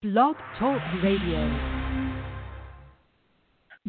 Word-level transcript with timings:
Blog 0.00 0.36
Talk 0.60 0.80
Radio. 1.02 1.42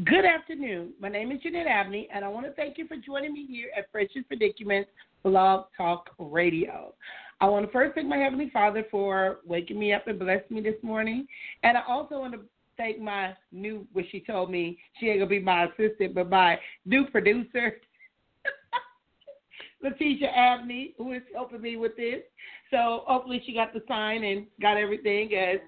Good 0.03 0.25
afternoon. 0.25 0.93
My 0.99 1.07
name 1.07 1.31
is 1.31 1.39
Jeanette 1.43 1.67
Abney, 1.67 2.07
and 2.11 2.25
I 2.25 2.29
want 2.29 2.47
to 2.47 2.51
thank 2.53 2.79
you 2.79 2.87
for 2.87 2.97
joining 2.97 3.31
me 3.31 3.45
here 3.47 3.69
at 3.77 3.91
Precious 3.91 4.23
Predicaments 4.27 4.89
Blog 5.21 5.65
Talk 5.77 6.09
Radio. 6.17 6.95
I 7.41 7.45
want 7.45 7.67
to 7.67 7.71
first 7.71 7.93
thank 7.93 8.07
my 8.07 8.17
Heavenly 8.17 8.49
Father 8.51 8.87
for 8.89 9.41
waking 9.45 9.77
me 9.77 9.93
up 9.93 10.07
and 10.07 10.17
blessing 10.17 10.47
me 10.49 10.61
this 10.61 10.81
morning. 10.81 11.27
And 11.61 11.77
I 11.77 11.81
also 11.87 12.17
want 12.17 12.33
to 12.33 12.39
thank 12.75 12.99
my 12.99 13.35
new, 13.51 13.85
what 13.93 14.05
she 14.11 14.19
told 14.19 14.49
me, 14.49 14.79
she 14.99 15.09
ain't 15.09 15.19
going 15.19 15.29
to 15.29 15.35
be 15.35 15.39
my 15.39 15.65
assistant, 15.65 16.15
but 16.15 16.27
my 16.27 16.57
new 16.87 17.05
producer, 17.05 17.79
Letitia 19.83 20.29
Abney, 20.29 20.95
who 20.97 21.11
is 21.11 21.21
helping 21.35 21.61
me 21.61 21.77
with 21.77 21.95
this. 21.97 22.21
So 22.71 23.03
hopefully 23.05 23.43
she 23.45 23.53
got 23.53 23.73
the 23.73 23.83
sign 23.87 24.23
and 24.23 24.47
got 24.59 24.75
everything 24.75 25.35
as 25.35 25.59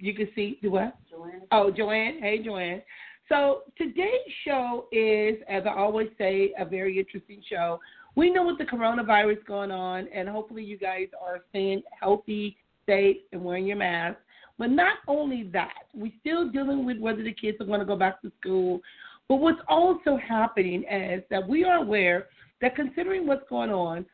you 0.00 0.14
can 0.14 0.28
see. 0.34 0.58
Do 0.62 0.72
what? 0.72 0.96
Joanne. 1.08 1.42
Oh, 1.52 1.70
Joanne. 1.70 2.18
Hey, 2.20 2.42
Joanne. 2.42 2.82
So 3.28 3.62
today's 3.78 4.08
show 4.44 4.86
is, 4.90 5.36
as 5.48 5.62
I 5.64 5.74
always 5.74 6.08
say, 6.18 6.52
a 6.58 6.64
very 6.64 6.98
interesting 6.98 7.42
show. 7.48 7.78
We 8.16 8.30
know 8.30 8.44
with 8.44 8.58
the 8.58 8.64
coronavirus 8.64 9.44
going 9.46 9.70
on, 9.70 10.08
and 10.12 10.28
hopefully 10.28 10.64
you 10.64 10.76
guys 10.76 11.06
are 11.20 11.40
staying 11.50 11.82
healthy, 11.98 12.56
safe, 12.86 13.18
and 13.32 13.44
wearing 13.44 13.66
your 13.66 13.76
mask. 13.76 14.18
But 14.58 14.70
not 14.70 14.94
only 15.06 15.44
that, 15.52 15.84
we're 15.94 16.12
still 16.20 16.50
dealing 16.50 16.84
with 16.84 16.98
whether 16.98 17.22
the 17.22 17.32
kids 17.32 17.58
are 17.60 17.66
going 17.66 17.80
to 17.80 17.86
go 17.86 17.96
back 17.96 18.20
to 18.22 18.32
school. 18.40 18.80
But 19.28 19.36
what's 19.36 19.60
also 19.68 20.16
happening 20.16 20.84
is 20.90 21.22
that 21.30 21.48
we 21.48 21.62
are 21.64 21.76
aware 21.76 22.26
that 22.60 22.74
considering 22.74 23.26
what's 23.28 23.48
going 23.48 23.70
on, 23.70 24.04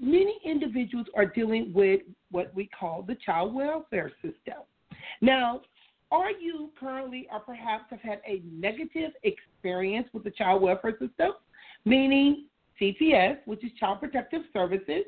many 0.00 0.38
individuals 0.44 1.06
are 1.16 1.26
dealing 1.26 1.72
with 1.74 2.02
what 2.30 2.54
we 2.54 2.68
call 2.78 3.02
the 3.02 3.16
child 3.16 3.52
welfare 3.52 4.12
system. 4.22 4.62
Now, 5.20 5.60
are 6.10 6.30
you 6.30 6.70
currently 6.78 7.28
or 7.32 7.40
perhaps 7.40 7.84
have 7.90 8.00
had 8.00 8.20
a 8.26 8.42
negative 8.50 9.12
experience 9.22 10.08
with 10.12 10.24
the 10.24 10.30
child 10.30 10.62
welfare 10.62 10.92
system, 10.92 11.32
meaning 11.84 12.46
CPS, 12.80 13.38
which 13.44 13.64
is 13.64 13.70
Child 13.78 14.00
Protective 14.00 14.42
Services, 14.52 15.04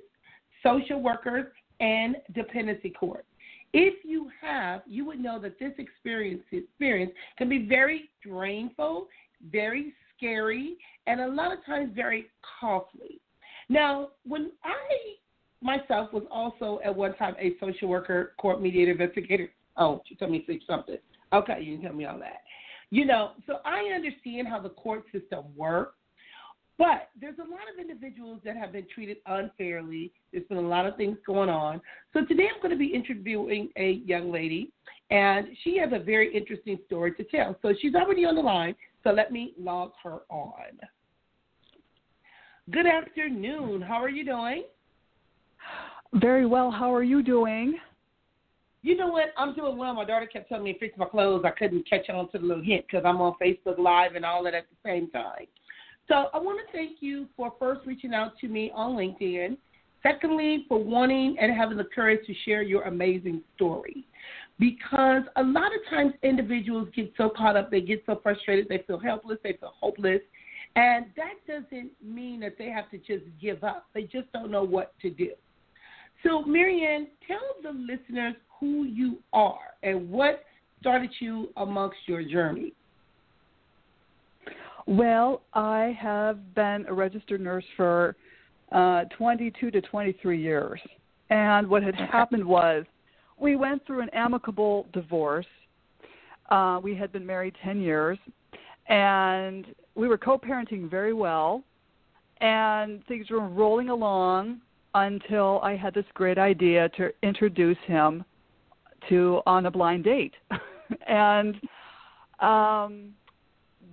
social 0.63 1.01
workers, 1.01 1.47
and 1.81 2.17
dependency 2.35 2.91
court? 2.91 3.25
If 3.73 4.05
you 4.05 4.31
have, 4.41 4.83
you 4.87 5.05
would 5.07 5.19
know 5.19 5.41
that 5.41 5.59
this 5.59 5.73
experience 5.79 6.43
experience 6.53 7.13
can 7.39 7.49
be 7.49 7.67
very 7.67 8.11
drainful, 8.23 9.09
very 9.51 9.95
scary, 10.17 10.77
and 11.07 11.21
a 11.21 11.27
lot 11.27 11.53
of 11.53 11.65
times 11.65 11.91
very 11.95 12.27
costly. 12.61 13.21
Now, 13.69 14.11
when 14.25 14.53
I 14.63 15.17
myself 15.63 16.13
was 16.13 16.25
also 16.31 16.81
at 16.85 16.95
one 16.95 17.15
time 17.17 17.35
a 17.39 17.55
social 17.61 17.89
worker, 17.89 18.33
court 18.39 18.61
mediator, 18.61 18.93
investigator. 18.93 19.51
Oh, 19.77 20.03
she 20.07 20.15
told 20.15 20.31
me 20.31 20.41
to 20.41 20.47
say 20.47 20.61
something. 20.67 20.99
Okay, 21.33 21.61
you 21.63 21.77
can 21.77 21.87
tell 21.87 21.95
me 21.95 22.05
all 22.05 22.19
that. 22.19 22.43
You 22.91 23.07
know, 23.07 23.31
so 23.47 23.57
I 23.65 23.95
understand 23.95 24.49
how 24.49 24.61
the 24.61 24.69
court 24.69 25.05
system 25.13 25.45
works, 25.57 25.95
but 26.79 27.09
there's 27.19 27.39
a 27.39 27.51
lot 27.51 27.63
of 27.73 27.81
individuals 27.81 28.41
that 28.45 28.57
have 28.57 28.73
been 28.73 28.87
treated 28.95 29.19
unfairly. 29.27 30.13
There's 30.31 30.47
been 30.47 30.59
a 30.59 30.61
lot 30.61 30.85
of 30.87 30.97
things 30.97 31.17
going 31.27 31.49
on. 31.49 31.81
So 32.13 32.25
today 32.25 32.49
I'm 32.55 32.61
going 32.61 32.73
to 32.73 32.79
be 32.79 32.93
interviewing 32.93 33.71
a 33.77 34.03
young 34.05 34.31
lady, 34.31 34.73
and 35.11 35.49
she 35.63 35.79
has 35.79 35.91
a 35.93 36.03
very 36.03 36.37
interesting 36.37 36.79
story 36.87 37.13
to 37.15 37.25
tell. 37.25 37.57
So 37.63 37.73
she's 37.81 37.95
already 37.95 38.25
on 38.25 38.35
the 38.35 38.43
line, 38.43 38.75
so 39.05 39.11
let 39.11 39.33
me 39.33 39.55
log 39.59 39.93
her 40.03 40.21
on. 40.29 40.79
Good 42.71 42.87
afternoon. 42.87 43.81
How 43.81 44.03
are 44.03 44.11
you 44.11 44.25
doing? 44.25 44.65
Very 46.15 46.47
well. 46.47 46.71
How 46.71 46.95
are 46.95 47.03
you 47.03 47.23
doing? 47.23 47.79
You 48.83 48.97
know 48.97 49.07
what? 49.07 49.27
I'm 49.37 49.55
doing 49.55 49.79
well. 49.79 49.95
My 49.95 50.05
daughter 50.05 50.27
kept 50.27 50.49
telling 50.49 50.65
me 50.65 50.73
to 50.73 50.79
fix 50.79 50.99
my 50.99 51.07
clothes. 51.07 51.45
I 51.45 51.51
couldn't 51.51 51.89
catch 51.89 52.09
on 52.11 52.31
to 52.33 52.39
the 52.39 52.45
little 52.45 52.65
hint 52.65 52.85
because 52.87 53.05
I'm 53.07 53.21
on 53.21 53.35
Facebook 53.41 53.79
Live 53.79 54.17
and 54.17 54.25
all 54.25 54.43
that 54.43 54.55
at 54.55 54.67
the 54.69 54.77
same 54.89 55.09
time. 55.11 55.47
So 56.09 56.27
I 56.35 56.39
want 56.39 56.59
to 56.59 56.73
thank 56.77 56.97
you 57.01 57.27
for 57.37 57.53
first 57.61 57.87
reaching 57.87 58.13
out 58.13 58.37
to 58.41 58.49
me 58.49 58.73
on 58.75 58.97
LinkedIn. 58.97 59.57
Secondly, 60.03 60.65
for 60.69 60.83
wanting 60.83 61.37
and 61.41 61.57
having 61.57 61.77
the 61.77 61.85
courage 61.85 62.27
to 62.27 62.35
share 62.45 62.63
your 62.63 62.83
amazing 62.83 63.41
story. 63.55 64.05
Because 64.59 65.23
a 65.37 65.43
lot 65.43 65.71
of 65.73 65.81
times 65.89 66.13
individuals 66.25 66.89
get 66.95 67.13
so 67.17 67.31
caught 67.37 67.57
up, 67.57 67.71
they 67.71 67.81
get 67.81 68.03
so 68.05 68.19
frustrated, 68.21 68.69
they 68.69 68.83
feel 68.87 68.99
helpless, 68.99 69.39
they 69.45 69.53
feel 69.53 69.73
hopeless. 69.81 70.21
And 70.75 71.07
that 71.17 71.35
doesn't 71.47 71.93
mean 72.03 72.41
that 72.41 72.59
they 72.59 72.69
have 72.71 72.91
to 72.91 72.99
just 72.99 73.25
give 73.41 73.63
up. 73.63 73.87
They 73.95 74.03
just 74.03 74.31
don't 74.33 74.51
know 74.51 74.65
what 74.65 74.99
to 75.03 75.11
do. 75.11 75.31
So, 76.25 76.45
Maryann, 76.45 77.07
tell 77.27 77.39
the 77.63 77.71
listeners 77.71 78.35
who 78.63 78.85
you 78.85 79.19
are 79.33 79.59
and 79.83 80.09
what 80.09 80.45
started 80.81 81.11
you 81.19 81.49
amongst 81.57 81.97
your 82.07 82.23
journey. 82.23 82.73
Well, 84.87 85.43
I 85.53 85.99
have 86.01 86.55
been 86.55 86.85
a 86.87 86.95
registered 86.95 87.41
nurse 87.41 87.65
for 87.77 88.15
uh, 88.71 89.07
22 89.19 89.73
to 89.73 89.81
23 89.81 90.41
years. 90.41 90.81
And 91.29 91.67
what 91.67 91.83
had 91.83 91.97
happened 91.97 92.45
was 92.45 92.85
we 93.37 93.57
went 93.57 93.85
through 93.85 94.01
an 94.03 94.11
amicable 94.11 94.87
divorce. 94.93 95.47
Uh, 96.49 96.79
we 96.81 96.95
had 96.95 97.11
been 97.11 97.27
married 97.27 97.55
10 97.65 97.81
years, 97.81 98.19
and 98.89 99.67
we 99.97 100.07
were 100.07 100.19
co 100.19 100.39
parenting 100.39 100.89
very 100.89 101.13
well. 101.13 101.65
And 102.41 103.05
things 103.07 103.29
were 103.29 103.41
rolling 103.41 103.89
along 103.89 104.61
until 104.95 105.59
I 105.65 105.75
had 105.75 105.95
this 105.95 106.05
great 106.15 106.39
idea 106.39 106.89
to 106.91 107.11
introduce 107.25 107.79
him 107.87 108.25
to 109.09 109.41
on 109.47 109.67
a 109.67 109.71
blind 109.71 110.05
date. 110.05 110.35
and 111.07 111.57
um 112.41 113.13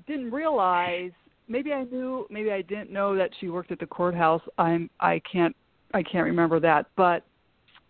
didn't 0.08 0.31
realize 0.31 1.12
maybe 1.47 1.74
I 1.74 1.84
knew 1.84 2.25
maybe 2.30 2.52
I 2.52 2.62
didn't 2.62 2.92
know 2.92 3.16
that 3.16 3.31
she 3.40 3.50
worked 3.50 3.72
at 3.72 3.80
the 3.80 3.86
courthouse. 3.86 4.42
I'm 4.58 4.90
I 5.00 5.22
can't 5.31 5.56
I 5.94 6.03
can't 6.03 6.25
remember 6.25 6.59
that, 6.59 6.88
but 6.96 7.25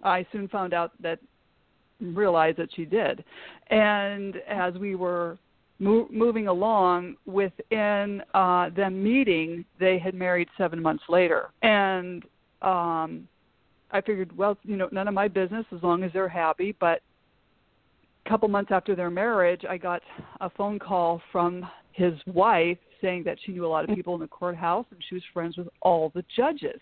I 0.04 0.26
soon 0.32 0.48
found 0.48 0.74
out 0.74 0.92
that 1.02 1.20
realized 2.02 2.58
that 2.58 2.70
she 2.76 2.86
did. 2.86 3.24
And 3.70 4.38
as 4.48 4.74
we 4.76 4.96
were 4.96 5.38
mo- 5.80 6.08
moving 6.10 6.48
along 6.48 7.18
within 7.26 8.22
uh 8.34 8.70
them 8.70 9.04
meeting, 9.04 9.66
they 9.80 10.00
had 10.00 10.16
married 10.16 10.48
7 10.58 10.82
months 10.82 11.04
later. 11.10 11.50
And 11.62 12.24
um 12.62 13.28
I 13.92 14.02
figured, 14.02 14.36
well, 14.38 14.56
you 14.64 14.78
know, 14.78 14.88
none 14.92 15.08
of 15.08 15.16
my 15.16 15.28
business 15.28 15.66
as 15.76 15.82
long 15.82 16.04
as 16.04 16.14
they're 16.14 16.30
happy, 16.30 16.76
but 16.80 17.02
couple 18.30 18.48
months 18.48 18.72
after 18.72 18.96
their 18.96 19.10
marriage, 19.10 19.62
I 19.68 19.78
got 19.78 20.02
a 20.40 20.50
phone 20.52 20.78
call 20.78 21.20
from 21.32 21.68
his 21.94 22.14
wife 22.28 22.78
saying 23.02 23.24
that 23.24 23.40
she 23.44 23.52
knew 23.52 23.66
a 23.66 23.68
lot 23.68 23.90
of 23.90 23.96
people 23.96 24.14
in 24.14 24.22
the 24.22 24.28
courthouse 24.28 24.86
and 24.92 25.04
she 25.10 25.16
was 25.16 25.24
friends 25.34 25.58
with 25.58 25.68
all 25.82 26.12
the 26.14 26.24
judges. 26.36 26.80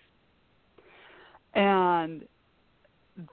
And 1.54 2.24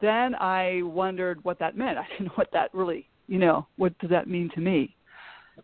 then 0.00 0.36
I 0.36 0.82
wondered 0.82 1.42
what 1.44 1.58
that 1.58 1.76
meant. 1.76 1.98
I 2.02 2.06
didn't 2.08 2.26
know 2.26 2.32
what 2.36 2.50
that 2.52 2.72
really, 2.72 3.08
you 3.26 3.38
know, 3.38 3.66
what 3.76 3.98
does 3.98 4.10
that 4.10 4.28
mean 4.28 4.48
to 4.54 4.60
me? 4.60 4.96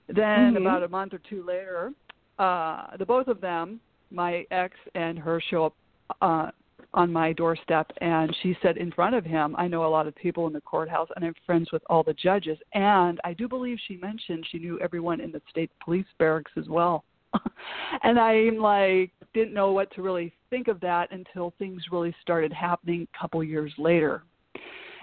Then 0.08 0.54
Mhm. 0.54 0.60
about 0.60 0.82
a 0.82 0.88
month 0.88 1.14
or 1.14 1.18
two 1.18 1.42
later, 1.44 1.92
uh 2.38 2.96
the 2.96 3.06
both 3.06 3.28
of 3.28 3.40
them, 3.40 3.80
my 4.10 4.46
ex 4.50 4.76
and 4.94 5.18
her 5.18 5.40
show 5.40 5.66
up 5.66 5.74
uh 6.20 6.50
on 6.92 7.12
my 7.12 7.32
doorstep 7.32 7.90
and 8.00 8.34
she 8.42 8.56
said 8.62 8.76
in 8.76 8.90
front 8.92 9.14
of 9.14 9.24
him, 9.24 9.54
I 9.56 9.68
know 9.68 9.84
a 9.84 9.88
lot 9.88 10.06
of 10.06 10.14
people 10.14 10.46
in 10.46 10.52
the 10.52 10.60
courthouse 10.60 11.08
and 11.14 11.24
I'm 11.24 11.34
friends 11.46 11.70
with 11.72 11.82
all 11.88 12.02
the 12.02 12.14
judges 12.14 12.58
and 12.74 13.20
I 13.24 13.32
do 13.32 13.48
believe 13.48 13.78
she 13.86 13.96
mentioned 13.96 14.46
she 14.50 14.58
knew 14.58 14.78
everyone 14.80 15.20
in 15.20 15.30
the 15.30 15.42
state 15.48 15.70
police 15.84 16.06
barracks 16.18 16.52
as 16.56 16.68
well. 16.68 17.04
and 18.02 18.18
I'm 18.18 18.56
like 18.56 19.12
didn't 19.32 19.54
know 19.54 19.70
what 19.72 19.92
to 19.94 20.02
really 20.02 20.32
think 20.50 20.66
of 20.66 20.80
that 20.80 21.12
until 21.12 21.54
things 21.58 21.82
really 21.92 22.14
started 22.20 22.52
happening 22.52 23.06
a 23.14 23.18
couple 23.18 23.42
years 23.44 23.72
later. 23.78 24.24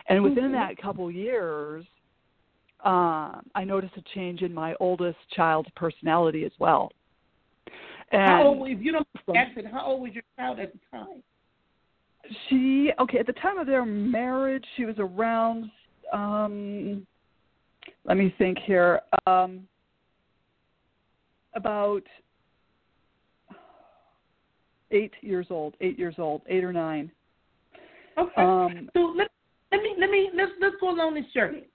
And 0.10 0.24
within 0.24 0.52
Mhm. 0.52 0.54
that 0.54 0.78
couple 0.78 1.10
years, 1.10 1.86
uh, 2.84 3.40
I 3.56 3.64
noticed 3.64 3.96
a 3.98 4.02
change 4.14 4.42
in 4.42 4.54
my 4.54 4.76
oldest 4.80 5.18
child's 5.30 5.70
personality 5.72 6.44
as 6.44 6.52
well. 6.60 6.92
And 8.12 8.30
how 8.30 8.44
old, 8.44 8.70
if 8.70 8.82
you 8.82 8.92
don't 8.92 9.08
ask 9.36 9.58
it, 9.58 9.66
how 9.68 9.86
old 9.86 10.02
was 10.02 10.14
your 10.14 10.24
child 10.38 10.60
at 10.60 10.72
the 10.74 10.80
time? 10.92 11.24
She 12.50 12.92
okay 13.00 13.20
at 13.20 13.28
the 13.28 13.34
time 13.34 13.58
of 13.58 13.68
their 13.68 13.86
marriage 13.86 14.66
she 14.76 14.86
was 14.86 14.96
around 15.00 15.70
um 16.14 17.06
let 18.06 18.18
me 18.18 18.34
think 18.38 18.58
here 18.66 19.02
um 19.26 19.68
about 21.56 22.04
eight 24.92 25.14
years 25.22 25.48
old 25.50 25.76
eight 25.82 25.98
years 25.98 26.16
old 26.18 26.42
eight 26.48 26.64
or 26.64 26.74
nine 26.74 27.12
Okay. 28.18 28.42
um 28.42 28.90
so 28.94 29.14
let, 29.16 29.28
let 29.72 29.82
me 29.82 29.96
let 30.00 30.10
me 30.10 30.30
let's 30.36 30.52
let's 30.60 30.76
go 30.82 30.90
along 30.90 31.16
this 31.16 31.26
journey. 31.34 31.68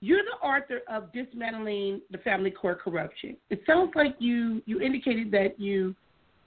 You're 0.00 0.22
the 0.22 0.46
author 0.46 0.80
of 0.88 1.12
Dismantling 1.12 2.02
the 2.10 2.18
Family 2.18 2.50
Court 2.50 2.80
Corruption. 2.80 3.36
It 3.50 3.62
sounds 3.66 3.92
like 3.94 4.14
you 4.18 4.62
you 4.66 4.80
indicated 4.80 5.30
that 5.32 5.58
you 5.58 5.94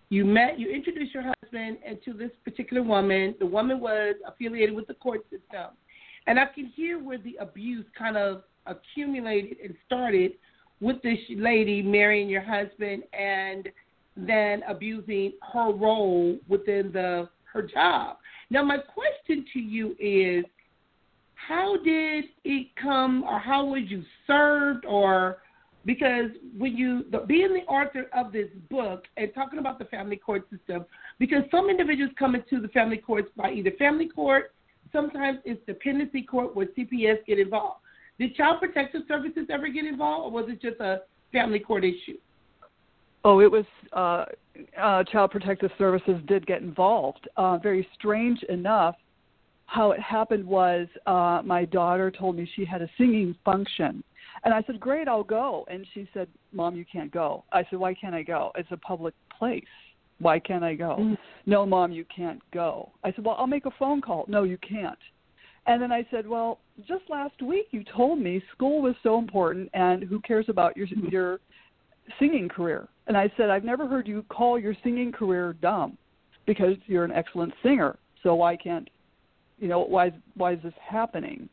you 0.09 0.23
met 0.23 0.57
you 0.57 0.69
introduced 0.73 1.13
your 1.13 1.23
husband 1.23 1.38
and 1.54 2.01
to 2.04 2.13
this 2.13 2.31
particular 2.44 2.84
woman. 2.84 3.36
The 3.40 3.46
woman 3.46 3.80
was 3.80 4.16
affiliated 4.28 4.75
with 4.75 4.88
the 4.88 4.94
court 4.96 5.24
system. 5.30 5.72
And 6.28 6.40
I 6.40 6.46
can 6.46 6.66
hear 6.75 7.01
where 7.01 7.18
the 7.18 7.38
abuse 7.40 7.86
kind 7.98 8.18
of 8.18 8.44
accumulated 8.66 9.57
and 9.63 9.75
started 9.86 10.34
with 10.81 11.01
this 11.01 11.18
lady 11.30 11.81
marrying 11.81 12.30
your 12.30 12.42
husband 12.42 13.04
and 13.13 13.69
then 14.16 14.62
abusing 14.68 15.34
her 15.54 15.72
role 15.72 16.38
within 16.48 16.92
the 16.92 17.30
her 17.51 17.63
job. 17.63 18.18
Now 18.50 18.63
my 18.63 18.78
question 18.78 19.46
to 19.54 19.60
you 19.60 19.96
is 20.00 20.46
how 21.34 21.78
did 21.84 22.25
it 22.44 22.68
come 22.81 23.24
or 23.24 23.40
how 23.40 23.66
was 23.66 23.84
you 23.88 24.04
served 24.28 24.86
or 24.86 25.38
because 25.86 26.30
when 26.57 26.78
you 26.78 27.06
the, 27.12 27.19
being 27.19 27.54
the 27.54 27.72
author 27.72 28.07
of 28.13 28.31
this 28.31 28.50
book 28.69 29.06
and 29.18 29.34
talking 29.34 29.60
about 29.60 29.80
the 29.80 29.86
family 29.86 30.18
court 30.18 30.48
system 30.51 30.86
because 31.19 31.44
some 31.51 31.69
individuals 31.69 32.12
come 32.18 32.33
into 32.33 32.60
the 32.62 32.69
family 32.69 32.98
courts 32.98 33.30
by 33.36 33.51
either 33.51 33.71
family 33.77 34.07
court 34.07 34.54
sometimes 34.92 35.39
it's 35.45 35.63
dependency 35.66 36.21
court 36.21 36.56
where 36.56 36.68
cps 36.77 37.18
get 37.27 37.39
involved 37.39 37.81
did 38.18 38.33
child 38.36 38.60
protective 38.60 39.01
services 39.07 39.45
ever 39.50 39.68
get 39.68 39.86
involved 39.86 40.25
or 40.25 40.31
was 40.31 40.50
it 40.50 40.62
just 40.62 40.80
a 40.80 41.01
family 41.31 41.60
court 41.60 41.83
issue 41.83 42.18
oh 43.25 43.39
it 43.39 43.51
was 43.51 43.66
uh, 43.94 44.25
uh, 44.81 45.04
child 45.04 45.31
protective 45.31 45.71
services 45.77 46.16
did 46.27 46.45
get 46.48 46.62
involved 46.62 47.27
uh, 47.38 47.57
very 47.57 47.88
strange 47.94 48.42
enough 48.44 48.95
how 49.65 49.92
it 49.92 50.00
happened 50.00 50.45
was 50.45 50.88
uh, 51.06 51.42
my 51.45 51.65
daughter 51.65 52.10
told 52.10 52.36
me 52.36 52.50
she 52.56 52.65
had 52.65 52.81
a 52.81 52.89
singing 52.98 53.36
function 53.45 54.04
and 54.44 54.54
I 54.54 54.63
said, 54.63 54.80
Great, 54.80 55.07
I'll 55.07 55.24
go. 55.24 55.65
And 55.69 55.86
she 55.94 56.07
said, 56.13 56.27
Mom, 56.54 56.75
you 56.75 56.86
can't 56.92 57.12
go. 57.12 57.44
I 57.51 57.63
said, 57.69 57.80
Why 57.80 57.94
can't 57.94 58.15
I 58.15 58.24
go? 58.24 58.51
It's 58.56 58.72
a 58.72 58.77
public 58.77 59.13
place. 59.38 59.63
Why 60.19 60.39
can't 60.39 60.63
I 60.63 60.75
go? 60.75 60.98
Mm. 61.00 61.18
No, 61.45 61.66
Mom, 61.66 61.92
you 61.92 62.06
can't 62.13 62.42
go. 62.54 62.92
I 63.04 63.12
said, 63.12 63.25
Well, 63.25 63.36
I'll 63.38 63.48
make 63.48 63.66
a 63.66 63.71
phone 63.80 64.01
call. 64.01 64.25
No, 64.27 64.44
you 64.44 64.57
can't. 64.57 65.00
And 65.68 65.81
then 65.81 65.92
I 65.92 66.06
said, 66.12 66.27
Well, 66.27 66.60
just 66.88 67.04
last 67.10 67.42
week 67.42 67.68
you 67.71 67.83
told 67.95 68.19
me 68.19 68.44
school 68.54 68.81
was 68.81 68.95
so 69.04 69.18
important 69.18 69.69
and 69.74 70.04
who 70.04 70.19
cares 70.21 70.45
about 70.50 70.75
your 70.75 70.88
your 71.10 71.39
singing 72.19 72.50
career? 72.50 72.88
And 73.07 73.18
I 73.18 73.31
said, 73.38 73.50
I've 73.50 73.63
never 73.63 73.88
heard 73.88 74.07
you 74.07 74.24
call 74.30 74.60
your 74.60 74.75
singing 74.83 75.12
career 75.12 75.54
dumb 75.62 75.98
because 76.45 76.75
you're 76.86 77.06
an 77.06 77.12
excellent 77.12 77.54
singer. 77.63 77.98
So 78.24 78.36
why 78.36 78.56
can't 78.56 78.89
you 79.57 79.68
know, 79.68 79.81
why 79.81 80.12
why 80.36 80.54
is 80.54 80.60
this 80.63 80.74
happening? 80.88 81.50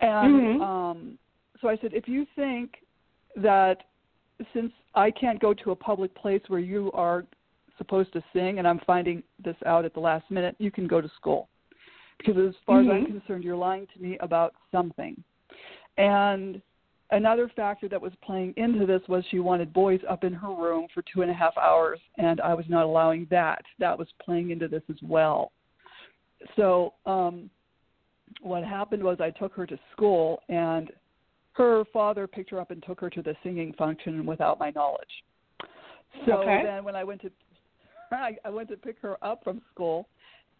And 0.00 0.34
mm-hmm. 0.34 0.62
um 0.62 1.18
so 1.60 1.68
I 1.68 1.76
said, 1.76 1.92
if 1.94 2.08
you 2.08 2.26
think 2.34 2.74
that 3.36 3.84
since 4.52 4.72
I 4.94 5.10
can't 5.10 5.40
go 5.40 5.54
to 5.54 5.70
a 5.70 5.76
public 5.76 6.14
place 6.14 6.42
where 6.48 6.60
you 6.60 6.90
are 6.92 7.24
supposed 7.78 8.12
to 8.12 8.22
sing, 8.32 8.58
and 8.58 8.66
I'm 8.66 8.80
finding 8.86 9.22
this 9.42 9.56
out 9.66 9.84
at 9.84 9.94
the 9.94 10.00
last 10.00 10.30
minute, 10.30 10.56
you 10.58 10.70
can 10.70 10.86
go 10.86 11.00
to 11.00 11.10
school. 11.16 11.48
Because 12.18 12.36
as 12.48 12.54
far 12.66 12.80
mm-hmm. 12.80 12.90
as 12.90 12.94
I'm 12.94 13.04
mm-hmm. 13.04 13.18
concerned, 13.18 13.44
you're 13.44 13.56
lying 13.56 13.86
to 13.94 14.02
me 14.02 14.16
about 14.20 14.54
something. 14.70 15.22
And 15.98 16.62
another 17.10 17.50
factor 17.54 17.88
that 17.88 18.00
was 18.00 18.12
playing 18.24 18.54
into 18.56 18.86
this 18.86 19.02
was 19.08 19.24
she 19.30 19.38
wanted 19.38 19.72
boys 19.72 20.00
up 20.08 20.24
in 20.24 20.32
her 20.32 20.54
room 20.54 20.86
for 20.94 21.02
two 21.12 21.22
and 21.22 21.30
a 21.30 21.34
half 21.34 21.56
hours, 21.58 22.00
and 22.18 22.40
I 22.40 22.54
was 22.54 22.66
not 22.68 22.84
allowing 22.84 23.26
that. 23.30 23.62
That 23.78 23.98
was 23.98 24.08
playing 24.24 24.50
into 24.50 24.68
this 24.68 24.82
as 24.88 24.96
well. 25.02 25.52
So 26.56 26.94
um, 27.06 27.50
what 28.40 28.64
happened 28.64 29.02
was 29.02 29.18
I 29.20 29.30
took 29.30 29.54
her 29.54 29.66
to 29.66 29.78
school, 29.92 30.42
and 30.48 30.90
her 31.52 31.84
father 31.92 32.26
picked 32.26 32.50
her 32.50 32.60
up 32.60 32.70
and 32.70 32.82
took 32.82 33.00
her 33.00 33.10
to 33.10 33.22
the 33.22 33.36
singing 33.42 33.74
function 33.74 34.24
without 34.24 34.58
my 34.58 34.70
knowledge. 34.70 35.10
So 36.26 36.32
okay. 36.38 36.62
then 36.64 36.84
when 36.84 36.96
I 36.96 37.04
went 37.04 37.20
to 37.22 37.30
I, 38.14 38.36
I 38.44 38.50
went 38.50 38.68
to 38.70 38.76
pick 38.76 38.96
her 39.02 39.22
up 39.24 39.42
from 39.44 39.60
school 39.72 40.08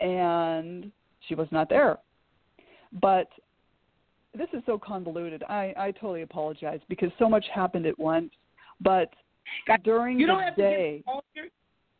and 0.01 0.91
she 1.29 1.35
was 1.35 1.49
not 1.51 1.69
there. 1.69 1.99
But 3.01 3.29
this 4.37 4.49
is 4.53 4.63
so 4.67 4.79
convoluted. 4.79 5.43
I, 5.45 5.75
I 5.77 5.91
totally 5.93 6.23
apologize 6.23 6.81
because 6.89 7.11
so 7.19 7.29
much 7.29 7.45
happened 7.55 7.87
at 7.87 7.99
once. 7.99 8.31
But 8.81 9.11
during 9.85 10.19
you 10.19 10.27
don't 10.27 10.39
the 10.39 10.45
have 10.45 10.57
day, 10.57 10.91
to 10.91 10.97
give 10.99 11.05
all 11.07 11.25
your, 11.35 11.45
you 11.45 11.51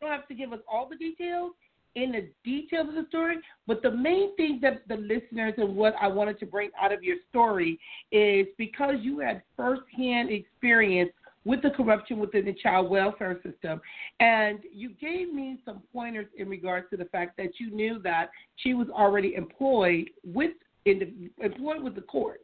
don't 0.01 0.11
have 0.11 0.27
to 0.27 0.33
give 0.33 0.53
us 0.53 0.59
all 0.71 0.87
the 0.89 0.95
details 0.95 1.53
in 1.95 2.11
the 2.11 2.27
details 2.43 2.89
of 2.89 2.95
the 2.95 3.05
story, 3.09 3.37
but 3.67 3.81
the 3.83 3.91
main 3.91 4.35
thing 4.35 4.59
that 4.61 4.87
the 4.87 4.95
listeners 4.95 5.53
and 5.57 5.75
what 5.75 5.93
I 6.01 6.07
wanted 6.07 6.39
to 6.39 6.45
bring 6.45 6.71
out 6.81 6.91
of 6.91 7.03
your 7.03 7.17
story 7.29 7.79
is 8.11 8.47
because 8.57 8.95
you 9.01 9.19
had 9.19 9.43
firsthand 9.55 10.31
experience 10.31 11.11
with 11.45 11.61
the 11.61 11.69
corruption 11.71 12.19
within 12.19 12.45
the 12.45 12.53
child 12.53 12.89
welfare 12.89 13.39
system. 13.43 13.81
And 14.19 14.59
you 14.71 14.89
gave 15.01 15.33
me 15.33 15.59
some 15.65 15.81
pointers 15.91 16.27
in 16.37 16.47
regards 16.47 16.89
to 16.91 16.97
the 16.97 17.05
fact 17.05 17.37
that 17.37 17.59
you 17.59 17.71
knew 17.71 17.99
that 18.03 18.29
she 18.57 18.73
was 18.73 18.87
already 18.89 19.35
employed 19.35 20.09
with 20.25 20.51
in 20.85 20.99
the, 20.99 21.45
employed 21.45 21.81
with 21.81 21.95
the 21.95 22.01
court, 22.01 22.41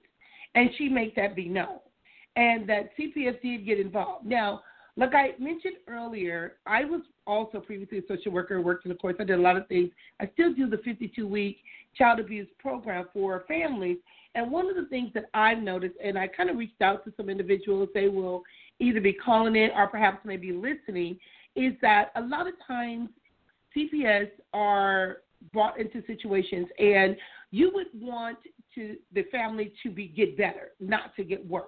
and 0.56 0.70
she 0.78 0.88
made 0.88 1.14
that 1.16 1.36
be 1.36 1.50
known, 1.50 1.80
and 2.36 2.68
that 2.70 2.90
CPS 2.98 3.42
did 3.42 3.66
get 3.66 3.80
involved. 3.80 4.26
Now, 4.26 4.62
like 4.96 5.14
I 5.14 5.32
mentioned 5.40 5.76
earlier, 5.88 6.58
I 6.66 6.84
was 6.86 7.02
also 7.28 7.60
previously 7.60 8.00
a 8.00 8.02
social 8.08 8.32
worker, 8.32 8.62
worked 8.62 8.86
in 8.86 8.90
the 8.90 8.98
courts. 8.98 9.18
I 9.22 9.24
did 9.24 9.40
a 9.40 9.42
lot 9.42 9.56
of 9.56 9.68
things. 9.68 9.92
I 10.20 10.30
still 10.34 10.54
do 10.54 10.70
the 10.70 10.78
52 10.80 11.28
week 11.28 11.58
child 11.96 12.20
abuse 12.20 12.48
program 12.60 13.06
for 13.14 13.44
families. 13.48 13.98
And 14.36 14.52
one 14.52 14.70
of 14.70 14.76
the 14.76 14.86
things 14.86 15.12
that 15.14 15.26
I've 15.34 15.60
noticed, 15.60 15.96
and 16.04 16.18
I 16.18 16.28
kind 16.28 16.50
of 16.50 16.58
reached 16.58 16.82
out 16.82 17.04
to 17.06 17.14
some 17.18 17.30
individuals, 17.30 17.90
they 17.94 18.10
will 18.10 18.44
either 18.80 19.02
be 19.02 19.14
calling 19.14 19.56
in 19.56 19.70
or 19.76 19.88
perhaps 19.88 20.20
maybe 20.26 20.52
listening, 20.52 21.18
is 21.56 21.74
that 21.82 22.12
a 22.16 22.22
lot 22.22 22.48
of 22.48 22.54
times 22.66 23.10
CPS 23.76 24.30
are 24.54 25.18
brought 25.54 25.80
into 25.80 26.04
situations 26.06 26.68
and 26.80 27.16
you 27.52 27.72
would 27.74 27.88
want 27.94 28.38
to 28.76 28.98
the 29.14 29.24
family 29.32 29.74
to 29.84 29.90
be 29.90 30.08
get 30.08 30.38
better, 30.38 30.72
not 30.80 31.16
to 31.16 31.24
get 31.24 31.46
worse. 31.48 31.66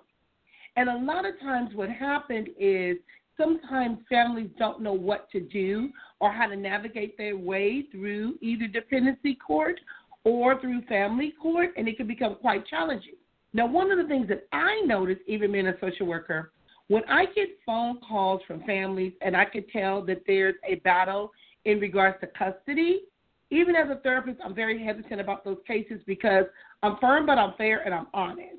And 0.76 0.90
a 0.90 0.98
lot 0.98 1.26
of 1.26 1.40
times 1.40 1.72
what 1.74 1.90
happened 1.90 2.50
is 2.60 2.98
sometimes 3.38 4.00
families 4.10 4.50
don't 4.58 4.82
know 4.82 4.94
what 4.94 5.30
to 5.32 5.40
do 5.40 5.90
or 6.20 6.32
how 6.32 6.48
to 6.48 6.56
navigate 6.56 7.18
their 7.18 7.38
way 7.38 7.86
through 7.92 8.36
either 8.42 8.68
dependency 8.68 9.36
court 9.36 9.80
or 10.24 10.60
through 10.62 10.82
family 10.84 11.34
court, 11.42 11.72
and 11.78 11.88
it 11.88 11.98
can 11.98 12.08
become 12.08 12.36
quite 12.36 12.66
challenging. 12.68 13.16
Now, 13.54 13.66
one 13.66 13.92
of 13.92 13.98
the 13.98 14.06
things 14.06 14.28
that 14.30 14.48
I 14.52 14.82
notice, 14.86 15.18
even 15.28 15.52
being 15.52 15.68
a 15.68 15.74
social 15.82 16.06
worker, 16.06 16.52
when 16.92 17.06
I 17.06 17.24
get 17.28 17.58
phone 17.66 18.00
calls 18.06 18.42
from 18.46 18.64
families 18.64 19.14
and 19.22 19.36
I 19.36 19.46
can 19.46 19.64
tell 19.72 20.02
that 20.08 20.24
there's 20.28 20.56
a 20.68 20.76
battle 20.76 21.32
in 21.64 21.80
regards 21.80 22.18
to 22.20 22.28
custody, 22.28 23.04
even 23.50 23.78
as 23.78 23.90
a 23.90 24.02
therapist, 24.02 24.42
I'm 24.44 24.54
very 24.54 24.84
hesitant 24.84 25.22
about 25.22 25.46
those 25.46 25.60
cases 25.66 26.02
because 26.06 26.44
I'm 26.84 26.98
firm 27.00 27.26
but 27.26 27.38
I'm 27.38 27.54
fair 27.58 27.80
and 27.86 27.94
I'm 27.94 28.08
honest 28.14 28.58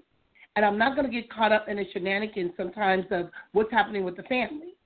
and 0.56 0.64
I'm 0.64 0.79
not 0.79 0.96
going 0.96 1.05
to 1.05 1.12
get 1.12 1.31
caught 1.31 1.52
up 1.52 1.69
in 1.69 1.76
the 1.76 1.84
shenanigans 1.93 2.52
sometimes 2.56 3.05
of 3.10 3.29
what's 3.53 3.70
happening 3.70 4.03
with 4.03 4.17
the 4.17 4.22
family. 4.22 4.77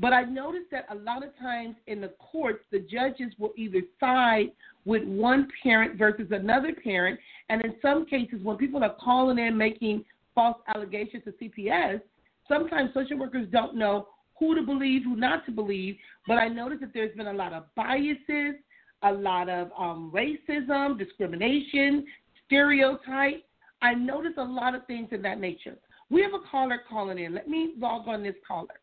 But 0.00 0.12
I 0.12 0.22
noticed 0.22 0.72
that 0.72 0.86
a 0.90 0.96
lot 0.96 1.24
of 1.24 1.36
times 1.38 1.76
in 1.86 2.00
the 2.00 2.12
courts, 2.18 2.64
the 2.72 2.80
judges 2.80 3.32
will 3.38 3.52
either 3.56 3.82
side 4.00 4.50
with 4.84 5.04
one 5.04 5.46
parent 5.62 5.96
versus 5.98 6.28
another 6.32 6.72
parent, 6.72 7.20
and 7.48 7.64
in 7.64 7.76
some 7.80 8.06
cases, 8.06 8.40
when 8.42 8.56
people 8.56 8.82
are 8.82 8.96
calling 9.00 9.38
in 9.38 9.56
making 9.56 10.04
false 10.34 10.56
allegations 10.72 11.22
to 11.24 11.32
CPS, 11.32 12.00
sometimes 12.48 12.90
social 12.94 13.18
workers 13.18 13.46
don't 13.50 13.76
know 13.76 14.08
who 14.38 14.54
to 14.54 14.62
believe, 14.62 15.04
who 15.04 15.16
not 15.16 15.44
to 15.46 15.52
believe. 15.52 15.96
But 16.26 16.34
I 16.34 16.48
noticed 16.48 16.80
that 16.80 16.94
there's 16.94 17.14
been 17.16 17.26
a 17.26 17.32
lot 17.32 17.52
of 17.52 17.64
biases, 17.74 18.54
a 19.02 19.12
lot 19.12 19.48
of 19.48 19.70
um, 19.78 20.12
racism, 20.14 20.98
discrimination, 20.98 22.06
stereotypes 22.46 23.42
I 23.80 23.94
notice 23.94 24.32
a 24.38 24.44
lot 24.44 24.74
of 24.74 24.86
things 24.86 25.08
in 25.12 25.22
that 25.22 25.40
nature. 25.40 25.76
We 26.10 26.22
have 26.22 26.32
a 26.34 26.40
caller 26.50 26.80
calling 26.88 27.18
in. 27.18 27.34
Let 27.34 27.48
me 27.48 27.74
log 27.78 28.08
on 28.08 28.22
this 28.22 28.34
caller. 28.46 28.80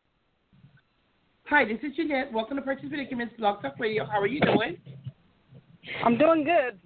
Hi, 1.48 1.64
this 1.64 1.78
is 1.82 1.94
Jeanette. 1.96 2.32
Welcome 2.32 2.56
to 2.56 2.62
Precious 2.62 2.88
Predicaments 2.88 3.34
Blog 3.38 3.62
Talk 3.62 3.78
Radio. 3.78 4.06
How 4.06 4.20
are 4.20 4.26
you 4.26 4.40
doing? 4.40 4.78
I'm 6.04 6.16
doing 6.16 6.44
good. 6.44 6.78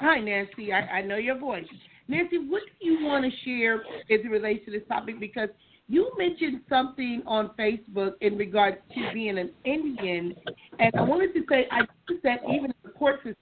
Hi, 0.00 0.18
Nancy. 0.18 0.72
I, 0.72 0.80
I 0.80 1.02
know 1.02 1.16
your 1.16 1.38
voice. 1.38 1.64
Nancy, 2.08 2.38
what 2.38 2.62
do 2.80 2.86
you 2.88 3.04
want 3.04 3.24
to 3.24 3.30
share 3.44 3.76
as 3.76 3.80
it 4.08 4.30
relates 4.30 4.64
to 4.66 4.70
this 4.70 4.82
topic? 4.88 5.18
Because 5.18 5.48
you 5.88 6.10
mentioned 6.18 6.60
something 6.68 7.22
on 7.26 7.50
Facebook 7.58 8.12
in 8.20 8.36
regards 8.36 8.76
to 8.94 9.12
being 9.12 9.38
an 9.38 9.50
Indian, 9.64 10.34
and 10.78 10.94
I 10.96 11.02
wanted 11.02 11.32
to 11.34 11.40
say 11.48 11.66
I 11.70 11.82
think 12.08 12.22
that 12.22 12.40
even 12.44 12.66
in 12.66 12.74
the 12.84 12.90
court 12.90 13.16
system, 13.16 13.36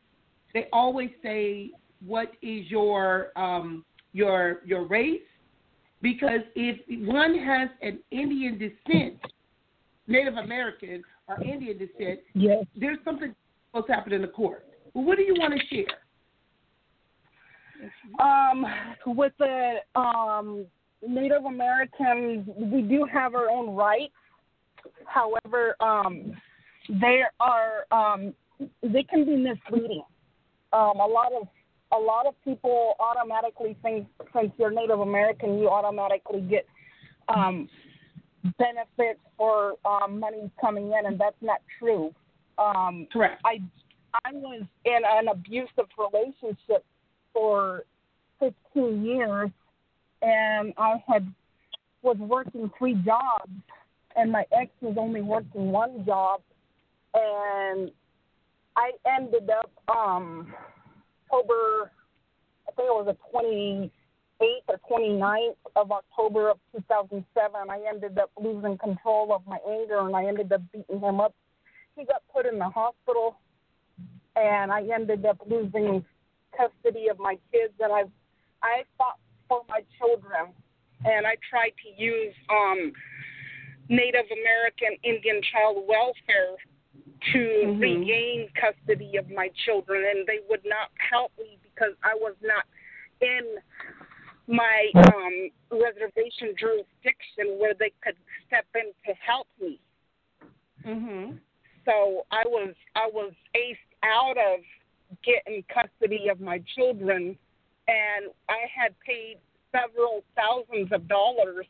they 0.52 0.66
always 0.73 1.11
say 1.23 1.71
what 2.04 2.33
is 2.42 2.71
your 2.71 3.37
um, 3.37 3.85
your 4.12 4.61
your 4.64 4.87
race, 4.87 5.23
because 6.02 6.40
if 6.54 6.78
one 7.06 7.38
has 7.38 7.71
an 7.83 7.99
Indian 8.11 8.59
descent, 8.59 9.18
Native 10.06 10.35
American 10.35 11.02
or 11.28 11.42
Indian 11.42 11.78
descent, 11.78 12.21
yes. 12.35 12.64
there's 12.76 12.99
something 13.04 13.35
supposed 13.71 13.87
to 13.87 13.92
happen 13.94 14.12
in 14.12 14.23
the 14.23 14.28
court. 14.28 14.66
Well, 14.92 15.04
what 15.04 15.16
do 15.16 15.25
you 15.25 15.35
want 15.38 15.54
to 15.54 15.66
share? 15.75 15.87
Um, 18.20 18.66
with 19.06 19.32
the 19.38 19.76
um, 19.96 20.66
Native 21.06 21.44
Americans, 21.44 22.48
we 22.56 22.82
do 22.82 23.06
have 23.12 23.34
our 23.34 23.50
own 23.50 23.74
rights. 23.74 24.12
However, 25.06 25.76
um, 25.80 26.32
they 26.88 27.22
are 27.40 27.86
um, 27.90 28.34
they 28.82 29.02
can 29.02 29.24
be 29.24 29.36
misleading. 29.36 30.04
Um, 30.72 31.00
a 31.00 31.06
lot 31.06 31.32
of 31.32 31.48
a 31.92 31.98
lot 31.98 32.26
of 32.26 32.34
people 32.44 32.94
automatically 32.98 33.76
think 33.82 34.06
since 34.34 34.52
you're 34.58 34.70
Native 34.70 35.00
American, 35.00 35.58
you 35.58 35.68
automatically 35.68 36.40
get 36.40 36.66
um, 37.28 37.68
benefits 38.58 39.20
for 39.36 39.74
um, 39.84 40.20
money 40.20 40.50
coming 40.60 40.92
in, 40.98 41.06
and 41.06 41.18
that's 41.18 41.36
not 41.40 41.60
true. 41.78 42.12
Um, 42.58 43.06
Correct. 43.12 43.40
I 43.44 43.58
I 44.24 44.32
was 44.32 44.62
in 44.84 44.98
an 45.04 45.28
abusive 45.28 45.88
relationship 45.98 46.84
for 47.34 47.84
15 48.40 49.04
years, 49.04 49.50
and 50.22 50.72
I 50.78 50.94
had 51.06 51.26
was 52.02 52.16
working 52.18 52.70
three 52.78 52.94
jobs, 52.94 53.52
and 54.16 54.32
my 54.32 54.44
ex 54.58 54.70
was 54.80 54.96
only 54.98 55.22
working 55.22 55.72
one 55.72 56.04
job, 56.06 56.40
and 57.14 57.90
I 58.76 58.92
ended 59.06 59.50
up 59.50 59.70
um 59.94 60.54
October, 61.34 61.90
I 62.68 62.72
think 62.72 62.88
it 62.88 63.04
was 63.04 63.06
the 63.06 63.90
28th 64.40 64.60
or 64.68 64.78
29th 64.90 65.56
of 65.76 65.90
October 65.90 66.50
of 66.50 66.58
2007. 66.76 67.70
I 67.70 67.80
ended 67.88 68.18
up 68.18 68.30
losing 68.40 68.78
control 68.78 69.32
of 69.32 69.42
my 69.46 69.58
anger, 69.68 70.00
and 70.00 70.14
I 70.14 70.26
ended 70.26 70.52
up 70.52 70.62
beating 70.72 71.00
him 71.00 71.20
up. 71.20 71.34
He 71.96 72.04
got 72.04 72.22
put 72.32 72.46
in 72.46 72.58
the 72.58 72.68
hospital, 72.68 73.36
and 74.36 74.72
I 74.72 74.82
ended 74.94 75.24
up 75.26 75.38
losing 75.48 76.04
custody 76.56 77.08
of 77.08 77.18
my 77.18 77.38
kids. 77.52 77.75
And 77.80 77.92
I've 77.92 78.11
I 78.62 78.84
fought 78.96 79.18
for 79.49 79.62
my 79.68 79.80
children, 79.99 80.54
and 81.04 81.26
I 81.26 81.37
tried 81.49 81.73
to 81.84 82.02
use 82.02 82.34
um, 82.49 82.92
Native 83.88 84.25
American 84.32 84.96
Indian 85.02 85.42
child 85.52 85.87
welfare 85.87 86.56
to 87.32 87.38
Mhm. 87.38 87.80
regain 87.80 88.49
custody 88.54 89.16
of 89.16 89.28
my 89.30 89.49
children, 89.64 90.04
and 90.04 90.26
they 90.26 90.40
would 90.49 90.64
not 90.64 90.90
help 90.96 91.32
me 91.38 91.58
because 91.62 91.94
I 92.02 92.14
was 92.14 92.34
not 92.40 92.66
in 93.20 93.58
my 94.46 94.90
um, 94.94 95.50
reservation 95.70 96.54
jurisdiction 96.56 97.58
where 97.58 97.75
they 97.75 97.90
could 98.02 98.16
step 98.46 98.66
in 98.75 98.92
to 99.06 99.14
help 99.14 99.49
me. 99.61 99.80
Mhm. 100.82 101.40
So 101.84 102.26
I 102.30 102.44
was 102.46 102.75
I 102.94 103.08
was 103.08 103.32
aced 103.54 103.78
out 104.02 104.37
of 104.37 104.61
getting 105.23 105.62
custody 105.64 106.28
of 106.28 106.40
my 106.40 106.62
children, 106.75 107.38
and 107.88 108.30
I 108.49 108.66
had 108.75 108.99
paid 109.00 109.38
several 109.73 110.25
thousands 110.37 110.92
of 110.92 111.08
dollars 111.08 111.66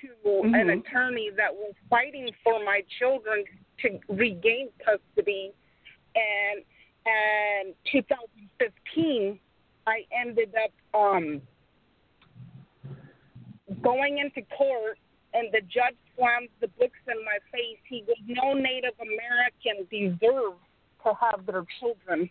to 0.00 0.40
an 0.42 0.52
Mhm. 0.52 0.80
attorney 0.80 1.30
that 1.30 1.54
was 1.54 1.74
fighting 1.88 2.32
for 2.42 2.58
my 2.60 2.82
children 2.98 3.44
to 3.78 4.00
regain 4.08 4.70
custody. 4.78 5.52
And 6.14 6.64
and 7.06 7.74
2015, 7.84 9.40
I 9.86 10.06
ended 10.12 10.54
up 10.54 10.72
um, 10.92 11.40
going 13.80 14.18
into 14.18 14.42
court, 14.42 14.98
and 15.32 15.50
the 15.52 15.62
judge 15.62 15.96
slams 16.16 16.50
the 16.60 16.68
books 16.68 16.98
in 17.06 17.24
my 17.24 17.38
face. 17.50 17.78
He 17.88 18.02
goes, 18.02 18.16
"No 18.26 18.52
Native 18.52 18.98
American 19.00 19.86
deserves 19.90 20.60
to 21.04 21.14
have 21.14 21.46
their 21.46 21.64
children." 21.78 22.30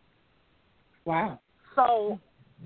Wow. 1.09 1.39
So 1.75 2.19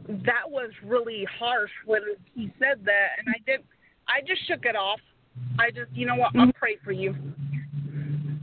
that 0.09 0.43
was 0.49 0.71
really 0.83 1.25
harsh 1.39 1.71
when 1.85 2.01
he 2.35 2.51
said 2.59 2.83
that, 2.83 3.07
and 3.17 3.29
I 3.29 3.39
did. 3.49 3.61
I 4.09 4.19
just 4.27 4.45
shook 4.49 4.65
it 4.65 4.75
off. 4.75 4.99
I 5.57 5.71
just, 5.71 5.89
you 5.93 6.05
know 6.05 6.15
what? 6.15 6.35
I'll 6.35 6.51
pray 6.51 6.75
for 6.83 6.91
you. 6.91 7.15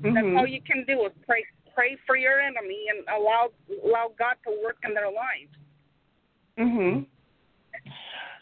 That's 0.03 0.27
Mhm. 0.27 0.39
all 0.39 0.47
you 0.47 0.63
can 0.63 0.85
do 0.85 1.05
is 1.05 1.13
pray. 1.27 1.45
Pray 1.75 1.97
for 2.07 2.17
your 2.17 2.41
enemy 2.41 2.87
and 2.89 3.07
allow 3.11 3.53
allow 3.85 4.13
God 4.19 4.37
to 4.45 4.63
work 4.65 4.79
in 4.85 4.95
their 4.95 5.11
lives. 5.11 5.55
Mhm. 6.57 7.07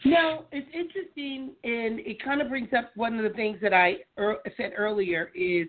Now 0.05 0.45
it's 0.53 0.69
interesting, 0.71 1.57
and 1.65 1.99
it 1.99 2.23
kind 2.23 2.41
of 2.41 2.47
brings 2.47 2.71
up 2.71 2.95
one 2.95 3.17
of 3.17 3.23
the 3.23 3.31
things 3.31 3.59
that 3.59 3.73
I 3.73 4.05
er, 4.17 4.41
said 4.55 4.71
earlier 4.77 5.29
is 5.35 5.67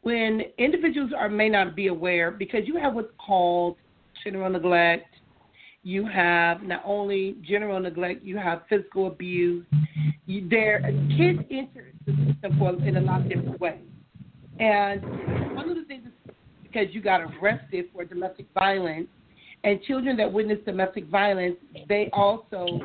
when 0.00 0.40
individuals 0.56 1.12
are 1.12 1.28
may 1.28 1.50
not 1.50 1.76
be 1.76 1.88
aware 1.88 2.30
because 2.30 2.66
you 2.66 2.76
have 2.76 2.94
what's 2.94 3.14
called 3.18 3.76
general 4.24 4.50
neglect. 4.50 5.14
You 5.86 6.04
have 6.04 6.64
not 6.64 6.82
only 6.84 7.36
general 7.42 7.78
neglect, 7.78 8.24
you 8.24 8.36
have 8.38 8.62
physical 8.68 9.06
abuse. 9.06 9.64
You, 10.26 10.48
there, 10.48 10.80
kids 11.16 11.38
enter 11.48 11.92
the 12.04 12.12
system 12.26 12.58
for, 12.58 12.70
in 12.84 12.96
a 12.96 13.00
lot 13.00 13.20
of 13.20 13.28
different 13.28 13.60
ways, 13.60 13.78
and 14.58 15.00
one 15.54 15.70
of 15.70 15.76
the 15.76 15.84
things 15.84 16.06
is 16.06 16.34
because 16.64 16.92
you 16.92 17.00
got 17.00 17.20
arrested 17.20 17.84
for 17.92 18.04
domestic 18.04 18.46
violence, 18.52 19.06
and 19.62 19.80
children 19.84 20.16
that 20.16 20.32
witness 20.32 20.58
domestic 20.66 21.06
violence, 21.06 21.54
they 21.88 22.10
also 22.12 22.80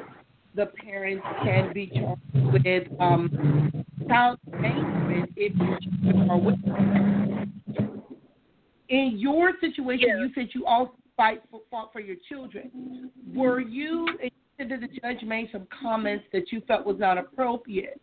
the 0.54 0.68
parents 0.68 1.26
can 1.44 1.74
be 1.74 1.88
charged 1.88 2.64
with 2.64 2.84
um, 3.00 3.84
child 4.10 4.38
endangerment 4.54 5.32
if 5.38 5.54
you 5.58 6.30
are 6.30 6.38
with 6.38 6.64
them. 6.66 7.52
In 8.90 9.16
your 9.18 9.54
situation, 9.60 10.08
Yeah. 10.08 10.20
you 10.20 10.30
said 10.36 10.50
you 10.54 10.68
also 10.68 10.94
fight 11.22 11.44
for, 11.52 11.62
fought 11.70 11.94
for 11.94 12.00
your 12.00 12.16
children. 12.28 13.12
Were 13.34 13.60
you? 13.60 14.08
that 14.58 14.80
the 14.80 14.88
judge 15.02 15.24
made 15.24 15.50
some 15.52 15.68
comments 15.82 16.24
that 16.32 16.52
you 16.52 16.62
felt 16.68 16.86
was 16.86 16.98
not 17.00 17.18
appropriate. 17.18 18.00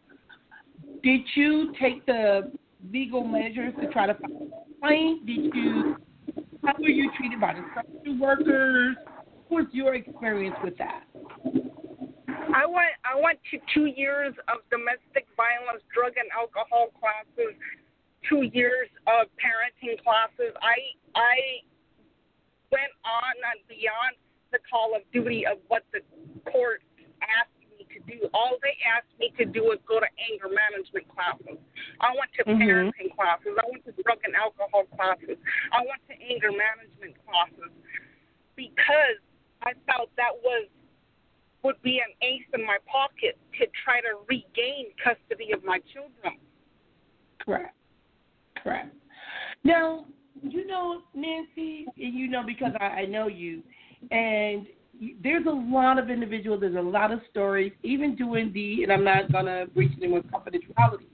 Did 1.05 1.21
you 1.37 1.73
take 1.81 2.05
the 2.05 2.51
legal 2.93 3.23
measures 3.23 3.73
to 3.81 3.87
try 3.93 4.07
to 4.09 4.15
fight 4.15 4.31
a 4.31 4.49
complaint? 4.69 5.27
Did 5.27 5.55
you? 5.55 5.97
How 6.65 6.75
were 6.79 6.89
you 6.89 7.11
treated 7.17 7.41
by 7.41 7.55
the 7.55 7.63
social 7.75 8.21
workers? 8.21 8.97
What 9.49 9.65
was 9.65 9.67
your 9.73 9.95
experience 9.95 10.57
with 10.65 10.77
that? 10.79 11.05
I 11.47 12.67
went 12.67 12.95
I 13.07 13.21
went 13.23 13.39
to 13.53 13.59
two 13.73 13.87
years 13.87 14.35
of 14.49 14.59
domestic 14.71 15.27
violence, 15.37 15.83
drug 15.95 16.15
and 16.19 16.27
alcohol 16.35 16.91
classes, 16.99 17.55
two 18.29 18.51
years 18.53 18.89
of 19.07 19.29
parenting 19.39 20.03
classes. 20.03 20.55
I 20.59 20.75
I 21.15 21.63
went 22.71 22.93
on 23.05 23.35
and 23.53 23.61
beyond 23.69 24.17
the 24.53 24.59
call 24.71 24.95
of 24.97 25.03
duty 25.13 25.47
of 25.47 25.59
what 25.69 25.85
the 25.93 26.01
court 26.51 26.83
asked 27.21 27.53
me 27.79 27.87
to 27.93 28.01
do. 28.09 28.29
All 28.33 28.57
they 28.63 28.77
asked 28.85 29.13
me 29.19 29.33
to 29.37 29.45
do 29.45 29.65
was 29.65 29.79
go 29.87 30.01
to 30.01 30.09
anger 30.31 30.49
management 30.49 31.09
classes. 31.09 31.59
I 32.01 32.15
went 32.17 32.33
to 32.35 32.45
Mhm. 32.45 32.61
parenting 32.61 33.15
classes. 33.15 33.57
I 33.59 33.67
went 33.69 33.85
to 33.85 33.93
drug 34.03 34.21
and 34.25 34.35
alcohol 34.37 34.85
classes. 34.97 35.39
I 35.73 35.85
went 35.85 36.07
to 36.09 36.15
anger 36.23 36.53
management 36.53 37.17
classes 37.27 37.73
because 38.57 39.19
I 39.63 39.75
felt 39.87 40.15
that 40.17 40.35
was 40.43 40.69
would 41.63 41.81
be 41.83 41.99
an 41.99 42.15
ace 42.23 42.47
in 42.55 42.65
my 42.65 42.79
pocket 42.87 43.37
to 43.59 43.67
try 43.85 44.01
to 44.01 44.17
regain 44.29 44.95
custody 45.03 45.51
of 45.53 45.65
my 45.65 45.81
children. 45.93 46.39
Correct. 47.39 47.75
Correct. 48.57 48.95
Now, 49.65 50.07
you 50.43 50.67
know, 50.67 51.03
Nancy, 51.15 51.87
you 51.97 52.29
know 52.29 52.43
because 52.47 52.73
I, 52.81 52.85
I 52.85 53.05
know 53.07 53.29
you, 53.29 53.63
and 54.11 54.67
there's 55.23 55.47
a 55.47 55.51
lot 55.51 55.99
of 55.99 56.11
individuals, 56.11 56.61
there's 56.61 56.77
a 56.77 56.81
lot 56.81 57.13
of 57.13 57.21
stories, 57.31 57.73
even 57.83 58.17
doing 58.17 58.53
the, 58.53 58.83
and 58.83 58.93
I'm 58.93 59.05
not 59.05 59.31
going 59.31 59.47
to 59.47 59.67
breach 59.75 59.93
anyone's 59.97 60.27
confidentiality, 60.27 61.07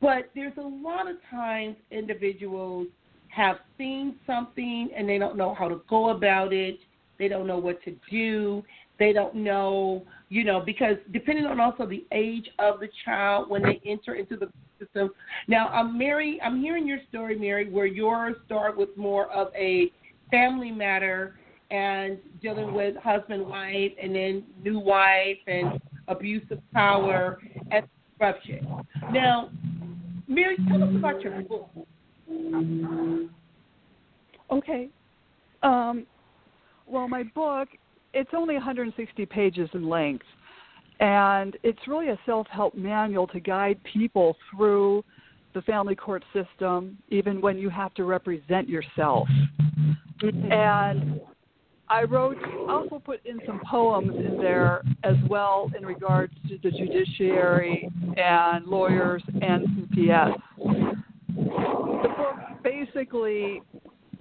but 0.00 0.30
there's 0.34 0.56
a 0.58 0.66
lot 0.66 1.08
of 1.08 1.16
times 1.30 1.76
individuals 1.90 2.88
have 3.28 3.58
seen 3.78 4.16
something 4.26 4.90
and 4.96 5.08
they 5.08 5.18
don't 5.18 5.36
know 5.36 5.54
how 5.54 5.68
to 5.68 5.82
go 5.88 6.10
about 6.10 6.52
it, 6.52 6.78
they 7.18 7.28
don't 7.28 7.46
know 7.46 7.58
what 7.58 7.82
to 7.84 7.94
do, 8.10 8.62
they 8.98 9.12
don't 9.12 9.34
know, 9.34 10.02
you 10.28 10.44
know, 10.44 10.60
because 10.60 10.96
depending 11.12 11.46
on 11.46 11.60
also 11.60 11.86
the 11.86 12.04
age 12.12 12.48
of 12.58 12.80
the 12.80 12.88
child 13.04 13.48
when 13.48 13.62
they 13.62 13.80
enter 13.86 14.14
into 14.14 14.36
the 14.36 14.48
system. 14.78 15.10
Now, 15.48 15.68
I'm 15.68 15.96
Mary. 15.96 16.40
I'm 16.44 16.60
hearing 16.60 16.86
your 16.86 16.98
story, 17.08 17.38
Mary, 17.38 17.70
where 17.70 17.86
your 17.86 18.34
start 18.44 18.76
with 18.76 18.94
more 18.96 19.30
of 19.32 19.48
a 19.54 19.90
family 20.30 20.70
matter 20.70 21.38
and 21.70 22.18
dealing 22.42 22.74
with 22.74 22.96
husband, 22.96 23.46
wife, 23.46 23.92
and 24.00 24.14
then 24.14 24.44
new 24.62 24.78
wife 24.78 25.38
and 25.46 25.80
abuse 26.08 26.44
of 26.50 26.58
power 26.72 27.38
and 27.70 27.86
corruption. 28.18 28.66
Now, 29.12 29.50
Mary, 30.28 30.56
tell 30.68 30.82
us 30.82 30.90
about 30.94 31.20
your 31.22 31.40
book. 31.42 31.70
Okay. 34.50 34.88
Um, 35.62 36.06
well, 36.86 37.08
my 37.08 37.24
book, 37.34 37.68
it's 38.16 38.30
only 38.34 38.54
160 38.54 39.26
pages 39.26 39.68
in 39.74 39.88
length, 39.88 40.24
and 41.00 41.56
it's 41.62 41.78
really 41.86 42.08
a 42.08 42.18
self 42.24 42.46
help 42.48 42.74
manual 42.74 43.26
to 43.26 43.38
guide 43.40 43.78
people 43.84 44.36
through 44.50 45.04
the 45.52 45.60
family 45.62 45.94
court 45.94 46.24
system, 46.32 46.96
even 47.08 47.42
when 47.42 47.58
you 47.58 47.68
have 47.68 47.92
to 47.94 48.04
represent 48.04 48.68
yourself. 48.68 49.28
And 50.22 51.20
I 51.88 52.04
wrote, 52.04 52.38
also 52.68 52.98
put 52.98 53.24
in 53.26 53.38
some 53.46 53.60
poems 53.70 54.16
in 54.16 54.38
there 54.38 54.82
as 55.04 55.16
well 55.28 55.70
in 55.76 55.84
regards 55.84 56.32
to 56.48 56.58
the 56.62 56.70
judiciary 56.70 57.88
and 58.16 58.66
lawyers 58.66 59.22
and 59.42 59.66
CPS. 59.68 60.34
The 61.28 62.08
book 62.16 62.62
basically 62.64 63.62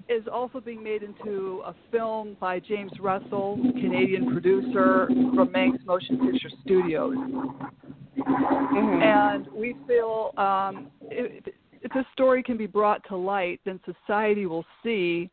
is 0.07 0.24
also 0.31 0.59
being 0.59 0.83
made 0.83 1.03
into 1.03 1.62
a 1.65 1.74
film 1.91 2.38
by 2.39 2.59
James 2.59 2.91
Russell, 3.00 3.57
Canadian 3.74 4.31
producer 4.31 5.07
from 5.07 5.51
Manx 5.51 5.79
Motion 5.85 6.31
Picture 6.31 6.50
Studios. 6.63 7.15
Mm-hmm. 8.17 9.01
And 9.01 9.47
we 9.51 9.75
feel 9.88 10.31
um, 10.38 10.88
if, 11.03 11.45
if 11.81 11.91
this 11.91 12.05
story 12.13 12.43
can 12.43 12.57
be 12.57 12.67
brought 12.67 13.01
to 13.09 13.15
light, 13.15 13.59
then 13.65 13.79
society 13.85 14.45
will 14.45 14.65
see 14.83 15.29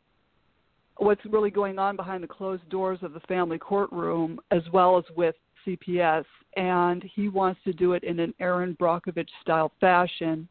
what's 0.96 1.24
really 1.26 1.50
going 1.50 1.78
on 1.78 1.96
behind 1.96 2.22
the 2.22 2.28
closed 2.28 2.68
doors 2.68 2.98
of 3.02 3.12
the 3.12 3.20
family 3.20 3.58
courtroom, 3.58 4.40
as 4.50 4.62
well 4.72 4.96
as 4.96 5.04
with 5.16 5.34
CPS. 5.66 6.24
And 6.56 7.02
he 7.14 7.28
wants 7.28 7.60
to 7.64 7.72
do 7.72 7.92
it 7.92 8.04
in 8.04 8.20
an 8.20 8.34
Erin 8.40 8.76
Brockovich 8.80 9.28
style 9.40 9.72
fashion. 9.80 10.48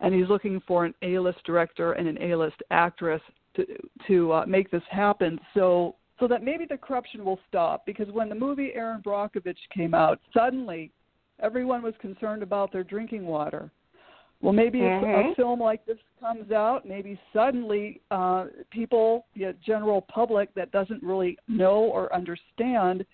And 0.00 0.14
he's 0.14 0.28
looking 0.28 0.60
for 0.66 0.84
an 0.84 0.94
A-list 1.02 1.38
director 1.44 1.92
and 1.92 2.06
an 2.06 2.18
A-list 2.22 2.56
actress 2.70 3.22
to 3.58 3.76
to 4.06 4.32
uh, 4.32 4.46
make 4.46 4.70
this 4.70 4.82
happen. 4.90 5.38
So 5.54 5.96
so 6.18 6.26
that 6.26 6.42
maybe 6.42 6.66
the 6.68 6.78
corruption 6.78 7.24
will 7.24 7.38
stop. 7.48 7.86
Because 7.86 8.08
when 8.10 8.28
the 8.28 8.34
movie 8.34 8.72
Erin 8.74 9.02
Brockovich 9.02 9.56
came 9.74 9.94
out, 9.94 10.18
suddenly 10.34 10.90
everyone 11.40 11.82
was 11.82 11.94
concerned 12.00 12.42
about 12.42 12.72
their 12.72 12.84
drinking 12.84 13.24
water. 13.26 13.70
Well, 14.40 14.52
maybe 14.52 14.80
if 14.80 15.02
Mhm. 15.02 15.32
a 15.32 15.34
film 15.34 15.60
like 15.60 15.84
this 15.84 15.98
comes 16.20 16.52
out, 16.52 16.84
maybe 16.84 17.18
suddenly 17.32 18.00
uh, 18.10 18.46
people, 18.70 19.26
the 19.34 19.52
general 19.64 20.02
public 20.02 20.54
that 20.54 20.70
doesn't 20.70 21.02
really 21.02 21.36
know 21.48 21.84
or 21.84 22.12
understand 22.14 23.04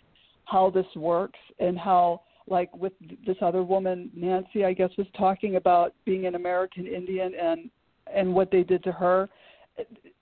how 0.45 0.69
this 0.69 0.87
works 0.95 1.39
and 1.59 1.79
how, 1.79 2.21
like 2.47 2.75
with 2.77 2.93
this 3.25 3.41
other 3.41 3.63
woman, 3.63 4.11
Nancy, 4.15 4.67
I 4.67 4.75
guess, 4.75 4.95
was 4.99 5.07
talking 5.17 5.57
about 5.57 5.95
being 6.05 6.27
an 6.27 6.35
American 6.35 6.87
Indian 6.87 7.35
and 7.35 7.71
and 8.13 8.35
what 8.35 8.51
they 8.51 8.63
did 8.63 8.85
to 8.85 8.93
her. 8.93 9.31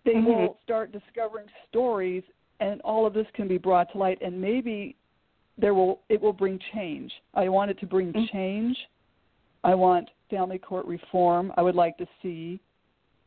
They 0.04 0.14
Mhm. 0.14 0.24
will 0.24 0.58
start 0.62 0.92
discovering 0.92 1.46
stories, 1.68 2.24
and 2.60 2.80
all 2.82 3.06
of 3.06 3.14
this 3.14 3.26
can 3.32 3.48
be 3.48 3.58
brought 3.58 3.90
to 3.92 3.98
light, 3.98 4.20
and 4.20 4.40
maybe 4.40 4.96
there 5.58 5.74
will 5.74 6.00
it 6.08 6.20
will 6.20 6.32
bring 6.32 6.58
change. 6.72 7.12
I 7.34 7.48
want 7.48 7.70
it 7.70 7.78
to 7.78 7.86
bring 7.86 8.12
Mhm. 8.12 8.30
change. 8.30 8.88
I 9.64 9.74
want 9.74 10.10
family 10.28 10.58
court 10.58 10.86
reform. 10.86 11.52
I 11.56 11.62
would 11.62 11.74
like 11.74 11.96
to 11.98 12.06
see 12.20 12.60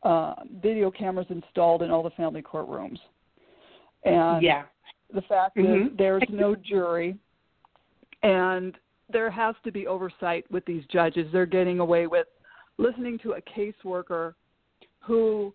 uh, 0.02 0.34
video 0.62 0.90
cameras 0.90 1.26
installed 1.30 1.82
in 1.82 1.90
all 1.90 2.02
the 2.02 2.10
family 2.10 2.42
courtrooms. 2.42 3.00
And 4.04 4.42
yeah. 4.42 4.66
the 5.10 5.22
fact 5.22 5.56
Mhm. 5.56 5.86
is, 5.90 5.96
there's 5.96 6.28
no 6.28 6.54
jury, 6.54 7.18
and 8.22 8.78
there 9.08 9.30
has 9.30 9.56
to 9.64 9.72
be 9.72 9.86
oversight 9.86 10.48
with 10.50 10.64
these 10.64 10.84
judges. 10.86 11.32
They're 11.32 11.46
getting 11.46 11.80
away 11.80 12.06
with 12.06 12.28
listening 12.76 13.18
to 13.20 13.32
a 13.32 13.40
caseworker 13.42 14.34
who 15.00 15.52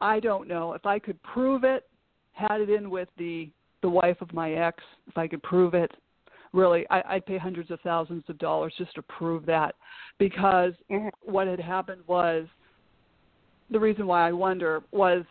I 0.00 0.20
don't 0.20 0.48
know 0.48 0.72
if 0.74 0.84
I 0.86 0.98
could 0.98 1.22
prove 1.22 1.64
it, 1.64 1.88
had 2.32 2.60
it 2.60 2.70
in 2.70 2.90
with 2.90 3.08
the 3.16 3.50
the 3.82 3.88
wife 3.90 4.20
of 4.20 4.32
my 4.32 4.52
ex, 4.52 4.82
if 5.06 5.16
I 5.16 5.28
could 5.28 5.42
prove 5.42 5.74
it. 5.74 5.92
Really, 6.52 6.86
I, 6.90 7.02
I'd 7.14 7.26
pay 7.26 7.38
hundreds 7.38 7.70
of 7.70 7.80
thousands 7.82 8.24
of 8.28 8.38
dollars 8.38 8.72
just 8.78 8.94
to 8.94 9.02
prove 9.02 9.44
that, 9.46 9.74
because 10.18 10.72
Mhm. 10.90 11.10
what 11.22 11.46
had 11.46 11.60
happened 11.60 12.02
was 12.06 12.46
the 13.70 13.78
reason 13.78 14.06
why 14.06 14.26
I 14.26 14.32
wonder 14.32 14.82
was 14.92 15.24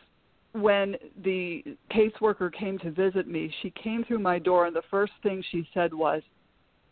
when 0.53 0.95
the 1.23 1.63
caseworker 1.91 2.53
came 2.53 2.77
to 2.79 2.91
visit 2.91 3.27
me, 3.27 3.49
she 3.61 3.71
came 3.71 4.03
through 4.03 4.19
my 4.19 4.39
door, 4.39 4.67
and 4.67 4.75
the 4.75 4.83
first 4.83 5.13
thing 5.21 5.41
she 5.41 5.67
said 5.73 5.93
was, 5.93 6.21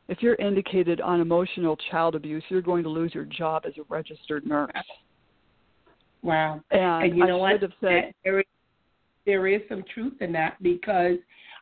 If 0.09 0.21
you're 0.21 0.35
indicated 0.35 0.99
on 0.99 1.21
emotional 1.21 1.77
child 1.89 2.15
abuse, 2.15 2.43
you're 2.49 2.61
going 2.61 2.83
to 2.83 2.89
lose 2.89 3.13
your 3.13 3.23
job 3.23 3.65
as 3.65 3.77
a 3.77 3.83
registered 3.83 4.45
nurse. 4.45 4.71
Wow. 6.23 6.61
And, 6.71 7.03
And 7.03 7.17
you 7.17 7.25
know 7.25 7.43
I 7.43 7.53
what? 7.53 7.71
said, 7.81 8.13
there 8.23 8.39
is, 8.39 8.45
there 9.25 9.47
is 9.47 9.61
some 9.69 9.83
truth 9.93 10.13
in 10.21 10.31
that 10.33 10.61
because 10.63 11.17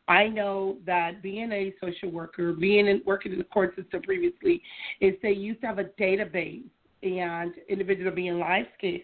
I 0.07 0.27
know 0.27 0.77
that 0.85 1.21
being 1.21 1.51
a 1.51 1.73
social 1.81 2.09
worker, 2.09 2.53
being 2.53 2.87
in, 2.87 3.01
working 3.05 3.33
in 3.33 3.39
the 3.39 3.43
court 3.45 3.75
system 3.75 4.01
previously, 4.01 4.61
is 4.99 5.15
they 5.21 5.31
used 5.31 5.61
to 5.61 5.67
have 5.67 5.79
a 5.79 5.85
database 5.99 6.63
and 7.03 7.53
individuals 7.67 8.11
are 8.11 8.15
being 8.15 8.37
live 8.39 8.65
scanned. 8.77 9.01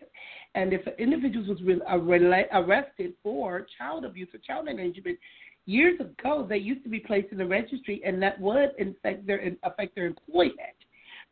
And 0.56 0.74
if 0.74 0.86
an 0.86 0.94
individual 0.98 1.46
was 1.48 1.62
re- 1.62 1.82
uh, 1.88 2.60
arrested 2.60 3.14
for 3.24 3.66
child 3.78 4.06
abuse 4.06 4.30
or 4.34 4.40
child 4.40 4.68
endangerment, 4.68 5.18
years 5.66 6.00
ago 6.00 6.46
they 6.48 6.58
used 6.58 6.84
to 6.84 6.90
be 6.90 7.00
placed 7.00 7.32
in 7.32 7.38
the 7.38 7.46
registry, 7.46 8.02
and 8.06 8.22
that 8.22 8.40
would 8.40 8.72
affect 8.80 9.28
their 9.28 9.52
affect 9.64 9.96
their 9.96 10.08
employment. 10.08 10.78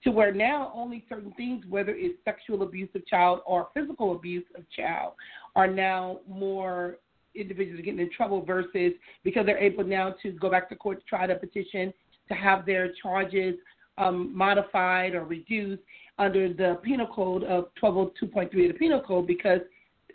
To 0.06 0.12
where 0.12 0.32
now 0.32 0.72
only 0.76 1.04
certain 1.10 1.32
things, 1.34 1.66
whether 1.68 1.92
it's 1.96 2.18
sexual 2.24 2.62
abuse 2.62 2.90
of 2.94 3.06
child 3.08 3.40
or 3.46 3.70
physical 3.74 4.16
abuse 4.16 4.46
of 4.56 4.64
child, 4.70 5.14
are 5.56 5.68
now 5.68 6.20
more 6.28 6.98
individuals 7.34 7.82
getting 7.84 8.00
in 8.00 8.12
trouble 8.16 8.46
versus 8.46 8.94
because 9.24 9.46
they're 9.46 9.58
able 9.58 9.84
now 9.84 10.14
to 10.22 10.32
go 10.32 10.50
back 10.50 10.70
to 10.70 10.76
court 10.76 11.00
to 11.00 11.06
try 11.06 11.26
to 11.26 11.36
petition 11.36 11.92
to 12.28 12.34
have 12.36 12.66
their 12.66 12.94
charges 13.02 13.56
um, 13.98 14.36
modified 14.36 15.16
or 15.16 15.24
reduced 15.24 15.82
under 16.18 16.54
the 16.54 16.80
penal 16.84 17.08
code 17.08 17.44
of 17.44 17.66
1202.3 17.82 18.44
of 18.44 18.52
the 18.52 18.74
penal 18.78 19.02
code 19.02 19.28
because 19.28 19.62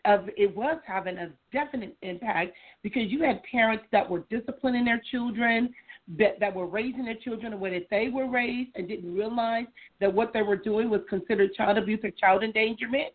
of 0.07 0.29
it 0.37 0.55
was 0.57 0.79
having 0.87 1.19
a 1.19 1.31
definite 1.53 1.97
impact 2.03 2.53
because 2.83 3.05
you 3.09 3.23
had 3.23 3.43
parents 3.51 3.85
that 3.93 4.09
were 4.09 4.25
disciplining 4.31 4.85
their 4.85 5.03
children 5.11 5.75
that, 6.19 6.41
that 6.41 6.55
were 6.55 6.67
raising 6.67 7.05
their 7.05 7.15
children 7.15 7.53
the 7.53 7.57
way 7.57 7.71
that 7.79 7.89
they 7.91 8.09
were 8.09 8.29
raised 8.29 8.71
and 8.75 8.89
didn't 8.89 9.15
realize 9.15 9.67
that 10.01 10.13
what 10.13 10.33
they 10.33 10.43
were 10.43 10.57
doing 10.57 10.91
was 10.91 11.01
considered 11.09 11.55
child 11.55 11.79
abuse 11.79 12.01
or 12.03 12.11
child 12.11 12.43
endangerment. 12.43 13.13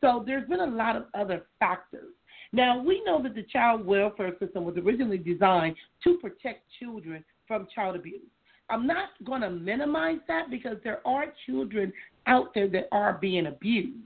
So 0.00 0.24
there's 0.26 0.48
been 0.48 0.60
a 0.60 0.66
lot 0.66 0.96
of 0.96 1.04
other 1.14 1.46
factors. 1.60 2.12
Now, 2.52 2.82
we 2.82 3.02
know 3.04 3.22
that 3.22 3.34
the 3.34 3.44
child 3.44 3.86
welfare 3.86 4.36
system 4.38 4.64
was 4.64 4.76
originally 4.76 5.18
designed 5.18 5.76
to 6.04 6.18
protect 6.18 6.64
children 6.78 7.24
from 7.46 7.66
child 7.74 7.96
abuse. 7.96 8.20
I'm 8.68 8.86
not 8.86 9.10
going 9.24 9.42
to 9.42 9.50
minimize 9.50 10.18
that 10.28 10.50
because 10.50 10.76
there 10.84 11.06
are 11.06 11.26
children 11.46 11.92
out 12.26 12.54
there 12.54 12.68
that 12.68 12.88
are 12.92 13.18
being 13.20 13.46
abused, 13.46 13.98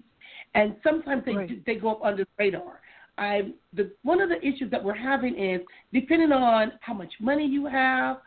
and 0.54 0.76
sometimes 0.82 1.24
they 1.24 1.34
Right. 1.34 1.64
they 1.66 1.74
go 1.76 1.90
up 1.92 2.04
under 2.04 2.24
the 2.24 2.30
radar. 2.38 2.80
I 3.18 3.52
the 3.72 3.90
one 4.02 4.20
of 4.20 4.29
the 4.29 4.38
issues 4.46 4.70
that 4.70 4.83
we're 4.83 4.94
having 4.94 5.38
is 5.38 5.61
depending 5.92 6.33
on 6.33 6.72
how 6.81 6.94
much 6.94 7.12
money 7.20 7.46
you 7.46 7.66
have, 7.66 8.18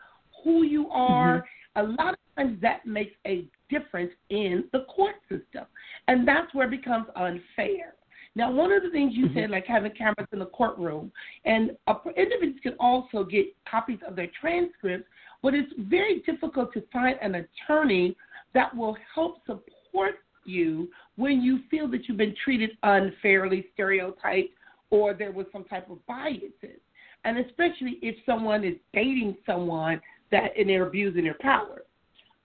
who 0.44 0.64
you 0.64 0.88
are. 0.90 1.38
Mm-hmm. 1.38 1.46
A 1.76 2.02
lot 2.02 2.14
of 2.14 2.18
times 2.36 2.58
that 2.62 2.84
makes 2.84 3.12
a 3.26 3.44
difference 3.68 4.10
in 4.30 4.64
the 4.72 4.84
court 4.94 5.14
system, 5.28 5.64
and 6.08 6.26
that's 6.26 6.52
where 6.52 6.66
it 6.66 6.70
becomes 6.70 7.06
unfair. 7.14 7.94
Now, 8.36 8.50
one 8.50 8.72
of 8.72 8.82
the 8.82 8.90
things 8.90 9.12
you 9.14 9.26
mm-hmm. 9.26 9.38
said, 9.38 9.50
like 9.50 9.66
having 9.66 9.92
cameras 9.92 10.28
in 10.32 10.38
the 10.38 10.46
courtroom, 10.46 11.10
and 11.44 11.76
individuals 12.16 12.60
can 12.62 12.74
also 12.78 13.24
get 13.24 13.46
copies 13.70 13.98
of 14.06 14.16
their 14.16 14.28
transcripts, 14.40 15.08
but 15.42 15.54
it's 15.54 15.72
very 15.78 16.20
difficult 16.20 16.72
to 16.74 16.82
find 16.92 17.18
an 17.22 17.46
attorney 17.46 18.16
that 18.54 18.76
will 18.76 18.96
help 19.14 19.38
support 19.46 20.16
you 20.44 20.88
when 21.16 21.40
you 21.40 21.60
feel 21.70 21.88
that 21.88 22.08
you've 22.08 22.18
been 22.18 22.34
treated 22.44 22.70
unfairly, 22.82 23.66
stereotyped, 23.74 24.50
or 24.90 25.14
there 25.14 25.32
was 25.32 25.46
some 25.52 25.64
type 25.64 25.88
of 25.90 26.04
biases. 26.06 26.80
And 27.24 27.38
especially 27.38 27.98
if 28.02 28.16
someone 28.24 28.64
is 28.64 28.74
dating 28.92 29.36
someone 29.46 30.00
that 30.30 30.50
and 30.58 30.68
they're 30.68 30.86
abusing 30.86 31.24
their 31.24 31.36
power. 31.40 31.82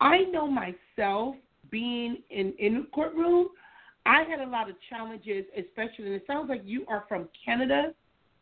I 0.02 0.24
know 0.32 0.48
myself 0.48 1.36
being 1.72 2.18
in 2.30 2.54
in 2.60 2.74
the 2.76 2.88
courtroom, 2.94 3.48
I 4.06 4.24
had 4.24 4.40
a 4.40 4.50
lot 4.50 4.70
of 4.70 4.76
challenges, 4.90 5.46
especially. 5.58 6.06
And 6.06 6.16
it 6.16 6.24
sounds 6.28 6.50
like 6.50 6.62
you 6.66 6.86
are 6.88 7.06
from 7.08 7.30
Canada, 7.44 7.94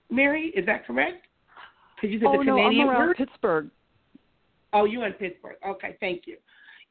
Mary. 0.10 0.52
Is 0.56 0.66
that 0.66 0.86
correct? 0.86 1.28
Because 1.96 2.12
you 2.12 2.20
said 2.20 2.28
"Oh 2.30 2.38
the 2.40 2.44
no, 2.44 2.60
I'm 2.60 2.90
around 2.90 3.08
word. 3.08 3.18
Pittsburgh." 3.18 3.70
Oh, 4.74 4.86
you're 4.86 5.06
in 5.06 5.14
Pittsburgh. 5.14 5.58
Okay, 5.66 5.96
thank 6.00 6.24
you. 6.26 6.38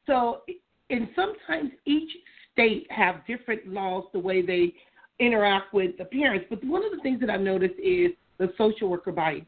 So, 0.07 0.41
and 0.89 1.09
sometimes 1.15 1.71
each 1.85 2.09
state 2.53 2.87
have 2.89 3.25
different 3.27 3.67
laws 3.67 4.05
the 4.13 4.19
way 4.19 4.41
they 4.41 4.73
interact 5.19 5.73
with 5.73 5.97
the 5.97 6.05
parents. 6.05 6.45
But 6.49 6.63
one 6.63 6.83
of 6.83 6.91
the 6.91 7.01
things 7.01 7.19
that 7.21 7.29
I've 7.29 7.41
noticed 7.41 7.75
is 7.79 8.11
the 8.37 8.53
social 8.57 8.89
worker 8.89 9.11
biases. 9.11 9.45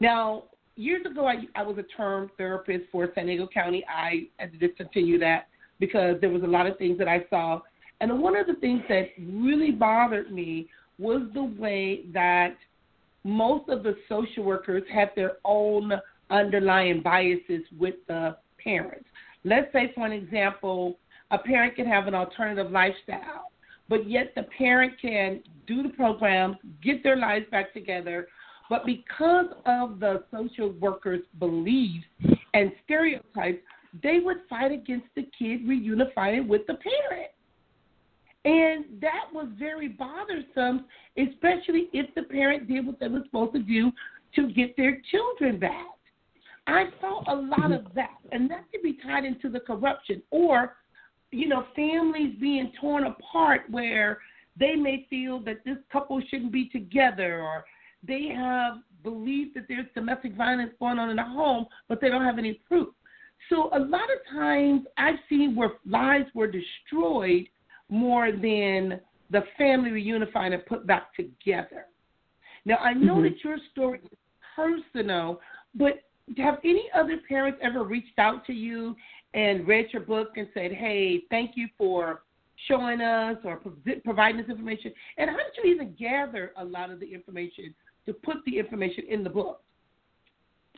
Now, 0.00 0.44
years 0.76 1.04
ago, 1.06 1.26
I, 1.26 1.44
I 1.54 1.62
was 1.62 1.78
a 1.78 1.82
term 1.96 2.30
therapist 2.36 2.84
for 2.90 3.08
San 3.14 3.26
Diego 3.26 3.48
County. 3.52 3.84
I 3.88 4.28
had 4.38 4.52
to 4.52 4.58
discontinue 4.58 5.18
that 5.18 5.48
because 5.78 6.20
there 6.20 6.30
was 6.30 6.42
a 6.42 6.46
lot 6.46 6.66
of 6.66 6.78
things 6.78 6.98
that 6.98 7.08
I 7.08 7.24
saw. 7.28 7.60
And 8.00 8.20
one 8.20 8.36
of 8.36 8.46
the 8.46 8.54
things 8.54 8.82
that 8.88 9.08
really 9.18 9.70
bothered 9.70 10.32
me 10.32 10.68
was 10.98 11.22
the 11.34 11.44
way 11.44 12.04
that 12.12 12.56
most 13.24 13.68
of 13.68 13.82
the 13.82 13.96
social 14.08 14.44
workers 14.44 14.82
have 14.92 15.10
their 15.14 15.36
own 15.44 15.92
underlying 16.30 17.00
biases 17.02 17.62
with 17.78 17.94
the 18.08 18.36
parents. 18.62 19.04
Let's 19.44 19.72
say, 19.72 19.92
for 19.94 20.06
an 20.06 20.12
example, 20.12 20.98
a 21.30 21.38
parent 21.38 21.76
can 21.76 21.86
have 21.86 22.06
an 22.06 22.14
alternative 22.14 22.70
lifestyle, 22.70 23.51
but 23.88 24.08
yet 24.08 24.32
the 24.34 24.44
parent 24.56 24.92
can 25.00 25.42
do 25.66 25.82
the 25.82 25.90
program, 25.90 26.56
get 26.82 27.02
their 27.02 27.16
lives 27.16 27.46
back 27.50 27.72
together, 27.72 28.28
but 28.70 28.86
because 28.86 29.46
of 29.66 30.00
the 30.00 30.24
social 30.32 30.70
workers' 30.72 31.22
beliefs 31.38 32.06
and 32.54 32.72
stereotypes, 32.84 33.62
they 34.02 34.20
would 34.24 34.38
fight 34.48 34.72
against 34.72 35.06
the 35.14 35.28
kid 35.38 35.66
reunifying 35.66 36.46
with 36.46 36.62
the 36.66 36.74
parent. 36.74 37.30
And 38.44 39.00
that 39.00 39.26
was 39.32 39.48
very 39.58 39.88
bothersome, 39.88 40.86
especially 41.16 41.88
if 41.92 42.12
the 42.14 42.22
parent 42.22 42.66
did 42.66 42.86
what 42.86 42.98
they 42.98 43.08
were 43.08 43.22
supposed 43.24 43.52
to 43.52 43.60
do 43.60 43.92
to 44.34 44.52
get 44.52 44.76
their 44.76 45.00
children 45.10 45.60
back. 45.60 45.86
I 46.66 46.86
saw 47.00 47.22
a 47.28 47.36
lot 47.36 47.58
mm-hmm. 47.58 47.86
of 47.86 47.94
that, 47.94 48.18
and 48.30 48.50
that 48.50 48.64
could 48.70 48.82
be 48.82 48.98
tied 49.04 49.24
into 49.24 49.48
the 49.48 49.60
corruption 49.60 50.22
or, 50.30 50.76
you 51.32 51.48
know, 51.48 51.66
families 51.74 52.36
being 52.40 52.72
torn 52.80 53.04
apart 53.06 53.62
where 53.70 54.18
they 54.58 54.74
may 54.74 55.06
feel 55.08 55.40
that 55.40 55.64
this 55.64 55.78
couple 55.90 56.20
shouldn't 56.28 56.52
be 56.52 56.68
together 56.68 57.40
or 57.40 57.64
they 58.06 58.28
have 58.34 58.74
belief 59.02 59.52
that 59.54 59.64
there's 59.68 59.86
domestic 59.94 60.34
violence 60.34 60.72
going 60.78 60.98
on 60.98 61.10
in 61.10 61.16
the 61.16 61.24
home, 61.24 61.66
but 61.88 62.00
they 62.00 62.08
don't 62.08 62.24
have 62.24 62.38
any 62.38 62.60
proof. 62.68 62.88
So 63.48 63.70
a 63.74 63.78
lot 63.78 64.02
of 64.02 64.32
times 64.32 64.82
I've 64.98 65.18
seen 65.28 65.56
where 65.56 65.72
lives 65.86 66.26
were 66.34 66.46
destroyed 66.46 67.48
more 67.88 68.30
than 68.30 69.00
the 69.30 69.42
family 69.58 69.90
reunified 69.90 70.52
and 70.52 70.64
put 70.66 70.86
back 70.86 71.14
together. 71.14 71.86
Now 72.64 72.76
I 72.76 72.92
know 72.92 73.14
mm-hmm. 73.14 73.24
that 73.24 73.44
your 73.44 73.56
story 73.72 74.00
is 74.04 74.18
personal, 74.54 75.40
but 75.74 76.02
have 76.36 76.58
any 76.64 76.88
other 76.94 77.18
parents 77.28 77.58
ever 77.62 77.82
reached 77.82 78.18
out 78.18 78.46
to 78.46 78.52
you 78.52 78.94
and 79.34 79.66
read 79.66 79.86
your 79.92 80.02
book 80.02 80.36
and 80.36 80.48
said, 80.54 80.72
"Hey, 80.72 81.22
thank 81.30 81.56
you 81.56 81.68
for 81.78 82.22
showing 82.68 83.00
us 83.00 83.38
or 83.44 83.60
providing 84.04 84.40
this 84.40 84.50
information"? 84.50 84.92
And 85.18 85.30
how 85.30 85.36
did 85.36 85.62
you 85.62 85.72
even 85.72 85.94
gather 85.98 86.52
a 86.56 86.64
lot 86.64 86.90
of 86.90 87.00
the 87.00 87.12
information 87.12 87.74
to 88.06 88.12
put 88.12 88.36
the 88.44 88.58
information 88.58 89.04
in 89.08 89.22
the 89.24 89.30
book? 89.30 89.62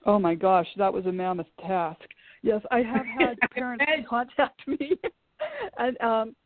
Oh 0.06 0.18
my 0.18 0.34
gosh, 0.34 0.68
that 0.76 0.92
was 0.92 1.06
a 1.06 1.12
mammoth 1.12 1.46
task. 1.60 2.02
Yes, 2.42 2.60
I 2.70 2.82
have 2.82 3.06
had 3.06 3.38
parents 3.50 3.84
contact 4.08 4.66
me, 4.66 4.92
and 5.78 6.00
um, 6.00 6.36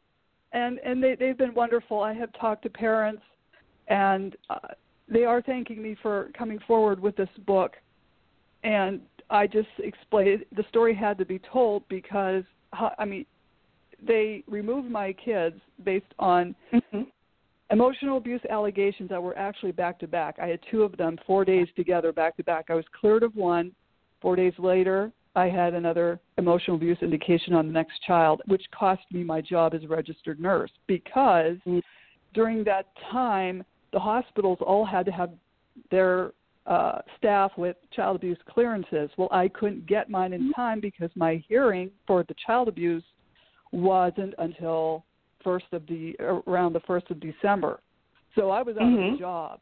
and 0.53 0.79
and 0.79 1.03
they 1.03 1.15
they've 1.15 1.39
been 1.39 1.55
wonderful. 1.55 2.01
I 2.01 2.13
have 2.15 2.31
talked 2.41 2.63
to 2.63 2.71
parents, 2.71 3.23
and 3.89 4.37
uh, 4.49 4.59
they 5.09 5.25
are 5.25 5.43
thanking 5.43 5.83
me 5.83 5.97
for 6.01 6.31
coming 6.37 6.59
forward 6.67 7.01
with 7.01 7.17
this 7.17 7.29
book 7.47 7.77
and 8.65 9.01
I 9.31 9.47
just 9.47 9.69
explained 9.79 10.45
the 10.57 10.65
story 10.69 10.95
had 10.95 11.19
to 11.19 11.25
be 11.25 11.41
told 11.53 11.87
because 11.89 12.45
I 12.73 13.05
mean 13.05 13.27
they 14.07 14.45
removed 14.47 14.91
my 14.91 15.13
kids 15.13 15.57
based 15.85 16.13
on 16.19 16.55
mm-hmm. 16.73 17.03
emotional 17.71 18.17
abuse 18.17 18.41
allegations 18.49 19.11
that 19.11 19.23
were 19.23 19.37
actually 19.37 19.73
back 19.73 19.99
to 20.01 20.07
back. 20.07 20.37
I 20.41 20.47
had 20.47 20.61
two 20.71 20.83
of 20.83 20.97
them 20.97 21.19
4 21.27 21.45
days 21.45 21.67
together 21.77 22.13
back 22.13 22.37
to 22.37 22.45
back. 22.45 22.67
I 22.69 22.75
was 22.75 22.85
cleared 22.99 23.23
of 23.23 23.35
one. 23.35 23.73
4 24.21 24.37
days 24.37 24.55
later, 24.59 25.13
I 25.35 25.49
had 25.49 25.75
another 25.75 26.21
emotional 26.39 26.77
abuse 26.77 26.99
indication 27.03 27.55
on 27.55 27.67
the 27.67 27.73
next 27.73 28.01
child, 28.07 28.41
which 28.47 28.63
cost 28.77 29.03
me 29.13 29.23
my 29.23 29.41
job 29.41 29.75
as 29.75 29.85
a 29.85 29.89
registered 29.89 30.41
nurse 30.41 30.71
because 30.87 31.57
mm-hmm. 31.67 31.79
during 32.35 32.65
that 32.65 32.87
time 33.11 33.65
the 33.93 33.99
hospitals 33.99 34.59
all 34.61 34.85
had 34.85 35.07
to 35.07 35.13
have 35.13 35.31
their 35.91 36.33
uh, 36.69 36.99
staff 37.17 37.51
with 37.57 37.77
child 37.93 38.15
abuse 38.17 38.39
clearances. 38.49 39.11
Well, 39.17 39.31
I 39.33 39.49
couldn't 39.49 39.87
get 39.87 40.11
mine 40.11 40.35
in 40.35 40.53
time 40.53 40.81
because 40.81 41.11
my 41.17 41.43
hearing 41.49 41.91
for 42.07 42.23
the 42.25 42.35
child 42.47 42.69
abuse 42.69 43.03
wasn't 43.73 44.35
until 44.39 45.05
first 45.43 45.67
of 45.73 45.87
the 45.87 46.15
around 46.47 46.75
the 46.75 46.81
first 46.81 47.11
of 47.11 47.21
December. 47.21 47.81
So 48.35 48.51
I 48.51 48.63
was 48.63 48.77
out 48.77 48.83
mm-hmm. 48.83 49.09
of 49.09 49.15
a 49.15 49.19
job. 49.19 49.61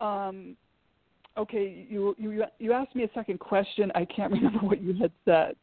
Um, 0.00 0.56
okay, 1.36 1.86
you 1.88 2.14
you 2.16 2.44
you 2.60 2.72
asked 2.72 2.94
me 2.94 3.02
a 3.02 3.10
second 3.12 3.40
question. 3.40 3.90
I 3.96 4.04
can't 4.04 4.32
remember 4.32 4.60
what 4.60 4.80
you 4.80 4.94
had 4.94 5.10
said. 5.24 5.56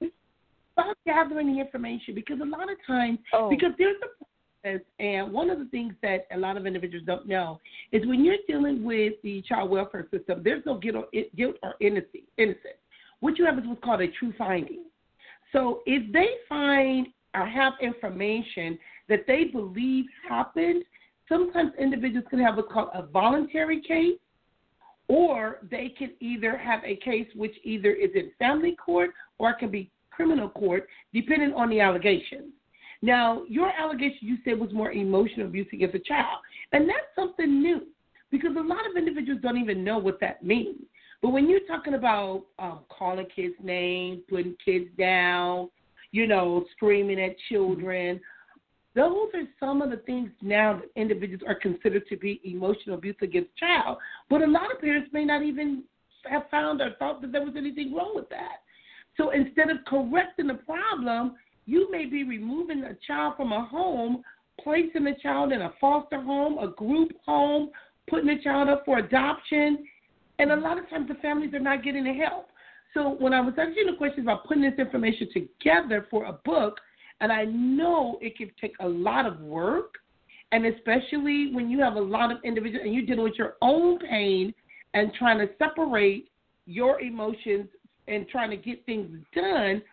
About 0.77 0.97
gathering 1.05 1.53
the 1.53 1.61
information 1.61 2.13
because 2.13 2.39
a 2.41 2.45
lot 2.45 2.69
of 2.69 2.77
times 2.85 3.19
oh. 3.33 3.49
because 3.49 3.71
there's 3.77 3.97
a 4.03 4.25
and 4.63 5.31
one 5.31 5.49
of 5.49 5.59
the 5.59 5.65
things 5.65 5.93
that 6.01 6.27
a 6.31 6.37
lot 6.37 6.57
of 6.57 6.65
individuals 6.65 7.05
don't 7.05 7.27
know 7.27 7.59
is 7.91 8.05
when 8.05 8.25
you're 8.25 8.35
dealing 8.47 8.83
with 8.83 9.13
the 9.23 9.41
child 9.47 9.69
welfare 9.69 10.07
system, 10.11 10.41
there's 10.43 10.65
no 10.65 10.77
guilt 10.77 10.95
or, 10.97 11.23
guilt 11.35 11.55
or 11.63 11.75
innocence. 11.79 12.07
What 13.21 13.37
you 13.37 13.45
have 13.45 13.57
is 13.57 13.63
what's 13.65 13.83
called 13.83 14.01
a 14.01 14.07
true 14.19 14.33
finding. 14.37 14.83
So 15.53 15.81
if 15.85 16.11
they 16.11 16.27
find 16.47 17.07
or 17.35 17.45
have 17.45 17.73
information 17.81 18.77
that 19.07 19.25
they 19.27 19.45
believe 19.45 20.05
happened, 20.27 20.83
sometimes 21.27 21.71
individuals 21.79 22.25
can 22.29 22.39
have 22.39 22.55
what's 22.57 22.71
called 22.71 22.89
a 22.93 23.03
voluntary 23.03 23.81
case, 23.81 24.17
or 25.07 25.59
they 25.71 25.93
can 25.97 26.11
either 26.19 26.57
have 26.57 26.81
a 26.83 26.95
case 26.97 27.27
which 27.35 27.55
either 27.63 27.91
is 27.91 28.11
in 28.13 28.31
family 28.37 28.75
court 28.75 29.11
or 29.37 29.51
it 29.51 29.59
can 29.59 29.71
be 29.71 29.89
criminal 30.11 30.49
court, 30.49 30.87
depending 31.13 31.53
on 31.53 31.69
the 31.69 31.79
allegations. 31.79 32.51
Now, 33.01 33.43
your 33.47 33.71
allegation 33.71 34.19
you 34.21 34.37
said 34.43 34.59
was 34.59 34.73
more 34.73 34.91
emotional 34.91 35.47
abuse 35.47 35.67
against 35.71 35.95
a 35.95 35.99
child, 35.99 36.39
and 36.73 36.87
that's 36.87 37.07
something 37.15 37.61
new 37.61 37.87
because 38.31 38.51
a 38.57 38.61
lot 38.61 38.89
of 38.89 38.97
individuals 38.97 39.41
don't 39.41 39.57
even 39.57 39.83
know 39.83 39.97
what 39.97 40.19
that 40.19 40.43
means. 40.43 40.81
But 41.21 41.29
when 41.29 41.49
you're 41.49 41.61
talking 41.67 41.95
about 41.95 42.43
um, 42.59 42.81
calling 42.89 43.25
kids 43.33 43.55
names, 43.61 44.21
putting 44.29 44.55
kids 44.63 44.85
down, 44.97 45.69
you 46.11 46.27
know, 46.27 46.65
screaming 46.75 47.19
at 47.21 47.35
children, 47.49 48.19
those 48.95 49.29
are 49.33 49.43
some 49.59 49.81
of 49.81 49.91
the 49.91 49.97
things 49.97 50.29
now 50.41 50.81
that 50.81 51.01
individuals 51.01 51.43
are 51.47 51.55
considered 51.55 52.07
to 52.07 52.17
be 52.17 52.41
emotional 52.43 52.97
abuse 52.97 53.15
against 53.21 53.55
child. 53.57 53.97
But 54.29 54.41
a 54.41 54.47
lot 54.47 54.73
of 54.73 54.81
parents 54.81 55.09
may 55.13 55.25
not 55.25 55.43
even 55.43 55.83
have 56.29 56.43
found 56.49 56.81
or 56.81 56.91
thought 56.99 57.21
that 57.21 57.31
there 57.31 57.45
was 57.45 57.55
anything 57.57 57.93
wrong 57.93 58.11
with 58.15 58.29
that. 58.29 58.63
So 59.17 59.31
instead 59.31 59.69
of 59.69 59.77
correcting 59.85 60.47
the 60.47 60.55
problem, 60.55 61.35
you 61.69 61.89
may 61.91 62.05
be 62.05 62.23
removing 62.23 62.83
a 62.83 62.95
child 63.05 63.35
from 63.37 63.51
a 63.51 63.63
home, 63.65 64.23
placing 64.63 65.03
the 65.03 65.13
child 65.21 65.51
in 65.51 65.61
a 65.61 65.73
foster 65.79 66.19
home, 66.19 66.57
a 66.57 66.67
group 66.67 67.11
home, 67.25 67.69
putting 68.09 68.25
the 68.25 68.41
child 68.43 68.69
up 68.69 68.83
for 68.85 68.97
adoption, 68.97 69.85
and 70.39 70.51
a 70.51 70.55
lot 70.55 70.79
of 70.79 70.89
times 70.89 71.07
the 71.07 71.13
families 71.15 71.53
are 71.53 71.59
not 71.59 71.83
getting 71.83 72.05
the 72.05 72.13
help. 72.13 72.47
So 72.95 73.15
when 73.19 73.33
I 73.33 73.41
was 73.41 73.53
asking 73.55 73.85
the 73.85 73.97
questions 73.97 74.25
about 74.25 74.47
putting 74.47 74.63
this 74.63 74.79
information 74.79 75.27
together 75.31 76.07
for 76.09 76.25
a 76.25 76.33
book, 76.43 76.79
and 77.21 77.31
I 77.31 77.45
know 77.45 78.17
it 78.19 78.35
can 78.35 78.49
take 78.59 78.73
a 78.79 78.87
lot 78.87 79.27
of 79.27 79.39
work, 79.39 79.95
and 80.51 80.65
especially 80.65 81.51
when 81.53 81.69
you 81.69 81.79
have 81.81 81.97
a 81.97 82.01
lot 82.01 82.31
of 82.31 82.39
individuals 82.43 82.83
and 82.83 82.95
you're 82.95 83.05
dealing 83.05 83.25
with 83.25 83.37
your 83.37 83.57
own 83.61 83.99
pain 83.99 84.55
and 84.95 85.13
trying 85.13 85.37
to 85.37 85.49
separate 85.59 86.31
your 86.65 86.99
emotions 86.99 87.67
and 88.07 88.27
trying 88.27 88.49
to 88.49 88.57
get 88.57 88.83
things 88.87 89.07
done 89.35 89.83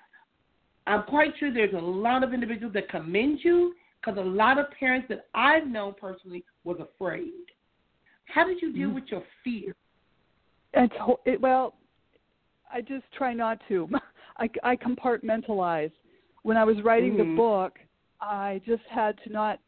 I'm 0.87 1.03
quite 1.05 1.33
sure 1.39 1.53
there's 1.53 1.75
a 1.75 1.79
lot 1.79 2.23
of 2.23 2.33
individuals 2.33 2.73
that 2.75 2.89
commend 2.89 3.41
you 3.43 3.75
because 4.01 4.19
a 4.19 4.25
lot 4.25 4.59
of 4.59 4.67
parents 4.79 5.07
that 5.09 5.27
I've 5.35 5.67
known 5.67 5.95
personally 6.01 6.45
was 6.65 6.79
afraid. 6.81 7.33
How 8.27 8.47
did 8.47 8.63
you 8.63 8.73
deal 8.73 8.89
mm-hmm. 8.89 8.97
with 8.97 9.05
your 9.09 9.23
fear? 9.43 9.75
It's, 10.75 10.95
it, 11.25 11.41
well, 11.41 11.75
I 12.73 12.81
just 12.81 13.05
try 13.17 13.33
not 13.33 13.61
to. 13.69 13.89
I, 14.39 14.49
I 14.63 14.77
compartmentalize. 14.77 15.93
When 16.43 16.57
I 16.57 16.65
was 16.65 16.77
writing 16.85 17.15
mm-hmm. 17.15 17.31
the 17.31 17.37
book, 17.37 17.79
I 18.21 18.61
just 18.67 18.83
had 18.91 19.17
to 19.25 19.33
not. 19.33 19.59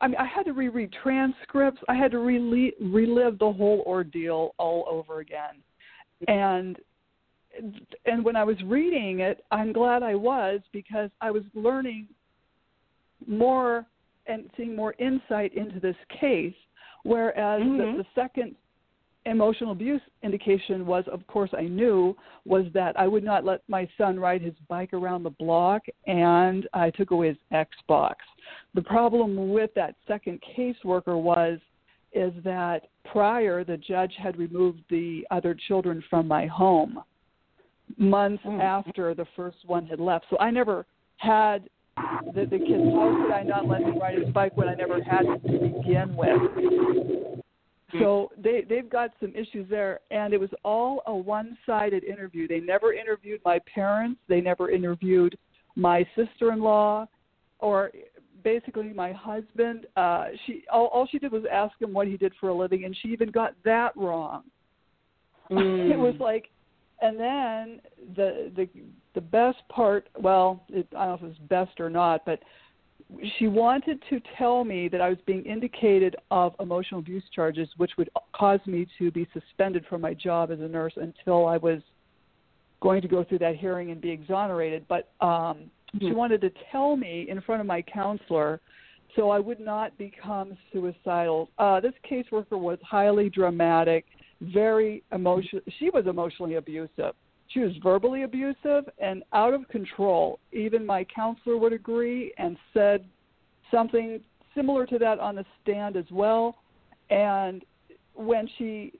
I 0.00 0.08
mean, 0.08 0.16
I 0.18 0.26
had 0.26 0.44
to 0.44 0.52
reread 0.52 0.92
transcripts. 1.02 1.80
I 1.88 1.94
had 1.94 2.10
to 2.10 2.18
relive, 2.18 2.72
relive 2.80 3.38
the 3.38 3.52
whole 3.52 3.84
ordeal 3.86 4.54
all 4.58 4.84
over 4.90 5.20
again, 5.20 5.62
and 6.26 6.76
and 8.06 8.24
when 8.24 8.36
I 8.36 8.44
was 8.44 8.56
reading 8.64 9.20
it, 9.20 9.44
I'm 9.50 9.72
glad 9.72 10.02
I 10.02 10.14
was 10.14 10.60
because 10.72 11.10
I 11.20 11.30
was 11.30 11.42
learning 11.54 12.08
more 13.26 13.86
and 14.26 14.48
seeing 14.56 14.74
more 14.76 14.94
insight 14.98 15.54
into 15.54 15.80
this 15.80 15.96
case. 16.20 16.54
Whereas 17.04 17.60
mm-hmm. 17.60 17.96
the, 17.96 18.02
the 18.02 18.06
second 18.14 18.54
emotional 19.26 19.72
abuse 19.72 20.00
indication 20.22 20.86
was, 20.86 21.04
of 21.10 21.26
course, 21.26 21.50
I 21.56 21.62
knew 21.62 22.16
was 22.44 22.66
that 22.74 22.98
I 22.98 23.06
would 23.06 23.24
not 23.24 23.44
let 23.44 23.62
my 23.68 23.88
son 23.96 24.18
ride 24.18 24.42
his 24.42 24.54
bike 24.68 24.92
around 24.92 25.22
the 25.22 25.30
block, 25.30 25.82
and 26.06 26.68
I 26.72 26.90
took 26.90 27.10
away 27.10 27.28
his 27.28 27.36
Xbox. 27.52 28.14
The 28.74 28.82
problem 28.82 29.50
with 29.50 29.70
that 29.74 29.94
second 30.06 30.42
caseworker 30.56 31.20
was 31.20 31.58
is 32.12 32.32
that 32.44 32.88
prior 33.10 33.64
the 33.64 33.76
judge 33.76 34.12
had 34.22 34.36
removed 34.36 34.80
the 34.90 35.26
other 35.30 35.56
children 35.66 36.02
from 36.10 36.28
my 36.28 36.46
home 36.46 37.02
months 37.98 38.42
mm. 38.44 38.60
after 38.60 39.14
the 39.14 39.26
first 39.36 39.58
one 39.66 39.86
had 39.86 40.00
left. 40.00 40.26
So 40.30 40.38
I 40.38 40.50
never 40.50 40.86
had 41.16 41.68
the, 42.34 42.46
the 42.46 42.58
kids. 42.58 42.82
How 42.94 43.22
could 43.22 43.32
I 43.32 43.42
not 43.42 43.66
let 43.66 43.82
him 43.82 43.98
ride 43.98 44.18
his 44.18 44.32
bike 44.32 44.56
when 44.56 44.68
I 44.68 44.74
never 44.74 45.02
had 45.02 45.26
him 45.26 45.40
to 45.40 45.80
begin 45.80 46.16
with? 46.16 47.42
So 48.00 48.30
they 48.42 48.64
they've 48.66 48.88
got 48.88 49.10
some 49.20 49.34
issues 49.34 49.68
there, 49.68 50.00
and 50.10 50.32
it 50.32 50.40
was 50.40 50.48
all 50.64 51.02
a 51.06 51.14
one-sided 51.14 52.04
interview. 52.04 52.48
They 52.48 52.60
never 52.60 52.94
interviewed 52.94 53.40
my 53.44 53.58
parents. 53.72 54.20
They 54.28 54.40
never 54.40 54.70
interviewed 54.70 55.36
my 55.76 56.06
sister-in-law, 56.16 57.06
or 57.58 57.90
basically 58.42 58.92
my 58.94 59.12
husband. 59.12 59.86
Uh, 59.96 60.28
she 60.46 60.64
all, 60.72 60.86
all 60.86 61.06
she 61.10 61.18
did 61.18 61.32
was 61.32 61.44
ask 61.50 61.80
him 61.80 61.92
what 61.92 62.06
he 62.06 62.16
did 62.16 62.32
for 62.40 62.48
a 62.48 62.54
living, 62.54 62.84
and 62.84 62.96
she 63.02 63.08
even 63.08 63.30
got 63.30 63.54
that 63.64 63.94
wrong. 63.96 64.44
Mm. 65.50 65.90
it 65.92 65.98
was 65.98 66.14
like 66.18 66.48
and 67.02 67.18
then 67.18 67.80
the 68.16 68.50
the 68.56 68.68
the 69.14 69.20
best 69.20 69.58
part 69.68 70.08
well 70.18 70.64
it, 70.70 70.86
i 70.96 71.04
don't 71.04 71.22
know 71.22 71.28
if 71.28 71.32
it's 71.36 71.48
best 71.48 71.78
or 71.80 71.90
not 71.90 72.24
but 72.24 72.40
she 73.38 73.46
wanted 73.46 74.02
to 74.10 74.20
tell 74.38 74.64
me 74.64 74.88
that 74.88 75.00
I 75.00 75.08
was 75.08 75.18
being 75.26 75.44
indicated 75.44 76.16
of 76.30 76.54
emotional 76.60 77.00
abuse 77.00 77.24
charges, 77.34 77.68
which 77.76 77.92
would 77.98 78.10
cause 78.34 78.60
me 78.66 78.86
to 78.98 79.10
be 79.10 79.28
suspended 79.32 79.84
from 79.88 80.00
my 80.00 80.14
job 80.14 80.50
as 80.50 80.60
a 80.60 80.68
nurse 80.68 80.94
until 80.96 81.46
I 81.46 81.56
was 81.56 81.80
going 82.80 83.02
to 83.02 83.08
go 83.08 83.24
through 83.24 83.38
that 83.40 83.56
hearing 83.56 83.90
and 83.90 84.00
be 84.00 84.10
exonerated. 84.10 84.84
But 84.88 85.10
um, 85.20 85.28
mm-hmm. 85.28 86.08
she 86.08 86.12
wanted 86.12 86.40
to 86.42 86.50
tell 86.70 86.96
me 86.96 87.26
in 87.28 87.40
front 87.42 87.60
of 87.60 87.66
my 87.66 87.82
counselor 87.82 88.60
so 89.14 89.28
I 89.28 89.38
would 89.38 89.60
not 89.60 89.96
become 89.98 90.56
suicidal. 90.72 91.50
Uh, 91.58 91.80
this 91.80 91.92
caseworker 92.10 92.58
was 92.58 92.78
highly 92.82 93.28
dramatic, 93.28 94.06
very 94.42 95.02
emotional. 95.12 95.62
She 95.78 95.90
was 95.90 96.06
emotionally 96.06 96.56
abusive. 96.56 97.14
She 97.48 97.60
was 97.60 97.72
verbally 97.82 98.22
abusive 98.22 98.88
and 98.98 99.22
out 99.32 99.54
of 99.54 99.68
control. 99.68 100.40
Even 100.52 100.86
my 100.86 101.04
counselor 101.04 101.58
would 101.58 101.72
agree 101.72 102.32
and 102.38 102.56
said 102.72 103.04
something 103.70 104.20
similar 104.54 104.86
to 104.86 104.98
that 104.98 105.20
on 105.20 105.36
the 105.36 105.44
stand 105.62 105.96
as 105.96 106.06
well. 106.10 106.56
And 107.10 107.64
when 108.14 108.48
she, 108.58 108.92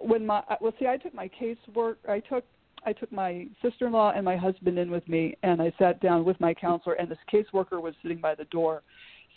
when 0.00 0.26
my, 0.26 0.42
well, 0.60 0.72
see, 0.78 0.86
I 0.86 0.96
took 0.96 1.14
my 1.14 1.30
casework, 1.40 1.96
I 2.08 2.20
took 2.20 2.44
I 2.84 2.92
took 2.92 3.10
my 3.10 3.46
sister-in-law 3.60 4.12
and 4.14 4.24
my 4.24 4.36
husband 4.36 4.78
in 4.78 4.90
with 4.90 5.06
me, 5.08 5.36
and 5.42 5.60
I 5.60 5.72
sat 5.78 6.00
down 6.00 6.24
with 6.24 6.38
my 6.40 6.54
counselor, 6.54 6.94
and 6.94 7.10
this 7.10 7.18
caseworker 7.32 7.82
was 7.82 7.94
sitting 8.02 8.18
by 8.18 8.34
the 8.36 8.44
door. 8.46 8.82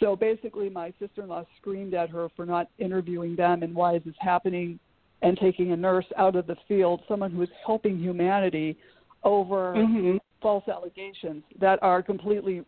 So 0.02 0.16
basically, 0.16 0.70
my 0.70 0.92
sister-in-law 1.00 1.46
screamed 1.58 1.94
at 1.94 2.10
her 2.10 2.28
for 2.36 2.46
not 2.46 2.70
interviewing 2.80 3.36
them, 3.36 3.62
and 3.64 3.74
why 3.74 3.96
is 3.96 4.02
this 4.04 4.16
happening? 4.20 4.80
And 5.22 5.38
taking 5.38 5.72
a 5.72 5.78
nurse 5.78 6.08
out 6.18 6.36
of 6.36 6.48
the 6.48 6.56
field, 6.68 7.02
someone 7.08 7.30
who 7.32 7.44
is 7.44 7.50
helping 7.64 8.00
humanity, 8.00 8.76
over 9.24 9.76
mm-hmm. 9.76 10.18
false 10.42 10.68
allegations 10.68 11.44
that 11.60 11.78
are 11.84 12.02
completely 12.02 12.64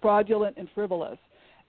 fraudulent 0.00 0.56
and 0.56 0.68
frivolous. 0.72 1.18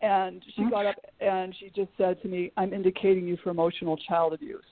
And 0.01 0.43
she 0.55 0.61
mm-hmm. 0.61 0.69
got 0.69 0.85
up 0.85 0.95
and 1.19 1.55
she 1.59 1.71
just 1.75 1.89
said 1.97 2.21
to 2.21 2.27
me, 2.27 2.51
"I'm 2.55 2.71
indicating 2.71 3.27
you 3.27 3.37
for 3.43 3.49
emotional 3.49 3.97
child 3.97 4.33
abuse." 4.33 4.63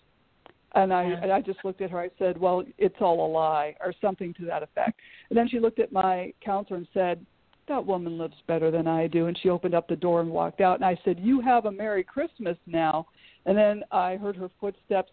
And 0.75 0.93
I 0.93 1.03
and 1.03 1.31
I 1.31 1.41
just 1.41 1.59
looked 1.63 1.81
at 1.81 1.89
her. 1.89 1.99
I 1.99 2.09
said, 2.19 2.37
"Well, 2.37 2.63
it's 2.77 2.95
all 2.99 3.25
a 3.25 3.29
lie," 3.31 3.75
or 3.79 3.93
something 4.01 4.35
to 4.35 4.45
that 4.45 4.61
effect. 4.61 4.99
And 5.29 5.37
then 5.37 5.47
she 5.47 5.59
looked 5.59 5.79
at 5.79 5.91
my 5.91 6.33
counselor 6.43 6.77
and 6.77 6.87
said, 6.93 7.25
"That 7.67 7.85
woman 7.85 8.17
lives 8.17 8.35
better 8.47 8.71
than 8.71 8.87
I 8.87 9.07
do." 9.07 9.27
And 9.27 9.37
she 9.37 9.49
opened 9.49 9.73
up 9.73 9.87
the 9.87 9.95
door 9.95 10.21
and 10.21 10.29
walked 10.29 10.61
out. 10.61 10.75
And 10.75 10.85
I 10.85 10.97
said, 11.03 11.19
"You 11.19 11.39
have 11.41 11.65
a 11.65 11.71
Merry 11.71 12.03
Christmas 12.03 12.57
now." 12.65 13.07
And 13.45 13.57
then 13.57 13.83
I 13.91 14.15
heard 14.15 14.35
her 14.37 14.49
footsteps 14.59 15.11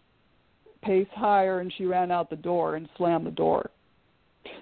pace 0.83 1.09
higher, 1.13 1.61
and 1.61 1.73
she 1.73 1.85
ran 1.85 2.11
out 2.11 2.31
the 2.31 2.37
door 2.37 2.77
and 2.77 2.89
slammed 2.97 3.27
the 3.27 3.31
door. 3.31 3.71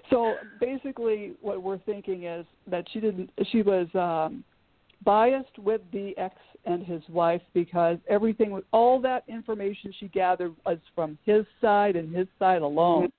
So 0.09 0.35
basically, 0.59 1.33
what 1.41 1.61
we're 1.61 1.77
thinking 1.79 2.23
is 2.23 2.45
that 2.67 2.85
she 2.91 2.99
didn't. 2.99 3.29
She 3.51 3.61
was 3.61 3.87
um, 3.95 4.43
biased 5.03 5.57
with 5.57 5.81
the 5.91 6.17
ex 6.17 6.35
and 6.65 6.85
his 6.85 7.01
wife 7.09 7.41
because 7.53 7.97
everything, 8.07 8.61
all 8.71 8.99
that 9.01 9.23
information 9.27 9.93
she 9.99 10.07
gathered 10.09 10.53
was 10.65 10.77
from 10.93 11.17
his 11.25 11.45
side 11.61 11.95
and 11.95 12.13
his 12.13 12.27
side 12.37 12.61
alone, 12.61 13.11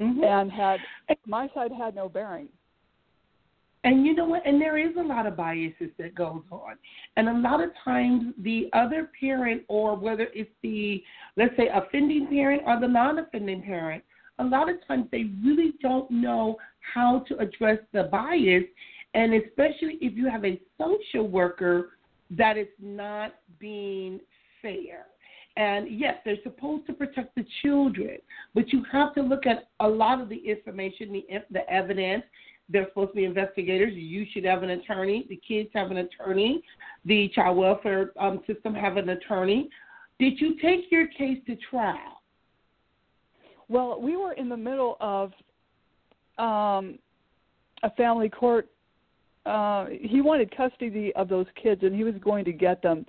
mm-hmm. 0.00 0.24
and 0.24 0.50
had 0.50 0.80
my 1.26 1.48
side 1.54 1.70
had 1.72 1.94
no 1.94 2.08
bearing. 2.08 2.48
And 3.86 4.04
you 4.04 4.14
know 4.14 4.26
what? 4.26 4.44
And 4.44 4.60
there 4.60 4.76
is 4.76 4.96
a 4.98 5.02
lot 5.02 5.26
of 5.26 5.36
biases 5.36 5.90
that 5.98 6.14
goes 6.14 6.42
on, 6.50 6.76
and 7.16 7.28
a 7.28 7.38
lot 7.38 7.62
of 7.62 7.70
times 7.84 8.34
the 8.38 8.68
other 8.72 9.10
parent, 9.18 9.62
or 9.68 9.96
whether 9.96 10.28
it's 10.34 10.50
the 10.62 11.02
let's 11.36 11.56
say 11.56 11.68
offending 11.72 12.26
parent 12.26 12.62
or 12.66 12.78
the 12.80 12.88
non-offending 12.88 13.62
parent, 13.62 14.02
a 14.38 14.44
lot 14.44 14.68
of 14.68 14.76
times 14.86 15.06
they 15.12 15.30
really 15.42 15.72
don't 15.80 16.10
know 16.10 16.56
how 16.94 17.24
to 17.28 17.38
address 17.38 17.78
the 17.92 18.04
bias 18.04 18.64
and 19.16 19.32
especially 19.32 19.98
if 20.02 20.14
you 20.14 20.28
have 20.28 20.44
a 20.44 20.60
social 20.78 21.26
worker 21.26 21.92
that 22.30 22.58
is 22.58 22.68
not 22.80 23.34
being 23.58 24.20
fair. 24.60 25.06
And 25.56 25.98
yes, 25.98 26.16
they're 26.24 26.36
supposed 26.42 26.86
to 26.86 26.92
protect 26.92 27.34
the 27.34 27.46
children, 27.62 28.18
but 28.54 28.72
you 28.74 28.84
have 28.92 29.14
to 29.14 29.22
look 29.22 29.46
at 29.46 29.68
a 29.80 29.88
lot 29.88 30.20
of 30.20 30.28
the 30.28 30.36
information, 30.36 31.12
the, 31.12 31.24
the 31.50 31.70
evidence. 31.70 32.24
They're 32.68 32.88
supposed 32.88 33.12
to 33.12 33.16
be 33.16 33.24
investigators. 33.24 33.94
You 33.94 34.26
should 34.32 34.44
have 34.44 34.62
an 34.62 34.70
attorney. 34.70 35.26
The 35.28 35.40
kids 35.46 35.70
have 35.74 35.90
an 35.90 35.98
attorney. 35.98 36.62
The 37.04 37.30
child 37.34 37.56
welfare 37.56 38.12
um, 38.18 38.40
system 38.46 38.74
have 38.74 38.96
an 38.96 39.08
attorney. 39.10 39.68
Did 40.18 40.40
you 40.40 40.56
take 40.60 40.90
your 40.90 41.06
case 41.08 41.38
to 41.46 41.56
trial? 41.70 42.22
Well, 43.68 44.00
we 44.00 44.16
were 44.16 44.32
in 44.32 44.48
the 44.48 44.56
middle 44.56 44.96
of 45.00 45.32
um, 46.38 46.98
a 47.82 47.90
family 47.96 48.28
court 48.28 48.68
uh, 49.46 49.86
he 50.00 50.20
wanted 50.20 50.54
custody 50.54 51.12
of 51.14 51.28
those 51.28 51.46
kids, 51.60 51.82
and 51.84 51.94
he 51.94 52.02
was 52.02 52.14
going 52.20 52.44
to 52.44 52.52
get 52.52 52.82
them 52.82 53.06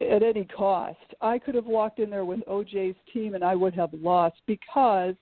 at 0.00 0.22
any 0.22 0.44
cost. 0.44 0.98
I 1.22 1.38
could 1.38 1.54
have 1.54 1.64
walked 1.64 1.98
in 1.98 2.10
there 2.10 2.26
with 2.26 2.40
OJ's 2.40 2.96
team, 3.12 3.34
and 3.34 3.42
I 3.42 3.54
would 3.54 3.74
have 3.74 3.90
lost 3.94 4.36
because 4.46 5.14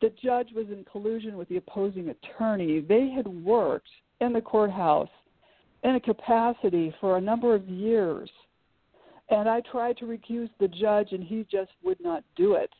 the 0.00 0.12
judge 0.22 0.48
was 0.54 0.66
in 0.68 0.84
collusion 0.90 1.36
with 1.36 1.48
the 1.48 1.56
opposing 1.56 2.10
attorney. 2.10 2.80
They 2.80 3.10
had 3.10 3.26
worked 3.26 3.88
in 4.20 4.32
the 4.32 4.40
courthouse 4.40 5.08
in 5.82 5.96
a 5.96 6.00
capacity 6.00 6.94
for 7.00 7.16
a 7.16 7.20
number 7.20 7.54
of 7.54 7.68
years. 7.68 8.30
And 9.30 9.48
I 9.48 9.60
tried 9.60 9.96
to 9.98 10.04
recuse 10.04 10.50
the 10.60 10.68
judge, 10.68 11.12
and 11.12 11.22
he 11.22 11.46
just 11.50 11.70
would 11.82 12.00
not 12.00 12.24
do 12.36 12.54
it. 12.54 12.70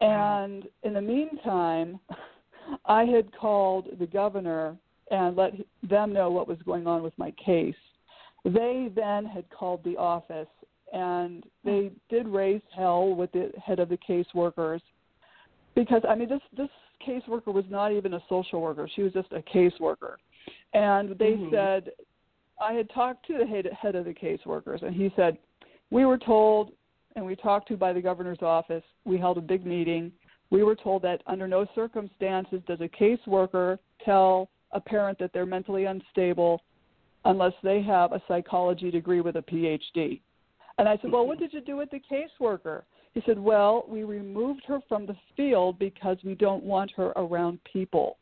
And 0.00 0.64
in 0.82 0.94
the 0.94 1.00
meantime, 1.00 2.00
I 2.86 3.04
had 3.04 3.36
called 3.36 3.88
the 3.98 4.06
governor 4.06 4.76
and 5.10 5.36
let 5.36 5.52
them 5.88 6.12
know 6.12 6.30
what 6.30 6.48
was 6.48 6.58
going 6.64 6.86
on 6.86 7.02
with 7.02 7.16
my 7.18 7.32
case. 7.32 7.74
They 8.44 8.90
then 8.94 9.24
had 9.24 9.44
called 9.50 9.84
the 9.84 9.96
office 9.96 10.48
and 10.92 11.44
they 11.64 11.90
did 12.10 12.28
raise 12.28 12.60
hell 12.74 13.14
with 13.14 13.32
the 13.32 13.50
head 13.64 13.78
of 13.78 13.88
the 13.88 13.98
caseworkers 13.98 14.80
because 15.74 16.02
I 16.08 16.14
mean 16.14 16.28
this 16.28 16.40
this 16.56 16.68
caseworker 17.06 17.52
was 17.52 17.64
not 17.70 17.92
even 17.92 18.14
a 18.14 18.20
social 18.28 18.60
worker; 18.60 18.88
she 18.94 19.02
was 19.02 19.12
just 19.12 19.32
a 19.32 19.42
caseworker, 19.42 20.16
and 20.74 21.10
they 21.18 21.32
mm-hmm. 21.32 21.54
said 21.54 21.90
I 22.60 22.72
had 22.72 22.88
talked 22.90 23.26
to 23.26 23.38
the 23.38 23.46
head 23.46 23.68
head 23.80 23.94
of 23.94 24.04
the 24.04 24.14
caseworkers, 24.14 24.82
and 24.82 24.94
he 24.94 25.12
said 25.16 25.38
we 25.90 26.04
were 26.04 26.18
told 26.18 26.72
and 27.16 27.24
we 27.24 27.36
talked 27.36 27.68
to 27.68 27.76
by 27.76 27.92
the 27.92 28.00
governor's 28.00 28.42
office. 28.42 28.82
We 29.04 29.18
held 29.18 29.38
a 29.38 29.42
big 29.42 29.66
meeting. 29.66 30.12
We 30.50 30.62
were 30.62 30.74
told 30.74 31.02
that 31.02 31.22
under 31.26 31.46
no 31.46 31.66
circumstances 31.74 32.62
does 32.66 32.80
a 32.80 32.88
caseworker 32.88 33.78
tell 34.04 34.48
a 34.72 34.80
parent 34.80 35.18
that 35.18 35.32
they're 35.32 35.46
mentally 35.46 35.84
unstable 35.84 36.62
unless 37.24 37.52
they 37.62 37.82
have 37.82 38.12
a 38.12 38.22
psychology 38.26 38.90
degree 38.90 39.20
with 39.20 39.36
a 39.36 39.42
PhD. 39.42 40.20
And 40.78 40.88
I 40.88 40.98
said, 41.00 41.12
Well, 41.12 41.26
what 41.26 41.38
did 41.38 41.52
you 41.52 41.60
do 41.60 41.76
with 41.76 41.90
the 41.90 42.00
caseworker? 42.00 42.82
He 43.12 43.22
said, 43.26 43.38
Well, 43.38 43.84
we 43.88 44.04
removed 44.04 44.62
her 44.66 44.80
from 44.88 45.06
the 45.06 45.16
field 45.36 45.78
because 45.78 46.16
we 46.24 46.34
don't 46.34 46.64
want 46.64 46.92
her 46.96 47.08
around 47.16 47.58
people. 47.70 48.18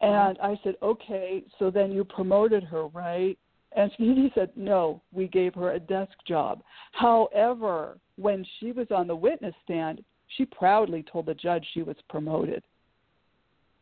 And 0.00 0.38
I 0.38 0.58
said, 0.62 0.74
Okay, 0.82 1.44
so 1.58 1.70
then 1.70 1.92
you 1.92 2.04
promoted 2.04 2.62
her, 2.64 2.86
right? 2.88 3.38
And 3.76 3.90
he 3.98 4.30
said, 4.34 4.50
No, 4.56 5.02
we 5.12 5.28
gave 5.28 5.54
her 5.54 5.72
a 5.72 5.80
desk 5.80 6.12
job. 6.26 6.62
However, 6.92 7.98
when 8.16 8.44
she 8.58 8.72
was 8.72 8.86
on 8.90 9.06
the 9.06 9.16
witness 9.16 9.54
stand, 9.64 10.02
she 10.36 10.44
proudly 10.44 11.04
told 11.10 11.26
the 11.26 11.34
judge 11.34 11.66
she 11.74 11.82
was 11.82 11.96
promoted. 12.08 12.62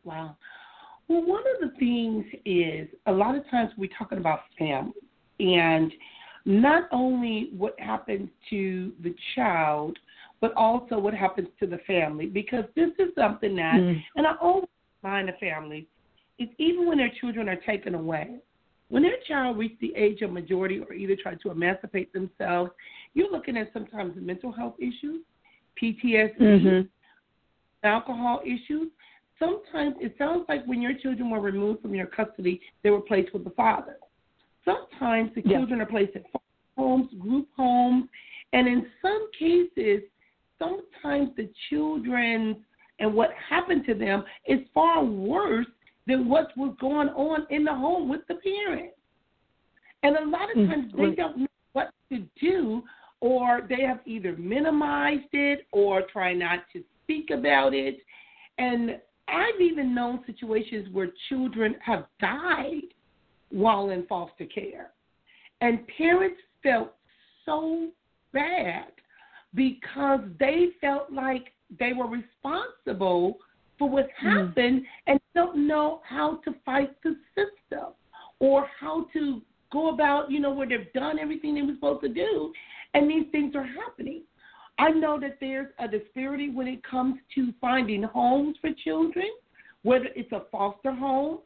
Wow. 0.03 0.35
Well, 1.07 1.25
one 1.25 1.43
of 1.55 1.69
the 1.69 1.77
things 1.77 2.25
is 2.45 2.87
a 3.07 3.11
lot 3.11 3.35
of 3.35 3.49
times 3.49 3.71
we're 3.77 3.89
talking 3.97 4.17
about 4.17 4.41
family 4.57 4.93
and 5.39 5.91
not 6.45 6.83
only 6.91 7.51
what 7.55 7.79
happens 7.79 8.29
to 8.49 8.91
the 9.01 9.15
child, 9.35 9.97
but 10.41 10.53
also 10.55 10.97
what 10.99 11.13
happens 11.13 11.47
to 11.59 11.67
the 11.67 11.77
family. 11.87 12.25
Because 12.25 12.65
this 12.75 12.89
is 12.99 13.09
something 13.17 13.55
that, 13.55 13.75
mm. 13.75 14.01
and 14.15 14.27
I 14.27 14.35
always 14.41 14.67
find 15.01 15.27
the 15.27 15.33
families, 15.39 15.85
is 16.39 16.49
even 16.57 16.87
when 16.87 16.97
their 16.97 17.11
children 17.21 17.47
are 17.47 17.55
taken 17.55 17.95
away, 17.95 18.35
when 18.89 19.03
their 19.03 19.17
child 19.27 19.57
reaches 19.57 19.77
the 19.79 19.95
age 19.95 20.21
of 20.21 20.31
majority 20.31 20.79
or 20.79 20.93
either 20.93 21.15
try 21.15 21.35
to 21.35 21.51
emancipate 21.51 22.11
themselves, 22.11 22.71
you're 23.13 23.31
looking 23.31 23.57
at 23.57 23.71
sometimes 23.71 24.13
mental 24.17 24.51
health 24.51 24.75
issues, 24.79 25.21
PTSD, 25.81 26.39
mm-hmm. 26.39 27.87
alcohol 27.87 28.41
issues 28.43 28.89
sometimes 29.43 29.95
it 29.99 30.15
sounds 30.17 30.45
like 30.47 30.65
when 30.65 30.81
your 30.81 30.93
children 30.93 31.29
were 31.29 31.39
removed 31.39 31.81
from 31.81 31.93
your 31.93 32.07
custody, 32.07 32.61
they 32.83 32.89
were 32.89 33.01
placed 33.01 33.33
with 33.33 33.43
the 33.43 33.49
father. 33.51 33.97
Sometimes 34.65 35.31
the 35.35 35.41
yeah. 35.45 35.57
children 35.57 35.81
are 35.81 35.85
placed 35.85 36.15
in 36.15 36.23
homes, 36.77 37.09
group 37.19 37.47
homes, 37.55 38.05
and 38.53 38.67
in 38.67 38.85
some 39.01 39.29
cases, 39.37 40.01
sometimes 40.59 41.29
the 41.35 41.49
children 41.69 42.63
and 42.99 43.13
what 43.13 43.31
happened 43.49 43.85
to 43.85 43.93
them 43.93 44.23
is 44.47 44.59
far 44.73 45.03
worse 45.03 45.65
than 46.07 46.29
what 46.29 46.55
was 46.57 46.75
going 46.79 47.09
on 47.09 47.45
in 47.49 47.63
the 47.63 47.73
home 47.73 48.07
with 48.07 48.21
the 48.27 48.35
parents. 48.35 48.95
And 50.03 50.17
a 50.17 50.25
lot 50.25 50.51
of 50.51 50.57
mm, 50.57 50.69
times 50.69 50.91
mm-hmm. 50.91 51.09
they 51.09 51.15
don't 51.15 51.37
know 51.39 51.47
what 51.73 51.91
to 52.11 52.23
do, 52.39 52.83
or 53.21 53.61
they 53.67 53.81
have 53.83 53.99
either 54.05 54.35
minimized 54.37 55.29
it 55.31 55.65
or 55.71 56.03
try 56.11 56.33
not 56.33 56.59
to 56.73 56.83
speak 57.03 57.29
about 57.31 57.73
it. 57.73 57.97
And 58.57 58.99
I've 59.27 59.61
even 59.61 59.95
known 59.95 60.19
situations 60.25 60.89
where 60.91 61.09
children 61.29 61.75
have 61.83 62.05
died 62.19 62.92
while 63.53 63.91
in 63.91 64.05
foster 64.07 64.45
care. 64.45 64.91
And 65.61 65.87
parents 65.97 66.39
felt 66.61 66.93
so 67.45 67.89
bad 68.33 68.87
because 69.53 70.21
they 70.39 70.69
felt 70.81 71.11
like 71.11 71.53
they 71.79 71.93
were 71.93 72.07
responsible 72.07 73.37
for 73.77 73.89
what 73.89 74.07
hmm. 74.19 74.27
happened 74.27 74.81
mm. 74.81 74.85
and 75.07 75.19
don't 75.33 75.67
know 75.67 76.01
how 76.07 76.37
to 76.45 76.53
fight 76.65 76.95
the 77.03 77.15
system 77.35 77.93
or 78.39 78.67
how 78.79 79.07
to 79.13 79.41
go 79.71 79.89
about, 79.89 80.29
you 80.29 80.39
know, 80.39 80.51
where 80.51 80.67
they've 80.67 80.91
done 80.93 81.17
everything 81.19 81.55
they 81.55 81.61
were 81.61 81.73
supposed 81.75 82.01
to 82.01 82.09
do 82.09 82.51
and 82.93 83.09
these 83.09 83.25
things 83.31 83.55
are 83.55 83.65
happening. 83.65 84.23
I 84.79 84.89
know 84.89 85.19
that 85.19 85.37
there's 85.39 85.67
a 85.79 85.87
disparity 85.87 86.49
when 86.49 86.67
it 86.67 86.83
comes 86.83 87.15
to 87.35 87.53
finding 87.61 88.03
homes 88.03 88.55
for 88.61 88.71
children, 88.83 89.27
whether 89.83 90.07
it's 90.15 90.31
a 90.31 90.43
foster 90.51 90.93
home. 90.93 91.39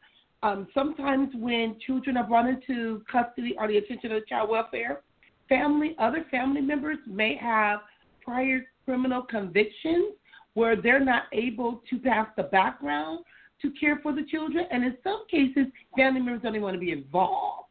Um, 0.43 0.67
sometimes 0.73 1.29
when 1.35 1.77
children 1.85 2.17
are 2.17 2.23
brought 2.23 2.47
into 2.47 3.01
custody 3.11 3.55
or 3.59 3.67
the 3.67 3.77
attention 3.77 4.11
of 4.11 4.27
child 4.27 4.49
welfare, 4.49 5.01
family, 5.49 5.95
other 5.99 6.25
family 6.29 6.61
members 6.61 6.97
may 7.07 7.35
have 7.35 7.79
prior 8.23 8.61
criminal 8.85 9.23
convictions 9.23 10.13
where 10.53 10.75
they're 10.75 11.03
not 11.03 11.23
able 11.33 11.81
to 11.89 11.99
pass 11.99 12.27
the 12.35 12.43
background 12.43 13.19
to 13.61 13.71
care 13.79 13.99
for 14.03 14.13
the 14.13 14.23
children. 14.23 14.65
And 14.71 14.83
in 14.83 14.97
some 15.03 15.23
cases, 15.29 15.65
family 15.95 16.21
members 16.21 16.43
don't 16.43 16.53
even 16.53 16.63
want 16.63 16.75
to 16.75 16.79
be 16.79 16.91
involved. 16.91 17.69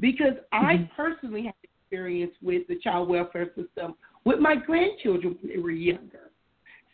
Because 0.00 0.34
mm-hmm. 0.52 0.66
I 0.66 0.90
personally 0.96 1.44
had 1.44 1.54
experience 1.62 2.32
with 2.42 2.66
the 2.68 2.78
child 2.78 3.08
welfare 3.08 3.50
system 3.56 3.94
with 4.24 4.38
my 4.38 4.54
grandchildren 4.54 5.36
when 5.40 5.52
they 5.52 5.62
were 5.62 5.70
younger. 5.70 6.30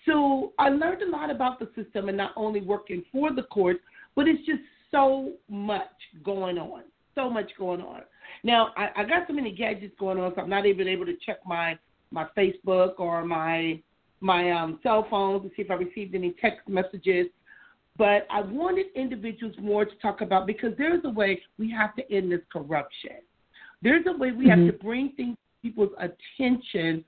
So 0.07 0.52
I 0.59 0.70
learned 0.70 1.02
a 1.02 1.11
lot 1.11 1.31
about 1.31 1.59
the 1.59 1.68
system 1.74 2.09
and 2.09 2.16
not 2.16 2.33
only 2.37 2.61
working 2.61 3.04
for 3.12 3.33
the 3.33 3.42
courts, 3.44 3.81
but 4.16 4.26
it's 4.26 4.44
just 4.46 4.61
so 4.90 5.33
much 5.48 5.90
going 6.24 6.59
on. 6.59 6.83
So 7.14 7.29
much 7.29 7.51
going 7.59 7.81
on. 7.81 8.03
Now 8.44 8.68
I, 8.77 8.88
I 8.96 9.05
got 9.05 9.27
so 9.27 9.33
many 9.33 9.53
gadgets 9.53 9.94
going 9.98 10.18
on, 10.18 10.33
so 10.35 10.42
I'm 10.42 10.51
not 10.51 10.66
even 10.66 10.88
able 10.88 11.07
to 11.07 11.16
check 11.24 11.38
my 11.46 11.79
my 12.11 12.27
Facebook 12.37 12.98
or 12.98 13.24
my 13.24 13.81
my 14.20 14.51
um, 14.51 14.79
cell 14.83 15.07
phones 15.11 15.42
to 15.42 15.48
see 15.51 15.62
if 15.62 15.70
I 15.70 15.74
received 15.74 16.14
any 16.14 16.35
text 16.40 16.68
messages. 16.68 17.27
But 17.96 18.29
I 18.31 18.42
wanted 18.42 18.87
individuals 18.94 19.57
more 19.61 19.85
to 19.85 19.94
talk 20.01 20.20
about 20.20 20.46
because 20.46 20.72
there's 20.79 21.05
a 21.05 21.11
way 21.11 21.42
we 21.59 21.70
have 21.72 21.96
to 21.96 22.12
end 22.12 22.31
this 22.31 22.40
corruption. 22.53 23.16
There's 23.83 24.05
a 24.07 24.16
way 24.16 24.31
we 24.31 24.46
mm-hmm. 24.46 24.66
have 24.66 24.72
to 24.72 24.85
bring 24.85 25.12
things 25.16 25.37
to 25.37 25.68
people's 25.68 25.92
attention 25.98 27.05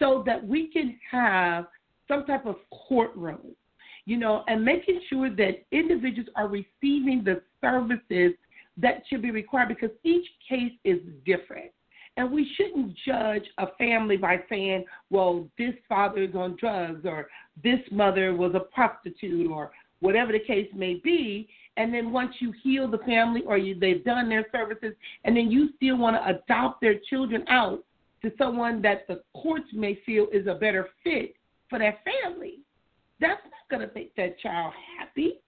so 0.00 0.24
that 0.26 0.44
we 0.44 0.68
can 0.68 0.98
have 1.08 1.66
some 2.08 2.26
type 2.26 2.46
of 2.46 2.56
courtroom, 2.88 3.54
you 4.04 4.16
know, 4.16 4.44
and 4.48 4.64
making 4.64 5.00
sure 5.08 5.30
that 5.30 5.64
individuals 5.70 6.28
are 6.36 6.48
receiving 6.48 7.22
the 7.24 7.42
services 7.60 8.32
that 8.76 9.02
should 9.08 9.22
be 9.22 9.30
required 9.30 9.68
because 9.68 9.90
each 10.02 10.26
case 10.48 10.72
is 10.84 10.98
different. 11.24 11.70
And 12.16 12.30
we 12.30 12.50
shouldn't 12.56 12.94
judge 13.06 13.44
a 13.58 13.68
family 13.78 14.16
by 14.16 14.40
saying, 14.48 14.84
well, 15.08 15.48
this 15.56 15.74
father 15.88 16.22
is 16.22 16.34
on 16.34 16.56
drugs 16.60 17.06
or 17.06 17.28
this 17.62 17.80
mother 17.90 18.34
was 18.34 18.54
a 18.54 18.60
prostitute 18.60 19.50
or 19.50 19.72
whatever 20.00 20.32
the 20.32 20.40
case 20.40 20.68
may 20.74 20.94
be. 21.02 21.48
And 21.78 21.94
then 21.94 22.12
once 22.12 22.34
you 22.40 22.52
heal 22.62 22.90
the 22.90 22.98
family 22.98 23.42
or 23.46 23.56
you, 23.56 23.78
they've 23.78 24.04
done 24.04 24.28
their 24.28 24.44
services, 24.52 24.92
and 25.24 25.34
then 25.34 25.50
you 25.50 25.70
still 25.76 25.96
want 25.96 26.16
to 26.16 26.36
adopt 26.36 26.82
their 26.82 26.96
children 27.08 27.44
out 27.48 27.82
to 28.22 28.30
someone 28.36 28.82
that 28.82 29.06
the 29.08 29.22
courts 29.34 29.68
may 29.72 29.98
feel 30.04 30.26
is 30.32 30.46
a 30.46 30.54
better 30.54 30.88
fit 31.02 31.34
for 31.70 31.78
that 31.78 32.00
family, 32.04 32.58
that's 33.22 33.42
not 33.44 33.68
going 33.70 33.88
to 33.88 33.94
make 33.94 34.14
that 34.16 34.38
child 34.40 34.72
happy. 34.98 35.40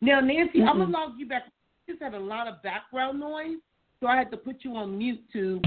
Now, 0.00 0.20
Nancy, 0.20 0.60
mm-hmm. 0.60 0.68
I'm 0.68 0.76
going 0.78 0.92
to 0.92 0.98
log 0.98 1.12
you 1.18 1.28
back. 1.28 1.44
You 1.86 1.94
just 1.94 2.02
had 2.02 2.14
a 2.14 2.18
lot 2.18 2.46
of 2.46 2.62
background 2.62 3.20
noise. 3.20 3.58
So 4.00 4.06
I 4.06 4.16
had 4.16 4.30
to 4.30 4.36
put 4.36 4.58
you 4.62 4.76
on 4.76 4.96
mute 4.96 5.20
to 5.32 5.60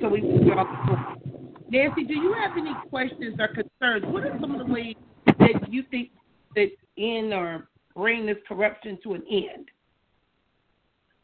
so 0.00 0.08
we 0.08 0.20
can 0.20 0.44
get 0.44 0.58
off 0.58 0.66
the 0.86 1.34
Nancy, 1.70 2.04
do 2.04 2.14
you 2.14 2.34
have 2.34 2.56
any 2.56 2.72
questions 2.90 3.36
or 3.38 3.48
concerns? 3.48 4.04
What 4.12 4.24
are 4.24 4.38
some 4.40 4.54
of 4.54 4.64
the 4.64 4.72
ways 4.72 4.96
that 5.26 5.72
you 5.72 5.82
think 5.90 6.10
that 6.54 6.68
end 6.98 7.32
or 7.32 7.68
bring 7.96 8.26
this 8.26 8.36
corruption 8.46 8.98
to 9.02 9.14
an 9.14 9.22
end? 9.30 9.68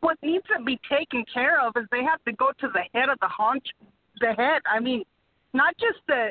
What 0.01 0.17
needs 0.23 0.45
to 0.57 0.65
be 0.65 0.81
taken 0.91 1.25
care 1.33 1.61
of 1.61 1.75
is 1.77 1.85
they 1.93 2.03
have 2.03 2.25
to 2.25 2.33
go 2.33 2.51
to 2.59 2.69
the 2.73 2.83
head 2.95 3.11
of 3.11 3.19
the 3.21 3.29
haunch, 3.29 3.67
the 4.21 4.33
head. 4.33 4.63
I 4.69 4.81
mean, 4.81 5.05
not 5.53 5.75
just 5.79 5.99
the. 6.09 6.31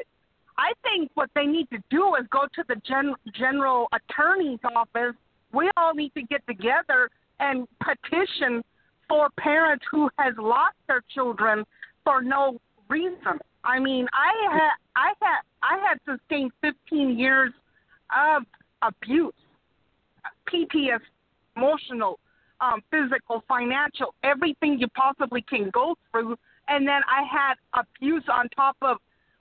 I 0.59 0.73
think 0.83 1.09
what 1.13 1.29
they 1.35 1.45
need 1.45 1.69
to 1.69 1.77
do 1.89 2.15
is 2.15 2.27
go 2.31 2.41
to 2.53 2.63
the 2.67 2.75
gen, 2.85 3.15
general 3.33 3.87
attorney's 3.93 4.59
office. 4.75 5.15
We 5.53 5.71
all 5.77 5.93
need 5.93 6.13
to 6.15 6.21
get 6.23 6.45
together 6.47 7.09
and 7.39 7.65
petition 7.81 8.61
for 9.07 9.29
parents 9.39 9.85
who 9.89 10.09
has 10.19 10.33
lost 10.37 10.75
their 10.89 11.01
children 11.15 11.63
for 12.03 12.21
no 12.21 12.59
reason. 12.89 13.39
I 13.63 13.79
mean, 13.79 14.05
I 14.11 14.33
had 14.51 14.71
I 14.97 15.13
had 15.21 15.39
I 15.63 15.79
had 15.87 15.97
sustained 16.05 16.51
15 16.61 17.17
years 17.17 17.53
of 18.13 18.43
abuse, 18.81 19.33
PTS, 20.51 20.99
emotional, 21.55 22.19
um, 22.59 22.81
physical, 22.91 23.45
financial, 23.47 24.13
everything 24.23 24.77
you 24.77 24.87
possibly 24.89 25.41
can 25.41 25.69
go 25.69 25.95
through, 26.11 26.35
and 26.67 26.85
then 26.85 27.01
I 27.07 27.23
had 27.23 27.53
abuse 27.73 28.25
on 28.29 28.49
top 28.49 28.75
of 28.81 28.97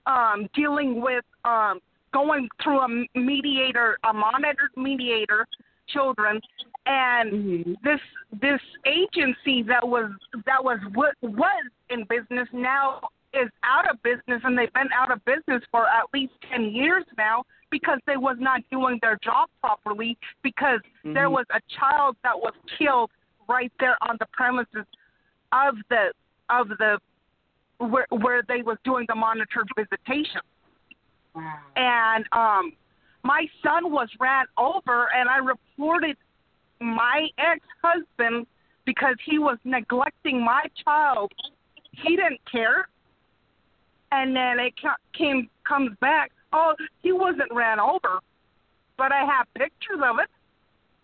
um, 0.08 0.48
dealing 0.54 1.00
with 1.00 1.24
um, 1.44 1.80
going 2.12 2.48
through 2.62 2.80
a 2.80 2.88
mediator, 3.14 3.98
a 4.08 4.12
monitored 4.12 4.70
mediator, 4.76 5.46
children, 5.88 6.40
and 6.86 7.32
mm-hmm. 7.32 7.72
this 7.84 8.00
this 8.40 8.60
agency 8.86 9.62
that 9.62 9.86
was 9.86 10.10
that 10.46 10.62
was 10.62 10.78
what 10.94 11.14
was 11.22 11.64
in 11.90 12.04
business 12.08 12.48
now 12.52 13.00
is 13.34 13.48
out 13.62 13.88
of 13.90 14.02
business 14.02 14.40
and 14.44 14.56
they've 14.58 14.72
been 14.72 14.88
out 14.94 15.12
of 15.12 15.22
business 15.26 15.62
for 15.70 15.86
at 15.86 16.04
least 16.14 16.32
10 16.50 16.72
years 16.72 17.04
now 17.18 17.44
because 17.70 17.98
they 18.06 18.16
was 18.16 18.36
not 18.40 18.62
doing 18.70 18.98
their 19.02 19.18
job 19.22 19.50
properly 19.60 20.16
because 20.42 20.80
mm-hmm. 21.04 21.12
there 21.12 21.28
was 21.28 21.44
a 21.50 21.60
child 21.78 22.16
that 22.22 22.36
was 22.36 22.54
killed 22.78 23.10
right 23.46 23.72
there 23.80 23.98
on 24.08 24.16
the 24.18 24.26
premises 24.32 24.86
of 25.52 25.74
the 25.90 26.10
of 26.48 26.68
the 26.68 26.98
where 27.78 28.06
where 28.10 28.42
they 28.46 28.62
was 28.62 28.76
doing 28.84 29.06
the 29.08 29.14
monitored 29.14 29.68
visitation. 29.76 30.40
Wow. 31.34 31.58
And 31.76 32.24
um 32.32 32.72
my 33.22 33.46
son 33.62 33.90
was 33.90 34.08
ran 34.20 34.46
over 34.56 35.08
and 35.14 35.28
I 35.28 35.38
reported 35.38 36.16
my 36.80 37.28
ex 37.38 37.60
husband 37.82 38.46
because 38.84 39.16
he 39.24 39.38
was 39.38 39.58
neglecting 39.64 40.42
my 40.44 40.62
child. 40.84 41.32
He 41.92 42.16
didn't 42.16 42.40
care. 42.50 42.88
And 44.12 44.34
then 44.34 44.58
it 44.58 44.72
came 45.16 45.50
comes 45.68 45.90
back. 46.00 46.32
Oh, 46.52 46.74
he 47.02 47.12
wasn't 47.12 47.52
ran 47.52 47.78
over, 47.78 48.20
but 48.96 49.12
I 49.12 49.24
have 49.26 49.46
pictures 49.54 50.00
of 50.02 50.18
it. 50.18 50.30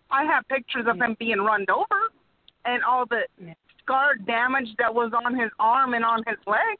I 0.09 0.23
have 0.23 0.47
pictures 0.47 0.85
of 0.87 0.99
him 0.99 1.15
being 1.19 1.39
run 1.39 1.65
over, 1.69 2.01
and 2.65 2.83
all 2.83 3.05
the 3.05 3.21
scar 3.85 4.15
damage 4.15 4.69
that 4.79 4.93
was 4.93 5.11
on 5.25 5.37
his 5.37 5.51
arm 5.59 5.93
and 5.93 6.03
on 6.03 6.23
his 6.27 6.37
leg. 6.47 6.77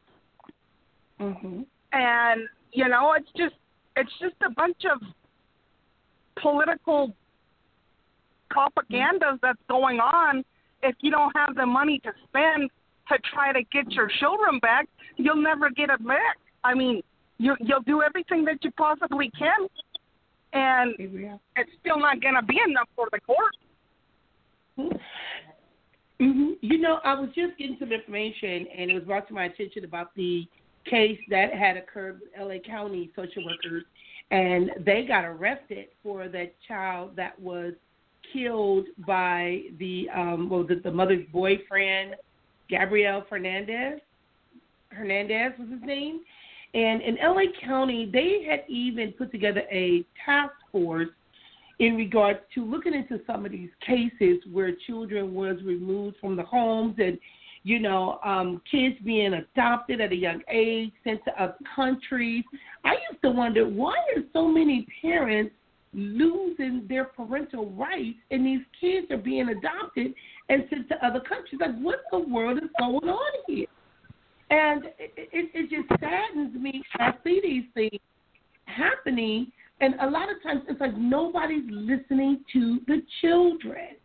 Mhm. 1.20 1.66
And 1.92 2.50
you 2.72 2.90
know, 2.90 3.14
it's 3.14 3.32
just 3.38 3.56
it's 3.96 4.12
just 4.20 4.36
a 4.46 4.50
bunch 4.50 4.84
of 4.86 5.02
political 6.36 7.14
propagandas 8.52 9.40
that's 9.42 9.62
going 9.70 10.00
on, 10.00 10.44
if 10.84 10.96
you 11.00 11.12
don't 11.12 11.36
have 11.36 11.56
the 11.56 11.66
money 11.66 12.00
to 12.00 12.12
spend 12.28 12.70
to 13.10 13.18
try 13.34 13.52
to 13.54 13.64
get 13.72 13.92
your 13.92 14.10
children 14.20 14.60
back, 14.60 14.88
you'll 15.18 15.42
never 15.42 15.70
get 15.70 15.90
it 15.90 16.06
back. 16.06 16.38
I 16.64 16.74
mean, 16.74 17.02
you 17.38 17.56
you'll 17.60 17.82
do 17.82 18.02
everything 18.02 18.46
that 18.46 18.64
you 18.64 18.72
possibly 18.72 19.32
can, 19.38 19.68
and 20.54 20.96
it's 21.56 21.72
still 21.80 22.00
not 22.00 22.22
going 22.22 22.36
to 22.36 22.44
be 22.44 22.60
enough 22.68 22.90
for 22.96 23.08
the 23.12 23.20
court. 23.20 23.56
Mm-hmm. 26.22 26.54
You 26.62 26.78
know, 26.78 27.00
I 27.04 27.14
was 27.14 27.30
just 27.36 27.58
getting 27.58 27.78
some 27.80 27.92
information, 27.92 28.68
and 28.78 28.90
it 28.90 28.94
was 28.94 29.04
brought 29.04 29.28
to 29.28 29.34
my 29.34 29.46
attention 29.46 29.84
about 29.84 30.16
the 30.16 30.48
case 30.90 31.20
that 31.30 31.54
had 31.54 31.78
occurred 31.78 32.22
with 32.22 32.30
LA 32.40 32.60
County 32.66 33.12
social 33.16 33.44
workers, 33.46 33.84
and 34.32 34.72
they 34.86 35.04
got 35.06 35.26
arrested 35.26 35.88
for 36.02 36.30
that 36.30 36.54
child 36.68 37.16
that 37.16 37.40
was 37.40 37.74
killed 38.34 38.88
by 39.06 39.62
the 39.78 40.08
um 40.16 40.50
well 40.50 40.64
the, 40.64 40.76
the 40.84 40.92
mother's 40.92 41.26
boyfriend, 41.32 42.16
Gabriel 42.70 43.24
Fernandez. 43.30 44.00
Hernandez 44.90 45.52
was 45.60 45.70
his 45.70 45.82
name. 45.84 46.22
And 46.74 47.02
in 47.02 47.16
LA 47.24 47.52
County, 47.64 48.10
they 48.12 48.46
had 48.50 48.64
even 48.68 49.14
put 49.14 49.32
together 49.32 49.64
a 49.72 50.06
task 50.26 50.54
force 50.72 51.10
in 51.80 51.96
regards 51.96 52.40
to 52.54 52.64
looking 52.64 52.94
into 52.94 53.20
some 53.28 53.46
of 53.46 53.52
these 53.52 53.70
cases 53.86 54.38
where 54.52 54.72
children 54.88 55.34
was 55.34 55.58
removed 55.64 56.16
from 56.22 56.36
the 56.36 56.44
homes 56.44 56.96
and 56.98 57.18
you 57.64 57.80
know 57.80 58.20
um 58.24 58.62
kids 58.70 58.96
being 59.04 59.34
adopted 59.34 60.00
at 60.00 60.12
a 60.12 60.16
young 60.16 60.42
age 60.50 60.92
sent 61.04 61.24
to 61.26 61.42
other 61.42 61.56
countries 61.76 62.44
i 62.86 62.92
used 62.92 63.22
to 63.22 63.30
wonder 63.30 63.68
why 63.68 63.96
are 64.16 64.24
so 64.34 64.48
many 64.48 64.88
parents 65.02 65.52
losing 65.96 66.86
their 66.90 67.06
parental 67.06 67.72
rights, 67.72 68.18
and 68.30 68.46
these 68.46 68.60
kids 68.80 69.10
are 69.12 69.18
being 69.18 69.50
adopted 69.50 70.14
and 70.50 70.66
sent 70.70 70.90
to 70.90 71.06
other 71.06 71.22
countries. 71.22 71.60
Like, 71.60 71.80
what 71.80 72.00
the 72.12 72.20
world 72.20 72.58
is 72.58 72.70
going 72.78 73.10
on 73.10 73.32
here? 73.48 73.68
And 74.50 74.86
it, 75.00 75.14
it, 75.18 75.52
it 75.54 75.70
just 75.70 76.00
saddens 76.00 76.54
me. 76.56 76.84
I 77.00 77.14
see 77.24 77.40
these 77.42 77.64
things 77.74 78.02
happening, 78.66 79.52
and 79.82 79.96
a 80.02 80.10
lot 80.10 80.30
of 80.32 80.42
times 80.42 80.62
it's 80.70 80.80
like 80.80 80.98
nobody's 80.98 81.66
listening 81.70 82.44
to 82.54 82.80
the 82.88 83.02
children. 83.22 83.96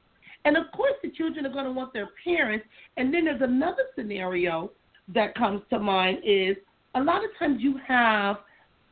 And 0.44 0.56
of 0.56 0.64
course, 0.74 0.94
the 1.02 1.10
children 1.10 1.46
are 1.46 1.52
going 1.52 1.66
to 1.66 1.72
want 1.72 1.92
their 1.92 2.10
parents. 2.24 2.66
And 2.96 3.12
then 3.12 3.26
there's 3.26 3.42
another 3.42 3.84
scenario 3.94 4.70
that 5.14 5.34
comes 5.34 5.62
to 5.70 5.78
mind 5.78 6.18
is 6.24 6.56
a 6.94 7.00
lot 7.00 7.22
of 7.24 7.30
times 7.38 7.58
you 7.60 7.78
have 7.86 8.36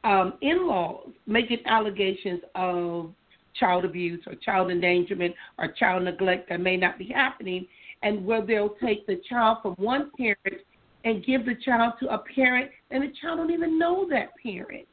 um, 0.05 0.35
in-laws 0.43 1.09
making 1.27 1.59
allegations 1.67 2.41
of 2.55 3.13
child 3.59 3.85
abuse 3.85 4.23
or 4.27 4.35
child 4.37 4.71
endangerment 4.71 5.35
or 5.59 5.69
child 5.69 6.05
neglect 6.05 6.49
that 6.49 6.61
may 6.61 6.77
not 6.77 6.99
be 6.99 7.07
happening, 7.07 7.67
and 8.03 8.25
where 8.25 8.45
they'll 8.45 8.77
take 8.81 9.07
the 9.07 9.21
child 9.29 9.59
from 9.63 9.75
one 9.75 10.13
parent 10.17 10.63
and 11.05 11.25
give 11.25 11.45
the 11.45 11.55
child 11.65 11.95
to 11.99 12.09
a 12.13 12.19
parent, 12.35 12.71
and 12.91 13.03
the 13.03 13.13
child 13.21 13.39
don't 13.39 13.51
even 13.51 13.79
know 13.79 14.07
that 14.09 14.29
parent. 14.41 14.87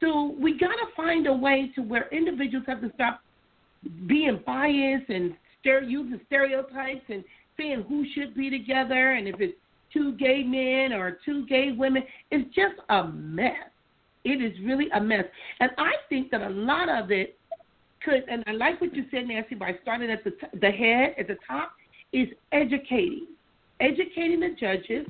So 0.00 0.34
we 0.38 0.58
got 0.58 0.68
to 0.68 0.86
find 0.96 1.26
a 1.26 1.32
way 1.32 1.70
to 1.74 1.82
where 1.82 2.08
individuals 2.12 2.64
have 2.68 2.80
to 2.82 2.90
stop 2.94 3.20
being 4.06 4.40
biased 4.44 5.08
and 5.08 5.34
using 5.64 6.20
stereotypes 6.26 7.04
and 7.08 7.24
saying 7.56 7.84
who 7.88 8.04
should 8.14 8.34
be 8.34 8.50
together 8.50 9.12
and 9.12 9.26
if 9.26 9.40
it's 9.40 9.56
two 9.92 10.12
gay 10.16 10.42
men 10.42 10.92
or 10.92 11.18
two 11.24 11.46
gay 11.46 11.72
women. 11.72 12.02
It's 12.30 12.54
just 12.54 12.74
a 12.88 13.04
mess. 13.08 13.54
It 14.24 14.42
is 14.42 14.52
really 14.64 14.88
a 14.94 15.00
mess. 15.00 15.24
And 15.60 15.70
I 15.78 15.92
think 16.08 16.30
that 16.30 16.42
a 16.42 16.50
lot 16.50 16.88
of 16.88 17.10
it 17.10 17.38
could, 18.04 18.24
and 18.28 18.44
I 18.46 18.52
like 18.52 18.80
what 18.80 18.94
you 18.94 19.04
said, 19.10 19.26
Nancy, 19.26 19.54
by 19.54 19.72
starting 19.82 20.10
at 20.10 20.24
the, 20.24 20.30
t- 20.30 20.58
the 20.60 20.70
head, 20.70 21.14
at 21.18 21.28
the 21.28 21.36
top, 21.46 21.72
is 22.12 22.28
educating. 22.52 23.26
Educating 23.80 24.40
the 24.40 24.56
judges, 24.58 25.06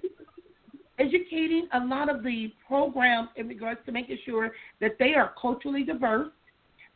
educating 0.99 1.68
a 1.74 1.80
lot 1.80 2.09
of 2.09 2.22
the 2.22 2.53
programs 2.66 3.28
in 3.36 3.49
regards 3.49 3.80
to 3.86 3.92
making 3.92 4.18
sure 4.24 4.53
that 4.80 4.92
they 4.99 5.14
are 5.14 5.34
culturally 5.40 5.84
diverse, 5.84 6.30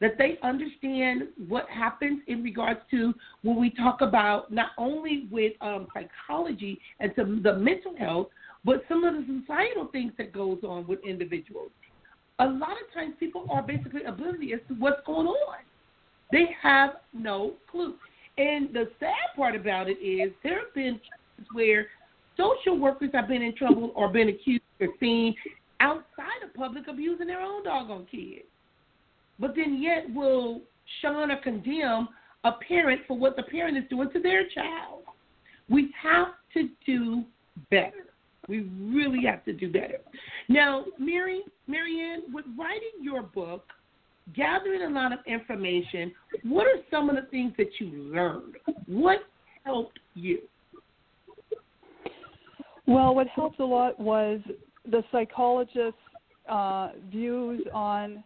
that 0.01 0.17
they 0.17 0.39
understand 0.43 1.29
what 1.49 1.69
happens 1.69 2.21
in 2.27 2.43
regards 2.43 2.81
to 2.91 3.13
when 3.43 3.57
we 3.57 3.71
talk 3.71 4.01
about 4.01 4.51
not 4.51 4.71
only 4.79 5.29
with 5.31 5.53
um, 5.61 5.87
psychology 5.93 6.81
and 7.01 7.13
some 7.17 7.43
the 7.43 7.55
mental 7.55 7.95
health, 7.97 8.29
but 8.65 8.83
some 8.89 9.05
of 9.05 9.15
the 9.15 9.41
societal 9.41 9.87
things 9.87 10.13
that 10.19 10.33
goes 10.33 10.59
on 10.63 10.87
with 10.87 10.99
individuals. 11.05 11.71
A 12.39 12.47
lot 12.47 12.73
of 12.73 12.93
times, 12.95 13.15
people 13.21 13.47
are 13.51 13.63
basically 13.63 14.05
oblivious 14.05 14.61
to 14.69 14.75
what's 14.75 15.05
going 15.07 15.27
on. 15.27 15.59
They 16.33 16.47
have 16.63 16.93
no 17.13 17.55
clue. 17.71 17.95
And 18.39 18.73
the 18.73 18.91
sad 18.99 19.37
part 19.37 19.55
about 19.55 19.89
it 19.89 19.99
is 19.99 20.33
there 20.43 20.61
have 20.61 20.75
been 20.75 20.95
cases 20.95 21.49
where 21.53 21.89
social 22.41 22.79
workers 22.79 23.11
have 23.13 23.29
been 23.29 23.43
in 23.43 23.55
trouble 23.55 23.93
or 23.95 24.09
been 24.09 24.29
accused 24.31 24.63
or 24.81 24.89
seen 24.99 25.35
outside 25.81 26.43
of 26.45 26.55
public 26.55 26.85
abusing 26.89 27.27
their 27.27 27.41
own 27.41 27.63
doggone 27.63 28.07
kids 28.11 28.47
but 29.41 29.57
then 29.57 29.83
yet 29.83 30.15
will 30.15 30.61
shun 31.01 31.31
or 31.31 31.37
condemn 31.43 32.09
a 32.45 32.53
parent 32.53 33.01
for 33.09 33.17
what 33.17 33.37
the 33.37 33.43
parent 33.45 33.77
is 33.77 33.85
doing 33.89 34.11
to 34.13 34.21
their 34.21 34.49
child. 34.49 35.03
We 35.69 35.93
have 36.01 36.29
to 36.55 36.69
do 36.87 37.25
better. 37.71 38.07
We 38.49 38.69
really 38.81 39.25
have 39.27 39.45
to 39.45 39.53
do 39.53 39.71
better. 39.71 39.99
Now, 40.49 40.85
Mary, 40.99 41.43
Maryann, 41.69 42.33
with 42.33 42.45
writing 42.59 43.03
your 43.03 43.23
book, 43.23 43.65
gathering 44.35 44.83
a 44.83 44.89
lot 44.89 45.13
of 45.13 45.21
information, 45.27 46.13
what 46.43 46.67
are 46.67 46.81
some 46.91 47.09
of 47.09 47.17
the 47.17 47.31
things 47.31 47.53
that 47.59 47.69
you 47.79 47.89
learned? 47.91 48.57
What 48.87 49.21
helped 49.65 49.99
you? 50.15 50.41
Well, 52.91 53.15
what 53.15 53.29
helped 53.29 53.61
a 53.61 53.65
lot 53.65 54.01
was 54.01 54.41
the 54.85 55.05
psychologist's 55.13 55.97
uh, 56.49 56.89
views 57.09 57.63
on 57.73 58.25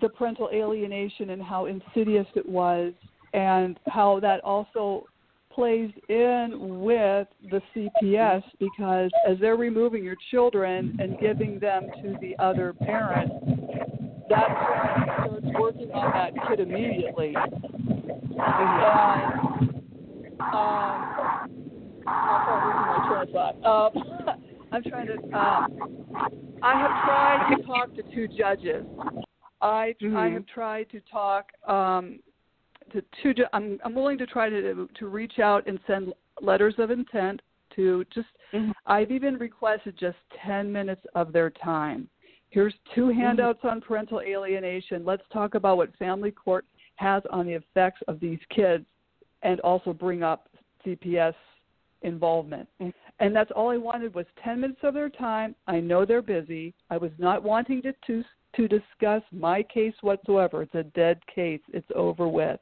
the 0.00 0.08
parental 0.08 0.50
alienation 0.52 1.30
and 1.30 1.40
how 1.40 1.66
insidious 1.66 2.26
it 2.34 2.48
was, 2.48 2.92
and 3.32 3.78
how 3.86 4.18
that 4.22 4.42
also 4.42 5.06
plays 5.52 5.92
in 6.08 6.80
with 6.80 7.28
the 7.48 7.62
CPS 7.72 8.42
because 8.58 9.08
as 9.28 9.38
they're 9.38 9.54
removing 9.54 10.02
your 10.02 10.16
children 10.32 10.96
and 10.98 11.16
giving 11.20 11.60
them 11.60 11.86
to 12.02 12.16
the 12.20 12.34
other 12.42 12.72
parent, 12.72 13.30
that 14.28 14.48
starts 15.20 15.46
working 15.56 15.92
on 15.92 16.10
that 16.10 16.32
kid 16.48 16.58
immediately. 16.58 17.36
And 18.36 19.70
um, 20.52 21.39
I'm 22.06 22.66
losing 22.66 22.80
my 22.86 23.24
train 23.24 23.36
of. 23.64 23.96
Um, 23.96 24.02
I'm 24.72 24.82
trying 24.84 25.06
to. 25.06 25.14
Um, 25.36 25.78
I 26.62 26.78
have 26.78 26.90
tried 27.04 27.56
to 27.56 27.62
talk 27.62 27.94
to 27.96 28.02
two 28.14 28.28
judges 28.28 28.84
I 29.60 29.94
mm-hmm. 30.02 30.16
I 30.16 30.28
have 30.30 30.46
tried 30.46 30.90
to 30.90 31.00
talk 31.10 31.50
um, 31.68 32.18
to 32.92 33.02
two. 33.22 33.34
I'm 33.52 33.78
I'm 33.84 33.94
willing 33.94 34.18
to 34.18 34.26
try 34.26 34.48
to 34.48 34.88
to 34.98 35.06
reach 35.08 35.38
out 35.38 35.66
and 35.66 35.78
send 35.86 36.12
letters 36.40 36.74
of 36.78 36.90
intent 36.90 37.42
to 37.76 38.04
just. 38.12 38.28
Mm-hmm. 38.52 38.72
I've 38.86 39.10
even 39.10 39.34
requested 39.34 39.96
just 39.98 40.16
ten 40.44 40.72
minutes 40.72 41.02
of 41.14 41.32
their 41.32 41.50
time. 41.50 42.08
Here's 42.48 42.74
two 42.94 43.06
mm-hmm. 43.06 43.20
handouts 43.20 43.58
mm-hmm. 43.58 43.68
on 43.68 43.80
parental 43.80 44.20
alienation. 44.20 45.04
Let's 45.04 45.22
talk 45.32 45.54
about 45.54 45.76
what 45.76 45.94
family 45.96 46.30
court 46.30 46.64
has 46.96 47.22
on 47.30 47.46
the 47.46 47.52
effects 47.52 48.00
of 48.08 48.18
these 48.18 48.40
kids, 48.54 48.84
and 49.42 49.60
also 49.60 49.92
bring 49.92 50.22
up 50.22 50.48
CPS 50.86 51.34
involvement. 52.02 52.68
And 53.20 53.36
that's 53.36 53.50
all 53.54 53.70
I 53.70 53.76
wanted 53.76 54.14
was 54.14 54.26
10 54.42 54.60
minutes 54.60 54.80
of 54.82 54.94
their 54.94 55.10
time. 55.10 55.54
I 55.66 55.80
know 55.80 56.04
they're 56.04 56.22
busy. 56.22 56.74
I 56.88 56.96
was 56.96 57.12
not 57.18 57.42
wanting 57.42 57.82
to, 57.82 57.92
to 58.06 58.24
to 58.56 58.66
discuss 58.66 59.22
my 59.30 59.62
case 59.62 59.94
whatsoever. 60.00 60.62
It's 60.62 60.74
a 60.74 60.82
dead 60.82 61.20
case. 61.32 61.60
It's 61.72 61.86
over 61.94 62.26
with. 62.26 62.58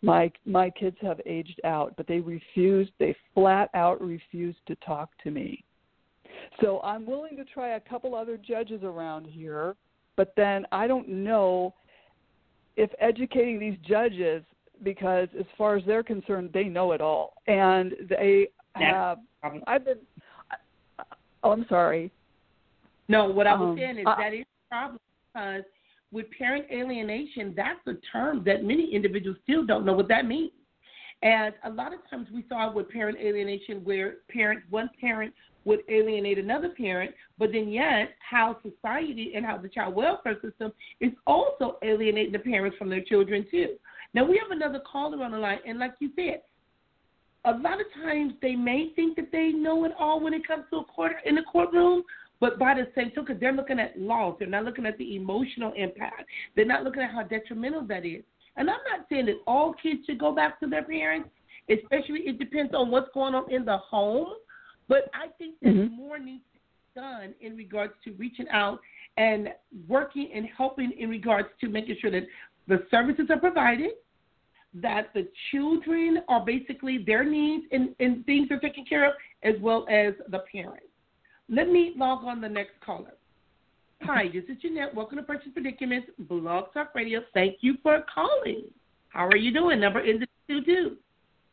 My 0.00 0.32
my 0.44 0.70
kids 0.70 0.96
have 1.02 1.20
aged 1.26 1.60
out, 1.64 1.94
but 1.96 2.06
they 2.06 2.20
refuse. 2.20 2.88
They 2.98 3.14
flat 3.34 3.70
out 3.74 4.00
refuse 4.00 4.56
to 4.66 4.74
talk 4.76 5.10
to 5.22 5.30
me. 5.30 5.64
So 6.60 6.80
I'm 6.82 7.06
willing 7.06 7.36
to 7.36 7.44
try 7.44 7.76
a 7.76 7.80
couple 7.80 8.14
other 8.14 8.36
judges 8.36 8.82
around 8.82 9.26
here, 9.26 9.76
but 10.16 10.32
then 10.36 10.66
I 10.72 10.86
don't 10.86 11.08
know 11.08 11.74
if 12.76 12.90
educating 13.00 13.60
these 13.60 13.76
judges 13.86 14.42
because 14.82 15.28
as 15.38 15.46
far 15.56 15.76
as 15.76 15.84
they're 15.86 16.02
concerned, 16.02 16.50
they 16.52 16.64
know 16.64 16.92
it 16.92 17.00
all, 17.00 17.34
and 17.46 17.94
they 18.08 18.48
have. 18.74 19.18
I've 19.66 19.84
been. 19.84 19.98
Oh, 21.44 21.50
I'm 21.50 21.66
sorry. 21.68 22.12
No, 23.08 23.26
what 23.26 23.46
I 23.46 23.54
was 23.54 23.70
um, 23.70 23.76
saying 23.76 23.98
is 23.98 24.06
uh, 24.06 24.14
that 24.16 24.32
is 24.32 24.44
a 24.44 24.74
problem 24.74 24.98
because 25.32 25.62
with 26.12 26.26
parent 26.36 26.66
alienation, 26.70 27.52
that's 27.56 27.80
a 27.86 27.94
term 28.12 28.42
that 28.46 28.62
many 28.62 28.94
individuals 28.94 29.38
still 29.42 29.66
don't 29.66 29.84
know 29.84 29.92
what 29.92 30.08
that 30.08 30.26
means. 30.26 30.52
And 31.22 31.54
a 31.64 31.70
lot 31.70 31.92
of 31.92 32.00
times 32.10 32.28
we 32.32 32.44
saw 32.48 32.72
with 32.72 32.88
parent 32.90 33.18
alienation 33.18 33.84
where 33.84 34.16
parent 34.28 34.62
one 34.70 34.90
parent 35.00 35.32
would 35.64 35.80
alienate 35.88 36.38
another 36.38 36.70
parent, 36.70 37.12
but 37.38 37.52
then 37.52 37.68
yet 37.68 38.14
how 38.18 38.56
society 38.62 39.32
and 39.36 39.46
how 39.46 39.56
the 39.56 39.68
child 39.68 39.94
welfare 39.94 40.36
system 40.42 40.72
is 41.00 41.12
also 41.26 41.78
alienating 41.84 42.32
the 42.32 42.38
parents 42.38 42.76
from 42.76 42.90
their 42.90 43.02
children 43.02 43.46
too. 43.50 43.68
Now 44.14 44.24
we 44.24 44.40
have 44.42 44.50
another 44.56 44.80
caller 44.90 45.22
on 45.22 45.32
the 45.32 45.38
line, 45.38 45.58
and 45.66 45.78
like 45.78 45.94
you 46.00 46.10
said, 46.16 46.42
a 47.44 47.52
lot 47.52 47.80
of 47.80 47.86
times 48.04 48.34
they 48.40 48.54
may 48.54 48.92
think 48.94 49.16
that 49.16 49.32
they 49.32 49.48
know 49.48 49.84
it 49.84 49.92
all 49.98 50.20
when 50.20 50.34
it 50.34 50.46
comes 50.46 50.64
to 50.70 50.78
a 50.78 50.84
court 50.84 51.12
in 51.24 51.34
the 51.34 51.42
courtroom, 51.42 52.02
but 52.40 52.58
by 52.58 52.74
the 52.74 52.88
same 52.94 53.10
token, 53.12 53.38
they're 53.40 53.52
looking 53.52 53.78
at 53.78 53.98
loss. 53.98 54.36
They're 54.38 54.48
not 54.48 54.64
looking 54.64 54.86
at 54.86 54.98
the 54.98 55.16
emotional 55.16 55.72
impact. 55.76 56.24
They're 56.54 56.64
not 56.64 56.82
looking 56.82 57.02
at 57.02 57.12
how 57.12 57.22
detrimental 57.22 57.82
that 57.86 58.04
is. 58.04 58.22
And 58.56 58.68
I'm 58.68 58.80
not 58.90 59.06
saying 59.08 59.26
that 59.26 59.36
all 59.46 59.74
kids 59.80 60.00
should 60.06 60.18
go 60.18 60.34
back 60.34 60.60
to 60.60 60.66
their 60.66 60.82
parents, 60.82 61.30
especially 61.70 62.20
it 62.26 62.38
depends 62.38 62.74
on 62.74 62.90
what's 62.90 63.08
going 63.14 63.34
on 63.34 63.50
in 63.52 63.64
the 63.64 63.78
home. 63.78 64.34
But 64.88 65.10
I 65.14 65.28
think 65.38 65.54
that 65.62 65.68
mm-hmm. 65.68 65.96
more 65.96 66.18
needs 66.18 66.42
to 66.52 66.58
be 66.58 67.00
done 67.00 67.34
in 67.40 67.56
regards 67.56 67.94
to 68.04 68.12
reaching 68.14 68.48
out 68.50 68.80
and 69.16 69.48
working 69.88 70.30
and 70.34 70.46
helping 70.56 70.92
in 70.98 71.08
regards 71.08 71.48
to 71.60 71.68
making 71.68 71.96
sure 72.00 72.10
that 72.10 72.26
the 72.68 72.84
services 72.90 73.26
are 73.30 73.38
provided, 73.38 73.90
that 74.74 75.08
the 75.14 75.28
children 75.50 76.18
are 76.28 76.44
basically 76.44 77.04
their 77.06 77.24
needs 77.24 77.64
and, 77.72 77.94
and 78.00 78.24
things 78.24 78.50
are 78.50 78.58
taken 78.58 78.84
care 78.84 79.06
of, 79.06 79.14
as 79.42 79.54
well 79.60 79.86
as 79.90 80.14
the 80.30 80.40
parents. 80.50 80.86
Let 81.48 81.68
me 81.68 81.92
log 81.96 82.24
on 82.24 82.40
the 82.40 82.48
next 82.48 82.72
caller. 82.84 83.14
Hi, 84.02 84.24
this 84.32 84.44
is 84.48 84.60
Jeanette. 84.60 84.94
Welcome 84.94 85.18
to 85.18 85.22
Precious 85.22 85.52
Predicaments, 85.52 86.08
Blog 86.18 86.72
Talk 86.72 86.94
Radio. 86.94 87.20
Thank 87.34 87.58
you 87.60 87.76
for 87.82 88.04
calling. 88.12 88.64
How 89.10 89.26
are 89.26 89.36
you 89.36 89.52
doing? 89.52 89.78
Number 89.78 90.00
is 90.00 90.16
two 90.48 90.64
two. 90.64 90.96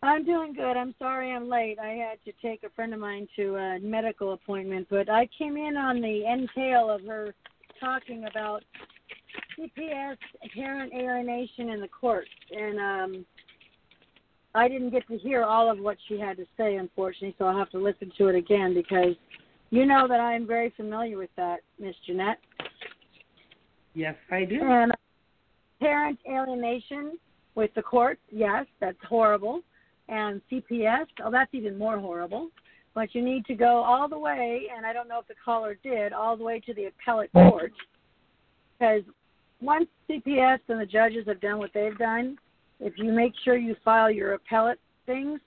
I'm 0.02 0.24
doing 0.24 0.54
good. 0.54 0.78
I'm 0.78 0.96
sorry 0.98 1.32
I'm 1.32 1.50
late. 1.50 1.78
I 1.78 1.90
had 1.90 2.24
to 2.24 2.32
take 2.42 2.64
a 2.64 2.70
friend 2.70 2.94
of 2.94 3.02
mine 3.02 3.28
to 3.36 3.58
a 3.58 3.80
medical 3.80 4.32
appointment, 4.32 4.88
but 4.90 5.10
I 5.10 5.28
came 5.38 5.58
in 5.58 5.76
on 5.76 6.00
the 6.00 6.24
entail 6.26 6.90
of 6.90 7.02
her 7.04 7.36
talking 7.80 8.26
about 8.26 8.64
CPS 9.60 10.18
parent 10.56 10.94
alienation 10.94 11.70
in 11.70 11.82
the 11.82 11.88
courts, 11.88 12.30
and 12.52 12.80
um, 12.80 13.26
I 14.56 14.68
didn't 14.68 14.92
get 14.92 15.08
to 15.08 15.18
hear 15.18 15.44
all 15.44 15.70
of 15.70 15.80
what 15.80 15.98
she 16.08 16.20
had 16.20 16.38
to 16.38 16.46
say, 16.58 16.78
unfortunately. 16.78 17.36
So 17.38 17.46
I'll 17.46 17.58
have 17.58 17.70
to 17.72 17.80
listen 17.80 18.12
to 18.18 18.28
it 18.28 18.36
again 18.36 18.74
because 18.74 19.16
you 19.70 19.86
know 19.86 20.08
that 20.08 20.20
I 20.20 20.34
am 20.34 20.48
very 20.48 20.74
familiar 20.76 21.18
with 21.18 21.30
that, 21.36 21.60
Miss 21.80 21.96
Jeanette. 22.06 22.40
Yes, 23.94 24.16
I 24.32 24.46
do. 24.46 24.62
And 24.62 24.92
parent 25.80 26.20
alienation 26.30 27.18
with 27.56 27.74
the 27.76 27.82
courts, 27.82 28.22
yes, 28.32 28.66
that's 28.80 28.98
horrible. 29.08 29.62
And 30.08 30.42
CPS, 30.52 31.06
oh, 31.24 31.32
that's 31.32 31.54
even 31.54 31.78
more 31.78 32.00
horrible. 32.00 32.50
But 32.96 33.14
you 33.14 33.22
need 33.22 33.46
to 33.46 33.54
go 33.54 33.84
all 33.84 34.10
the 34.10 34.18
way, 34.18 34.64
and 34.76 34.86
I 34.86 34.94
don't 34.94 35.08
know 35.08 35.20
if 35.20 35.28
the 35.28 35.36
caller 35.44 35.78
did, 35.84 36.12
all 36.12 36.36
the 36.36 36.44
way 36.44 36.60
to 36.62 36.74
the 36.74 36.86
appellate 36.86 37.32
court. 37.32 37.74
Because 38.80 39.04
once 39.62 39.88
CPS 40.10 40.60
and 40.68 40.80
the 40.80 40.86
judges 40.86 41.28
have 41.28 41.42
done 41.42 41.60
what 41.60 41.72
they've 41.74 41.98
done, 41.98 42.38
if 42.80 42.94
you 42.98 43.12
make 43.12 43.34
sure 43.44 43.58
you 43.58 43.76
file 43.84 44.10
your 44.10 44.34
appellate 44.34 44.80
things, 45.06 45.40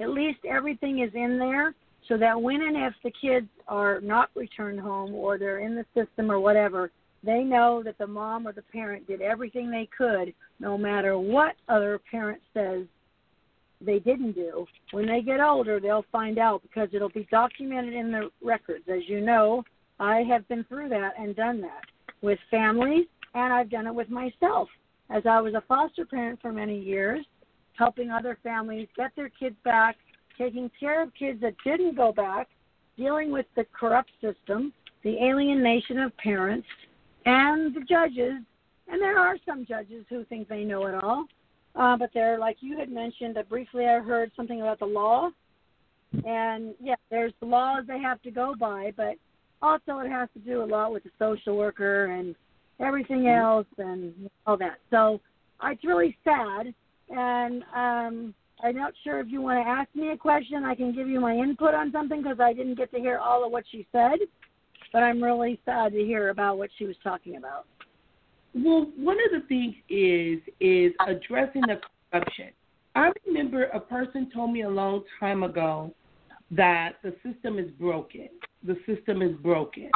at 0.00 0.10
least 0.10 0.40
everything 0.48 1.00
is 1.00 1.10
in 1.14 1.38
there 1.38 1.74
so 2.08 2.16
that 2.16 2.40
when 2.40 2.62
and 2.62 2.76
if 2.76 2.94
the 3.04 3.12
kids 3.20 3.46
are 3.68 4.00
not 4.00 4.30
returned 4.34 4.80
home 4.80 5.14
or 5.14 5.38
they're 5.38 5.60
in 5.60 5.76
the 5.76 5.84
system 5.94 6.30
or 6.30 6.40
whatever, 6.40 6.90
they 7.22 7.42
know 7.44 7.82
that 7.84 7.98
the 7.98 8.06
mom 8.06 8.48
or 8.48 8.52
the 8.52 8.62
parent 8.62 9.06
did 9.06 9.20
everything 9.20 9.70
they 9.70 9.88
could, 9.96 10.34
no 10.58 10.76
matter 10.76 11.18
what 11.18 11.54
other 11.68 12.00
parent 12.10 12.40
says 12.54 12.86
they 13.80 13.98
didn't 13.98 14.32
do. 14.32 14.66
When 14.90 15.06
they 15.06 15.22
get 15.22 15.40
older, 15.40 15.78
they'll 15.78 16.04
find 16.10 16.38
out 16.38 16.62
because 16.62 16.88
it'll 16.92 17.10
be 17.10 17.28
documented 17.30 17.94
in 17.94 18.10
the 18.10 18.30
records. 18.42 18.84
As 18.88 19.02
you 19.06 19.20
know, 19.20 19.62
I 19.98 20.22
have 20.28 20.48
been 20.48 20.64
through 20.64 20.88
that 20.88 21.12
and 21.18 21.36
done 21.36 21.60
that 21.60 21.84
with 22.22 22.38
families, 22.50 23.06
and 23.34 23.52
I've 23.52 23.70
done 23.70 23.86
it 23.86 23.94
with 23.94 24.10
myself. 24.10 24.68
As 25.10 25.24
I 25.26 25.40
was 25.40 25.54
a 25.54 25.62
foster 25.66 26.04
parent 26.04 26.40
for 26.40 26.52
many 26.52 26.78
years, 26.78 27.24
helping 27.74 28.10
other 28.10 28.38
families 28.42 28.88
get 28.96 29.10
their 29.16 29.28
kids 29.28 29.56
back, 29.64 29.96
taking 30.38 30.70
care 30.78 31.02
of 31.02 31.12
kids 31.14 31.40
that 31.40 31.54
didn't 31.64 31.96
go 31.96 32.12
back, 32.12 32.48
dealing 32.96 33.30
with 33.30 33.46
the 33.56 33.64
corrupt 33.72 34.10
system, 34.20 34.72
the 35.02 35.16
alienation 35.22 35.98
of 35.98 36.16
parents, 36.18 36.66
and 37.26 37.74
the 37.74 37.80
judges. 37.80 38.34
And 38.88 39.00
there 39.00 39.18
are 39.18 39.36
some 39.46 39.66
judges 39.66 40.04
who 40.08 40.24
think 40.24 40.48
they 40.48 40.64
know 40.64 40.86
it 40.86 40.94
all. 41.02 41.26
Uh, 41.74 41.96
but 41.96 42.10
they're 42.12 42.38
like 42.38 42.56
you 42.60 42.76
had 42.78 42.90
mentioned. 42.90 43.38
Uh, 43.38 43.44
briefly, 43.44 43.86
I 43.86 44.00
heard 44.00 44.32
something 44.36 44.60
about 44.60 44.80
the 44.80 44.86
law, 44.86 45.30
and 46.26 46.74
yeah, 46.80 46.96
there's 47.10 47.32
the 47.38 47.46
laws 47.46 47.84
they 47.86 48.00
have 48.00 48.20
to 48.22 48.30
go 48.32 48.54
by, 48.58 48.92
but 48.96 49.14
also 49.62 49.98
it 49.98 50.10
has 50.10 50.28
to 50.34 50.40
do 50.40 50.62
a 50.62 50.64
lot 50.64 50.92
with 50.92 51.04
the 51.04 51.10
social 51.18 51.56
worker 51.56 52.06
and 52.06 52.34
everything 52.80 53.28
else 53.28 53.66
and 53.78 54.30
all 54.46 54.56
that. 54.58 54.78
So 54.90 55.20
uh, 55.62 55.68
it's 55.68 55.84
really 55.84 56.16
sad, 56.24 56.74
and 57.10 57.62
um, 57.74 58.34
I'm 58.62 58.76
not 58.76 58.92
sure 59.04 59.20
if 59.20 59.28
you 59.28 59.40
want 59.40 59.64
to 59.64 59.68
ask 59.68 59.88
me 59.94 60.10
a 60.10 60.16
question. 60.16 60.64
I 60.64 60.74
can 60.74 60.94
give 60.94 61.08
you 61.08 61.20
my 61.20 61.34
input 61.34 61.74
on 61.74 61.92
something 61.92 62.22
because 62.22 62.40
I 62.40 62.52
didn't 62.52 62.76
get 62.76 62.90
to 62.92 62.98
hear 62.98 63.18
all 63.18 63.44
of 63.44 63.52
what 63.52 63.64
she 63.70 63.86
said, 63.92 64.18
but 64.92 65.02
I'm 65.02 65.22
really 65.22 65.60
sad 65.64 65.92
to 65.92 65.98
hear 65.98 66.30
about 66.30 66.58
what 66.58 66.70
she 66.78 66.84
was 66.84 66.96
talking 67.02 67.36
about. 67.36 67.66
Well, 68.54 68.90
one 68.96 69.16
of 69.16 69.40
the 69.40 69.46
things 69.46 69.74
is 69.88 70.40
is 70.60 70.92
addressing 71.06 71.62
the 71.62 71.80
corruption. 72.10 72.48
I 72.96 73.12
remember 73.26 73.64
a 73.66 73.80
person 73.80 74.30
told 74.34 74.52
me 74.52 74.62
a 74.62 74.68
long 74.68 75.04
time 75.20 75.44
ago 75.44 75.94
that 76.50 76.94
the 77.04 77.14
system 77.22 77.58
is 77.58 77.70
broken. 77.78 78.28
The 78.64 78.76
system 78.86 79.22
is 79.22 79.36
broken. 79.36 79.90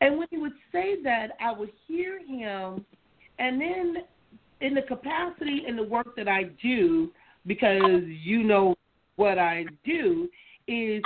And 0.00 0.18
when 0.18 0.28
he 0.30 0.38
would 0.38 0.52
say 0.72 1.02
that, 1.02 1.28
I 1.40 1.52
would 1.52 1.70
hear 1.86 2.18
him, 2.18 2.84
and 3.38 3.60
then 3.60 3.96
in 4.60 4.74
the 4.74 4.82
capacity 4.82 5.64
in 5.66 5.76
the 5.76 5.82
work 5.82 6.14
that 6.16 6.28
I 6.28 6.44
do, 6.62 7.10
because 7.46 8.02
you 8.06 8.42
know 8.42 8.74
what 9.16 9.38
I 9.38 9.64
do, 9.84 10.28
is 10.68 11.02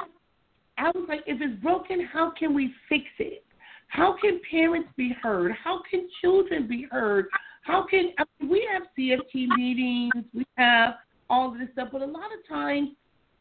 I 0.77 0.91
was 0.95 1.07
like, 1.09 1.21
if 1.27 1.41
it's 1.41 1.63
broken, 1.63 2.05
how 2.13 2.33
can 2.37 2.55
we 2.55 2.73
fix 2.89 3.05
it? 3.19 3.45
How 3.89 4.17
can 4.21 4.41
parents 4.51 4.89
be 4.97 5.15
heard? 5.23 5.53
How 5.53 5.81
can 5.89 6.09
children 6.21 6.67
be 6.67 6.87
heard? 6.91 7.27
How 7.63 7.87
can 7.89 8.11
I 8.19 8.25
mean, 8.41 8.51
we 8.51 8.69
have 8.73 8.83
CFT 8.99 9.49
meetings? 9.57 10.25
We 10.35 10.45
have 10.57 10.95
all 11.31 11.53
of 11.53 11.59
this 11.59 11.69
stuff, 11.73 11.89
but 11.93 12.03
a 12.03 12.07
lot 12.07 12.27
of 12.27 12.47
times 12.49 12.91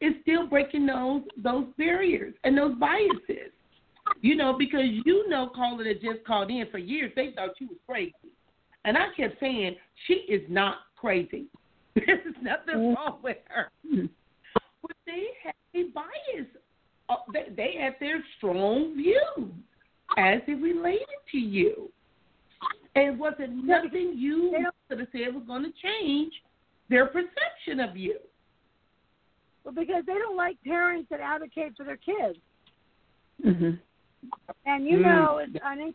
it's 0.00 0.16
still 0.22 0.46
breaking 0.46 0.86
those 0.86 1.22
those 1.42 1.66
barriers 1.76 2.34
and 2.44 2.56
those 2.56 2.74
biases. 2.78 3.50
You 4.20 4.36
know, 4.36 4.52
because 4.58 4.84
you 5.04 5.28
know, 5.28 5.50
caller 5.54 5.84
that 5.84 6.02
just 6.02 6.24
called 6.26 6.50
in 6.50 6.66
for 6.70 6.78
years, 6.78 7.12
they 7.16 7.32
thought 7.34 7.50
she 7.58 7.64
was 7.64 7.76
crazy, 7.86 8.12
and 8.84 8.96
I 8.98 9.06
kept 9.16 9.40
saying 9.40 9.76
she 10.06 10.14
is 10.28 10.42
not 10.48 10.78
crazy. 10.96 11.46
There's 11.94 12.34
nothing 12.42 12.74
Mm-hmm. 12.74 12.94
wrong 12.94 13.18
with 13.22 13.38
her, 13.48 13.70
but 14.82 14.96
they 15.06 15.26
have 15.44 15.54
a 15.74 15.84
bias. 15.90 16.46
Uh, 17.08 17.16
They, 17.32 17.52
they 17.54 17.76
have 17.80 17.94
their 18.00 18.22
strong 18.36 18.94
views 18.96 19.50
as 20.18 20.40
it 20.46 20.60
related 20.60 21.06
to 21.32 21.38
you. 21.38 21.90
And 22.96 23.14
it 23.14 23.18
wasn't 23.18 23.64
nothing 23.64 24.14
you 24.16 24.54
could 24.88 24.98
have 25.00 25.08
said 25.12 25.34
was 25.34 25.44
going 25.46 25.64
to 25.64 25.72
change 25.82 26.32
their 26.88 27.06
perception 27.06 27.80
of 27.80 27.96
you. 27.96 28.18
Well, 29.64 29.74
because 29.74 30.04
they 30.06 30.14
don't 30.14 30.36
like 30.36 30.56
parents 30.64 31.08
that 31.10 31.20
advocate 31.20 31.74
for 31.76 31.84
their 31.84 31.96
kids. 31.96 32.38
Mm-hmm. 33.44 33.70
And 34.66 34.86
you 34.86 34.98
Mm. 34.98 35.02
know, 35.02 35.46
I 35.62 35.94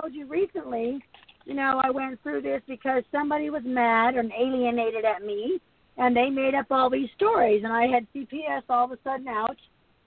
told 0.00 0.14
you 0.14 0.26
recently, 0.26 1.02
you 1.44 1.54
know, 1.54 1.80
I 1.82 1.90
went 1.90 2.20
through 2.22 2.42
this 2.42 2.62
because 2.66 3.04
somebody 3.10 3.50
was 3.50 3.64
mad 3.64 4.16
and 4.16 4.32
alienated 4.32 5.04
at 5.04 5.22
me, 5.24 5.60
and 5.96 6.16
they 6.16 6.28
made 6.28 6.54
up 6.54 6.66
all 6.70 6.90
these 6.90 7.10
stories, 7.12 7.64
and 7.64 7.72
I 7.72 7.86
had 7.86 8.06
CPS 8.12 8.64
all 8.68 8.84
of 8.84 8.92
a 8.92 8.98
sudden 9.02 9.28
out, 9.28 9.56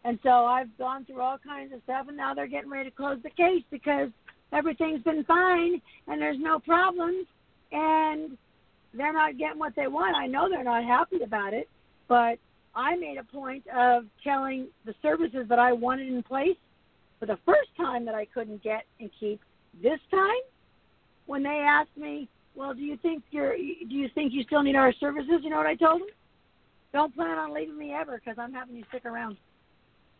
and 0.03 0.19
so 0.21 0.45
I've 0.45 0.75
gone 0.77 1.05
through 1.05 1.21
all 1.21 1.37
kinds 1.37 1.73
of 1.73 1.81
stuff, 1.83 2.07
and 2.07 2.17
now 2.17 2.33
they're 2.33 2.47
getting 2.47 2.69
ready 2.69 2.89
to 2.89 2.95
close 2.95 3.21
the 3.23 3.29
case 3.31 3.63
because 3.71 4.09
everything's 4.51 5.03
been 5.03 5.23
fine 5.25 5.81
and 6.07 6.21
there's 6.21 6.39
no 6.39 6.59
problems, 6.59 7.25
and 7.71 8.37
they're 8.93 9.13
not 9.13 9.37
getting 9.37 9.59
what 9.59 9.75
they 9.75 9.87
want. 9.87 10.15
I 10.15 10.27
know 10.27 10.49
they're 10.49 10.63
not 10.63 10.83
happy 10.83 11.21
about 11.21 11.53
it, 11.53 11.67
but 12.07 12.39
I 12.75 12.95
made 12.95 13.17
a 13.17 13.23
point 13.23 13.63
of 13.67 14.05
telling 14.23 14.67
the 14.85 14.95
services 15.01 15.47
that 15.49 15.59
I 15.59 15.73
wanted 15.73 16.07
in 16.07 16.23
place 16.23 16.57
for 17.19 17.25
the 17.25 17.37
first 17.45 17.69
time 17.77 18.05
that 18.05 18.15
I 18.15 18.25
couldn't 18.25 18.63
get 18.63 18.85
and 18.99 19.09
keep. 19.19 19.41
This 19.81 19.99
time, 20.09 20.41
when 21.25 21.43
they 21.43 21.63
asked 21.67 21.95
me, 21.95 22.27
"Well, 22.55 22.73
do 22.73 22.81
you 22.81 22.97
think 22.97 23.23
you're 23.31 23.55
do 23.55 23.95
you 23.95 24.09
think 24.15 24.33
you 24.33 24.43
still 24.43 24.63
need 24.63 24.75
our 24.75 24.93
services?" 24.93 25.41
You 25.43 25.49
know 25.49 25.57
what 25.57 25.67
I 25.67 25.75
told 25.75 26.01
them? 26.01 26.09
Don't 26.91 27.13
plan 27.13 27.37
on 27.37 27.53
leaving 27.53 27.77
me 27.77 27.93
ever 27.93 28.17
because 28.17 28.39
I'm 28.39 28.53
having 28.53 28.75
you 28.75 28.83
stick 28.89 29.05
around. 29.05 29.37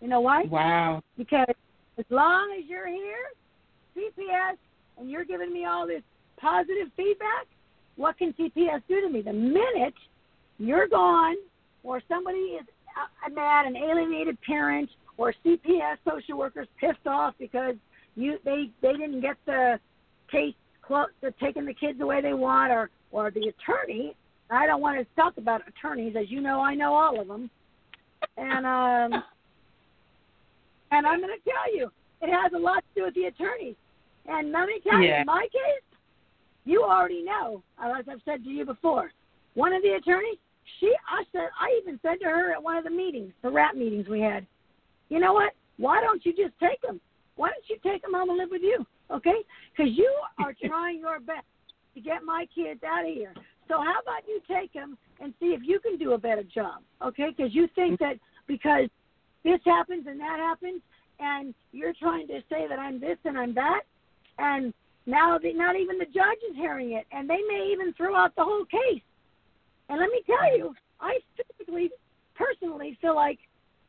You 0.01 0.07
know 0.07 0.21
why? 0.21 0.43
Wow. 0.43 1.01
Because 1.17 1.47
as 1.97 2.05
long 2.09 2.55
as 2.57 2.69
you're 2.69 2.87
here, 2.87 3.33
CPS, 3.95 4.57
and 4.97 5.09
you're 5.09 5.25
giving 5.25 5.51
me 5.51 5.65
all 5.65 5.87
this 5.87 6.03
positive 6.37 6.87
feedback, 6.95 7.47
what 7.95 8.17
can 8.17 8.33
CPS 8.33 8.81
do 8.87 9.01
to 9.01 9.09
me? 9.09 9.21
The 9.21 9.33
minute 9.33 9.95
you're 10.57 10.87
gone, 10.87 11.35
or 11.83 12.01
somebody 12.07 12.59
is 12.59 12.65
uh, 13.25 13.29
mad, 13.29 13.65
an 13.65 13.75
alienated 13.75 14.37
parent, 14.41 14.89
or 15.19 15.33
CPS 15.45 15.97
social 16.09 16.37
workers 16.37 16.67
pissed 16.79 17.05
off 17.05 17.33
because 17.37 17.75
you 18.15 18.39
they 18.45 18.71
they 18.81 18.93
didn't 18.93 19.21
get 19.21 19.35
the 19.45 19.79
case 20.31 20.55
close, 20.81 21.07
they're 21.21 21.31
taking 21.41 21.65
the 21.65 21.73
kids 21.73 21.99
the 21.99 22.05
way 22.05 22.21
they 22.21 22.33
want, 22.33 22.71
or 22.71 22.89
or 23.11 23.29
the 23.29 23.51
attorney. 23.53 24.15
I 24.49 24.65
don't 24.65 24.81
want 24.81 24.97
to 24.97 25.05
talk 25.15 25.37
about 25.37 25.61
attorneys, 25.67 26.15
as 26.15 26.31
you 26.31 26.41
know, 26.41 26.59
I 26.61 26.73
know 26.73 26.93
all 26.95 27.19
of 27.19 27.27
them, 27.27 27.49
and 28.37 28.65
um. 28.65 29.23
And 30.91 31.05
I'm 31.05 31.19
going 31.19 31.29
to 31.37 31.43
tell 31.47 31.75
you, 31.75 31.91
it 32.19 32.31
has 32.33 32.51
a 32.55 32.57
lot 32.57 32.77
to 32.77 32.99
do 32.99 33.03
with 33.05 33.13
the 33.13 33.25
attorneys. 33.25 33.75
And 34.25 34.51
let 34.51 34.65
me 34.65 34.79
tell 34.83 34.99
you, 34.99 35.09
Yeah. 35.09 35.19
in 35.21 35.27
my 35.27 35.43
case, 35.51 35.83
you 36.65 36.81
already 36.83 37.21
know, 37.21 37.61
as 37.77 38.05
I've 38.09 38.21
said 38.25 38.43
to 38.43 38.49
you 38.49 38.65
before, 38.65 39.11
one 39.53 39.71
of 39.71 39.83
the 39.83 39.93
attorneys, 39.93 40.39
she, 40.79 40.91
I 41.07 41.23
said, 41.31 41.49
I 41.61 41.79
even 41.79 41.99
said 42.01 42.19
to 42.21 42.25
her 42.25 42.53
at 42.53 42.63
one 42.63 42.75
of 42.75 42.85
the 42.85 42.89
meetings, 42.89 43.33
the 43.43 43.51
rap 43.51 43.75
meetings 43.75 44.07
we 44.07 44.19
had, 44.19 44.47
you 45.09 45.19
know 45.19 45.33
what? 45.33 45.53
Why 45.77 46.01
don't 46.01 46.25
you 46.25 46.33
just 46.33 46.53
take 46.59 46.81
them? 46.81 46.99
Why 47.35 47.49
don't 47.49 47.69
you 47.69 47.77
take 47.89 48.01
them 48.01 48.13
home 48.13 48.29
and 48.29 48.37
live 48.37 48.49
with 48.51 48.61
you? 48.61 48.85
Okay? 49.11 49.41
Because 49.71 49.91
you 49.95 50.11
are 50.39 50.53
trying 50.65 50.99
your 50.99 51.19
best 51.19 51.45
to 51.95 52.01
get 52.01 52.23
my 52.23 52.45
kids 52.53 52.81
out 52.83 53.07
of 53.07 53.13
here. 53.13 53.33
So 53.67 53.75
how 53.77 53.99
about 54.01 54.27
you 54.27 54.41
take 54.47 54.73
them 54.73 54.97
and 55.21 55.33
see 55.39 55.47
if 55.47 55.61
you 55.63 55.79
can 55.79 55.97
do 55.97 56.13
a 56.13 56.17
better 56.17 56.43
job? 56.43 56.81
Okay? 57.05 57.29
Because 57.35 57.53
you 57.53 57.67
think 57.75 57.99
that 57.99 58.15
because 58.47 58.89
this 59.43 59.59
happens 59.65 60.05
and 60.07 60.19
that 60.19 60.39
happens, 60.39 60.81
and 61.19 61.53
you're 61.71 61.93
trying 61.99 62.27
to 62.27 62.39
say 62.49 62.65
that 62.67 62.79
I'm 62.79 62.99
this 62.99 63.17
and 63.25 63.37
I'm 63.37 63.53
that, 63.55 63.81
and 64.37 64.73
now 65.05 65.37
the, 65.37 65.53
not 65.53 65.75
even 65.75 65.97
the 65.97 66.05
judge 66.05 66.39
is 66.49 66.55
hearing 66.55 66.93
it, 66.93 67.05
and 67.11 67.29
they 67.29 67.39
may 67.47 67.69
even 67.71 67.93
throw 67.93 68.15
out 68.15 68.35
the 68.35 68.43
whole 68.43 68.65
case. 68.65 69.01
And 69.89 69.99
let 69.99 70.09
me 70.09 70.21
tell 70.25 70.57
you, 70.57 70.75
I 70.99 71.19
typically, 71.35 71.89
personally 72.35 72.97
feel 73.01 73.15
like, 73.15 73.39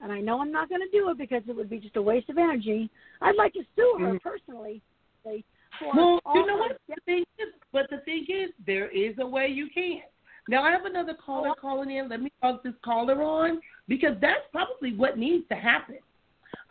and 0.01 0.13
I 0.13 0.21
know 0.21 0.41
I'm 0.41 0.53
not 0.53 0.69
going 0.69 0.81
to 0.81 0.91
do 0.91 1.11
it 1.11 1.19
because 1.19 1.43
it 1.49 1.55
would 1.55 1.71
be 1.71 1.79
just 1.79 1.97
a 1.97 2.03
waste 2.03 2.31
of 2.31 2.39
energy. 2.39 2.91
I'd 3.21 3.37
like 3.37 3.53
to 3.55 3.63
sue 3.77 3.97
her 4.01 4.15
mm. 4.15 4.21
personally, 4.23 4.81
for 5.23 5.95
Well, 5.95 6.21
you 6.35 6.47
know 6.47 6.57
what? 6.57 6.79
The 6.89 6.97
thing 7.07 7.25
is, 7.39 7.49
but 7.73 7.89
the 7.91 7.99
thing 7.99 8.27
is, 8.29 8.51
there 8.67 8.89
is 8.89 9.15
a 9.21 9.27
way 9.27 9.49
you 9.49 9.69
can. 9.73 10.01
Now 10.49 10.65
I 10.65 10.71
have 10.71 10.85
another 10.85 11.15
caller 11.15 11.51
oh. 11.51 11.61
calling 11.61 11.91
in. 11.91 12.09
Let 12.09 12.23
me 12.23 12.33
talk 12.41 12.63
this 12.63 12.73
caller 12.85 13.23
on 13.23 13.61
because 13.89 14.17
that's 14.21 14.41
probably 14.53 14.95
what 14.95 15.19
needs 15.19 15.47
to 15.49 15.55
happen. 15.55 15.99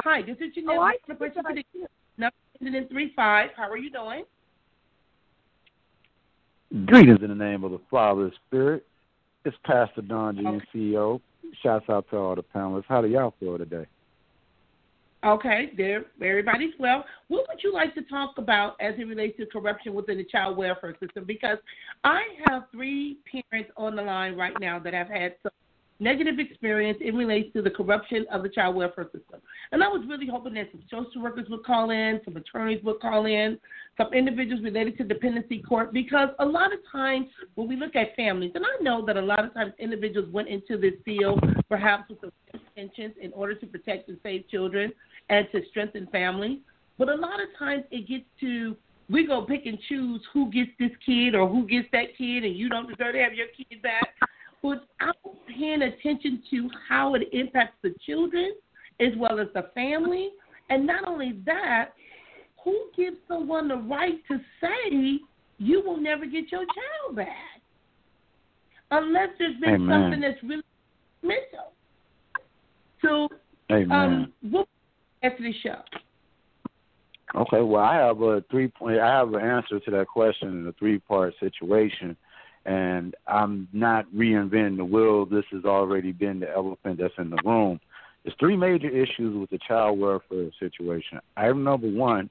Hi, 0.04 0.22
this 0.22 0.38
is 0.38 0.56
Janelle. 0.56 0.78
Oh, 0.78 0.82
I 0.82 0.96
the 1.08 1.16
person 1.16 1.44
what 1.44 1.48
for 1.48 1.54
the 1.54 1.88
number 2.18 2.36
ending 2.60 2.82
in 2.82 2.88
three 2.90 3.14
five. 3.16 3.50
How 3.56 3.70
are 3.70 3.78
you 3.78 3.92
doing? 3.92 4.24
Greetings 6.86 7.20
in 7.22 7.30
the 7.30 7.36
name 7.36 7.64
of 7.64 7.72
the 7.72 7.80
Father 7.90 8.26
and 8.26 8.34
Spirit. 8.48 8.86
It's 9.46 9.56
Pastor 9.66 10.02
Don 10.02 10.36
G, 10.36 10.46
Okay. 10.46 10.66
CEO. 10.74 11.22
Shouts 11.64 11.86
out 11.90 12.10
to 12.12 12.18
all 12.18 12.36
the 12.36 12.44
panelists. 12.44 12.86
How 12.88 13.02
do 13.02 13.08
y'all 13.08 13.34
feel 13.40 13.58
today? 13.58 13.86
Okay, 15.26 15.72
there, 15.76 16.06
everybody's 16.22 16.74
well. 16.80 17.04
What 17.28 17.46
would 17.50 17.62
you 17.62 17.74
like 17.74 17.94
to 17.96 18.02
talk 18.04 18.38
about 18.38 18.78
as 18.80 18.94
it 18.98 19.06
relates 19.06 19.38
to 19.38 19.46
corruption 19.48 19.94
within 19.94 20.18
the 20.18 20.24
child 20.24 20.56
welfare 20.56 20.96
system? 21.04 21.26
Because 21.26 21.58
I 22.06 22.22
have 22.48 22.64
three 22.72 23.18
parents 23.30 23.70
on 23.76 23.98
the 23.98 24.02
line 24.02 24.36
right 24.36 24.54
now 24.62 24.80
that 24.80 24.94
have 24.94 25.10
had 25.10 25.36
some 25.44 25.52
negative 26.00 26.40
experience 26.40 26.98
in 27.02 27.16
relates 27.16 27.52
to 27.54 27.62
the 27.62 27.70
corruption 27.70 28.26
of 28.32 28.44
the 28.44 28.50
child 28.50 28.76
welfare 28.76 29.06
system. 29.06 29.42
And 29.72 29.84
I 29.84 29.88
was 29.88 30.06
really 30.08 30.28
hoping 30.28 30.54
that 30.54 30.70
some 30.72 30.84
social 30.90 31.22
workers 31.22 31.48
would 31.50 31.64
call 31.64 31.92
in, 31.92 32.22
some 32.24 32.38
attorneys 32.38 32.84
would 32.84 33.00
call 33.02 33.26
in, 33.26 33.60
some 33.98 34.14
individuals 34.14 34.64
related 34.64 34.98
to 34.98 35.04
dependency 35.04 35.62
court, 35.62 35.92
because 35.92 36.30
a 36.40 36.46
lot 36.46 36.72
of 36.74 36.80
times 36.92 37.28
when 37.56 37.68
we 37.68 37.76
look 37.76 37.96
at 37.96 38.16
families, 38.16 38.52
and 38.56 38.64
I 38.66 38.82
know 38.82 39.06
that 39.06 39.18
a 39.18 39.22
lot 39.22 39.44
of 39.44 39.54
times 39.54 39.74
individuals 39.78 40.32
went 40.32 40.48
into 40.48 40.78
this 40.78 40.94
field 41.04 41.44
perhaps 41.68 42.10
with 42.10 42.32
intentions 42.76 43.14
in 43.22 43.34
order 43.34 43.54
to 43.56 43.68
protect 43.68 44.08
and 44.08 44.18
save 44.24 44.48
children 44.50 44.92
and 45.30 45.48
to 45.52 45.62
strengthen 45.70 46.08
families. 46.08 46.60
But 46.98 47.10
a 47.10 47.16
lot 47.16 47.42
of 47.42 47.48
times 47.58 47.84
it 47.92 48.08
gets 48.08 48.26
to 48.40 48.76
we 49.10 49.26
go 49.26 49.42
pick 49.42 49.66
and 49.66 49.80
choose 49.90 50.22
who 50.34 50.52
gets 50.52 50.70
this 50.80 50.92
kid 51.04 51.34
or 51.34 51.50
who 51.50 51.68
gets 51.68 51.88
that 51.92 52.16
kid, 52.18 52.44
and 52.44 52.56
you 52.56 52.70
don't 52.70 52.88
deserve 52.88 53.14
to 53.14 53.20
have 53.20 53.34
your 53.34 53.48
kid 53.58 53.82
back, 53.82 54.14
without 54.62 55.16
paying 55.48 55.82
attention 55.84 56.44
to 56.50 56.70
how 56.88 57.16
it 57.16 57.24
impacts 57.32 57.78
the 57.82 57.94
children 58.06 58.54
as 59.00 59.10
well 59.18 59.40
as 59.40 59.48
the 59.54 59.70
family. 59.74 60.30
And 60.70 60.86
not 60.86 61.08
only 61.08 61.40
that, 61.46 61.92
who 62.64 62.90
gives 62.96 63.18
someone 63.28 63.68
the 63.68 63.78
right 63.78 64.16
to 64.28 64.38
say 64.62 65.20
you 65.58 65.82
will 65.86 66.00
never 66.00 66.26
get 66.26 66.52
your 66.52 66.62
child 66.62 67.16
back? 67.16 67.28
Unless 68.92 69.30
there's 69.38 69.60
been 69.60 69.76
Amen. 69.76 69.90
something 69.90 70.22
that's 70.22 70.44
really 70.44 70.64
mental. 71.22 71.74
So, 73.02 73.30
Amen. 73.72 73.92
um, 73.92 74.34
what 74.52 74.68
after 75.24 75.44
the 75.44 75.54
show? 75.64 75.82
Okay, 77.36 77.62
well, 77.62 77.84
I 77.84 77.96
have 77.96 78.22
a 78.22 78.44
three 78.50 78.68
point. 78.68 79.00
I 79.00 79.20
have 79.20 79.34
an 79.34 79.42
answer 79.42 79.80
to 79.80 79.92
that 79.92 80.08
question 80.08 80.50
in 80.50 80.68
a 80.68 80.72
three 80.74 80.98
part 80.98 81.34
situation, 81.40 82.18
and 82.66 83.16
I'm 83.28 83.68
not 83.74 84.06
reinventing 84.16 84.78
the 84.78 84.86
wheel. 84.86 85.26
This 85.26 85.46
has 85.52 85.66
already 85.66 86.12
been 86.12 86.40
the 86.40 86.50
elephant 86.50 87.00
that's 87.00 87.14
in 87.18 87.30
the 87.30 87.40
room. 87.44 87.80
There's 88.24 88.36
three 88.40 88.58
major 88.58 88.90
issues 88.90 89.38
with 89.38 89.50
the 89.50 89.60
child 89.68 90.00
welfare 90.00 90.50
situation. 90.60 91.20
Item 91.38 91.64
number 91.64 91.90
one, 91.90 92.30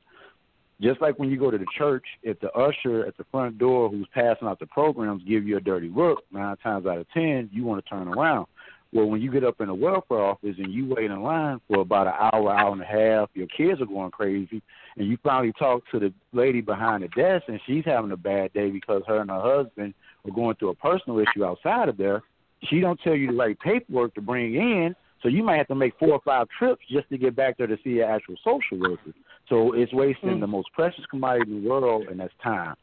just 0.81 1.01
like 1.01 1.19
when 1.19 1.31
you 1.31 1.39
go 1.39 1.51
to 1.51 1.59
the 1.59 1.67
church, 1.77 2.05
if 2.23 2.39
the 2.41 2.53
usher 2.53 3.05
at 3.05 3.17
the 3.17 3.25
front 3.33 3.59
door 3.59 3.89
who's 3.89 4.07
passing 4.15 4.47
out 4.47 4.61
the 4.61 4.67
programs 4.67 5.23
give 5.25 5.47
you 5.47 5.57
a 5.57 5.61
dirty 5.61 5.89
look, 5.89 6.23
nine 6.31 6.57
times 6.59 6.87
out 6.87 6.99
of 6.99 7.11
ten, 7.11 7.51
you 7.53 7.65
want 7.65 7.85
to 7.85 7.89
turn 7.89 8.07
around. 8.07 8.47
Well, 8.93 9.07
when 9.07 9.21
you 9.21 9.31
get 9.31 9.45
up 9.45 9.61
in 9.61 9.67
the 9.67 9.75
welfare 9.75 10.21
office 10.21 10.55
and 10.57 10.73
you 10.73 10.87
wait 10.87 11.11
in 11.11 11.23
line 11.23 11.61
for 11.69 11.81
about 11.81 12.07
an 12.07 12.15
hour, 12.19 12.55
hour 12.55 12.73
and 12.73 12.81
a 12.81 12.87
half, 12.87 13.29
your 13.35 13.47
kids 13.49 13.83
are 13.83 13.87
going 13.87 14.11
crazy, 14.11 14.63
and 14.97 15.07
you 15.07 15.19
finally 15.23 15.53
talk 15.59 15.83
to 15.91 15.99
the 15.99 16.13
lady 16.33 16.63
behind 16.63 17.03
the 17.03 17.09
desk, 17.09 17.45
and 17.49 17.61
she's 17.67 17.85
having 17.85 18.13
a 18.13 18.17
bad 18.17 18.53
day 18.55 18.71
because 18.71 19.03
her 19.07 19.21
and 19.21 19.31
her 19.31 19.41
husband 19.41 19.93
are 20.29 20.35
going 20.35 20.57
through 20.57 20.71
a 20.71 20.75
personal 20.75 21.19
issue 21.19 21.45
outside 21.45 21.89
of 21.89 21.97
there. 21.97 22.23
She 22.65 22.81
don't 22.81 23.01
tell 23.01 23.15
you 23.15 23.29
the 23.29 23.37
right 23.37 23.59
paperwork 23.59 24.15
to 24.15 24.21
bring 24.21 24.55
in, 24.55 24.95
so 25.23 25.29
you 25.29 25.43
might 25.43 25.57
have 25.57 25.69
to 25.69 25.75
make 25.75 25.99
four 25.99 26.13
or 26.13 26.21
five 26.25 26.47
trips 26.59 26.83
just 26.91 27.09
to 27.11 27.19
get 27.19 27.35
back 27.35 27.59
there 27.59 27.67
to 27.67 27.79
see 27.85 28.01
an 28.01 28.09
actual 28.09 28.37
social 28.45 28.79
worker. 28.79 29.13
So 29.49 29.73
it's 29.73 29.93
wasting 29.93 30.37
Mm. 30.37 30.41
the 30.41 30.47
most 30.47 30.73
precious 30.73 31.05
commodity 31.07 31.51
in 31.51 31.63
the 31.63 31.69
world, 31.69 32.07
and 32.09 32.21
that's 32.21 32.35
time. 32.43 32.75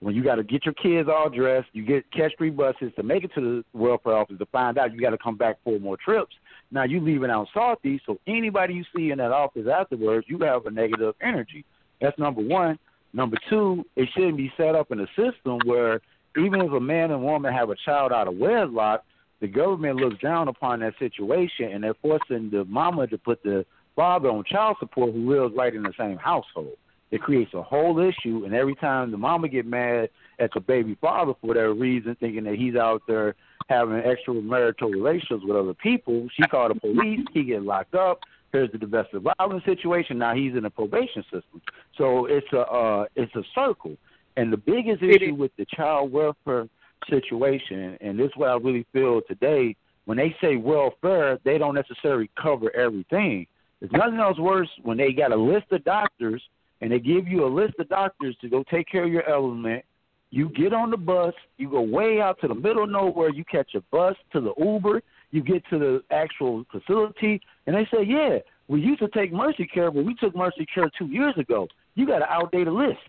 When 0.00 0.14
you 0.14 0.22
got 0.22 0.36
to 0.36 0.42
get 0.42 0.64
your 0.64 0.74
kids 0.74 1.08
all 1.08 1.28
dressed, 1.28 1.68
you 1.72 1.84
get 1.84 2.10
catch 2.10 2.32
three 2.36 2.50
buses 2.50 2.92
to 2.96 3.02
make 3.02 3.24
it 3.24 3.32
to 3.34 3.40
the 3.40 3.64
welfare 3.78 4.14
office 4.14 4.38
to 4.38 4.46
find 4.46 4.78
out 4.78 4.92
you 4.92 5.00
got 5.00 5.10
to 5.10 5.18
come 5.18 5.36
back 5.36 5.58
four 5.64 5.78
more 5.78 5.96
trips. 5.96 6.34
Now 6.70 6.84
you 6.84 7.00
leaving 7.00 7.30
out 7.30 7.48
salty, 7.52 8.00
so 8.06 8.18
anybody 8.26 8.74
you 8.74 8.84
see 8.96 9.10
in 9.10 9.18
that 9.18 9.32
office 9.32 9.66
afterwards, 9.68 10.26
you 10.28 10.38
have 10.38 10.66
a 10.66 10.70
negative 10.70 11.14
energy. 11.20 11.64
That's 12.00 12.18
number 12.18 12.40
one. 12.40 12.78
Number 13.12 13.36
two, 13.50 13.84
it 13.94 14.08
shouldn't 14.14 14.38
be 14.38 14.50
set 14.56 14.74
up 14.74 14.90
in 14.90 15.00
a 15.00 15.06
system 15.08 15.58
where 15.66 16.00
even 16.36 16.60
if 16.60 16.72
a 16.72 16.80
man 16.80 17.10
and 17.10 17.22
woman 17.22 17.52
have 17.52 17.70
a 17.70 17.76
child 17.84 18.12
out 18.12 18.28
of 18.28 18.36
wedlock, 18.36 19.04
the 19.40 19.48
government 19.48 19.96
looks 19.96 20.20
down 20.22 20.48
upon 20.48 20.80
that 20.80 20.94
situation 20.98 21.72
and 21.72 21.82
they're 21.82 21.94
forcing 21.94 22.50
the 22.50 22.64
mama 22.66 23.06
to 23.08 23.18
put 23.18 23.42
the 23.42 23.66
father 23.96 24.28
on 24.28 24.44
child 24.44 24.76
support 24.78 25.12
who 25.12 25.28
lives 25.30 25.54
right 25.56 25.74
in 25.74 25.82
the 25.82 25.92
same 25.98 26.16
household. 26.16 26.76
It 27.10 27.20
creates 27.20 27.52
a 27.52 27.62
whole 27.62 27.98
issue, 27.98 28.44
and 28.46 28.54
every 28.54 28.74
time 28.74 29.10
the 29.10 29.18
mama 29.18 29.46
get 29.48 29.66
mad 29.66 30.08
at 30.38 30.50
the 30.54 30.60
baby 30.60 30.96
father 30.98 31.34
for 31.38 31.46
whatever 31.46 31.74
reason, 31.74 32.16
thinking 32.18 32.44
that 32.44 32.54
he's 32.54 32.74
out 32.74 33.02
there 33.06 33.34
having 33.68 34.00
extramarital 34.00 34.90
relations 34.90 35.42
with 35.44 35.54
other 35.54 35.74
people, 35.74 36.26
she 36.34 36.42
called 36.44 36.74
the 36.74 36.80
police. 36.80 37.20
He 37.34 37.44
get 37.44 37.62
locked 37.62 37.94
up. 37.94 38.20
Here's 38.50 38.72
the 38.72 38.78
domestic 38.78 39.22
violence 39.38 39.64
situation. 39.66 40.18
Now 40.18 40.34
he's 40.34 40.54
in 40.54 40.64
a 40.64 40.70
probation 40.70 41.22
system. 41.24 41.60
So 41.98 42.26
it's 42.26 42.50
a 42.52 42.60
uh, 42.60 43.04
it's 43.14 43.34
a 43.34 43.42
circle. 43.54 43.96
And 44.36 44.52
the 44.52 44.56
biggest 44.56 45.02
issue 45.02 45.34
with 45.34 45.52
the 45.56 45.66
child 45.66 46.12
welfare 46.12 46.68
situation, 47.08 47.98
and 48.00 48.18
this 48.18 48.26
is 48.26 48.36
what 48.36 48.50
I 48.50 48.56
really 48.56 48.86
feel 48.92 49.20
today, 49.28 49.76
when 50.04 50.18
they 50.18 50.34
say 50.40 50.56
welfare, 50.56 51.38
they 51.44 51.58
don't 51.58 51.74
necessarily 51.74 52.30
cover 52.40 52.74
everything. 52.74 53.46
There's 53.80 53.92
nothing 53.92 54.18
else 54.18 54.38
worse 54.38 54.68
when 54.82 54.96
they 54.96 55.12
got 55.12 55.32
a 55.32 55.36
list 55.36 55.66
of 55.72 55.84
doctors 55.84 56.42
and 56.80 56.90
they 56.90 56.98
give 56.98 57.28
you 57.28 57.44
a 57.44 57.46
list 57.46 57.74
of 57.78 57.88
doctors 57.88 58.36
to 58.40 58.48
go 58.48 58.64
take 58.70 58.88
care 58.88 59.04
of 59.04 59.12
your 59.12 59.28
element. 59.28 59.84
You 60.30 60.48
get 60.48 60.72
on 60.72 60.90
the 60.90 60.96
bus, 60.96 61.34
you 61.58 61.70
go 61.70 61.82
way 61.82 62.20
out 62.20 62.40
to 62.40 62.48
the 62.48 62.54
middle 62.54 62.84
of 62.84 62.90
nowhere, 62.90 63.30
you 63.30 63.44
catch 63.44 63.74
a 63.74 63.80
bus 63.92 64.16
to 64.32 64.40
the 64.40 64.52
Uber, 64.58 65.02
you 65.30 65.42
get 65.42 65.62
to 65.70 65.78
the 65.78 66.02
actual 66.10 66.64
facility, 66.72 67.40
and 67.66 67.76
they 67.76 67.86
say, 67.92 68.02
Yeah, 68.04 68.38
we 68.68 68.80
used 68.80 69.00
to 69.00 69.08
take 69.08 69.32
Mercy 69.32 69.66
Care, 69.66 69.90
but 69.90 70.04
we 70.04 70.14
took 70.14 70.34
Mercy 70.34 70.66
Care 70.72 70.90
two 70.98 71.06
years 71.06 71.34
ago. 71.36 71.68
You 71.94 72.06
got 72.06 72.22
an 72.22 72.28
outdated 72.30 72.72
list. 72.72 73.00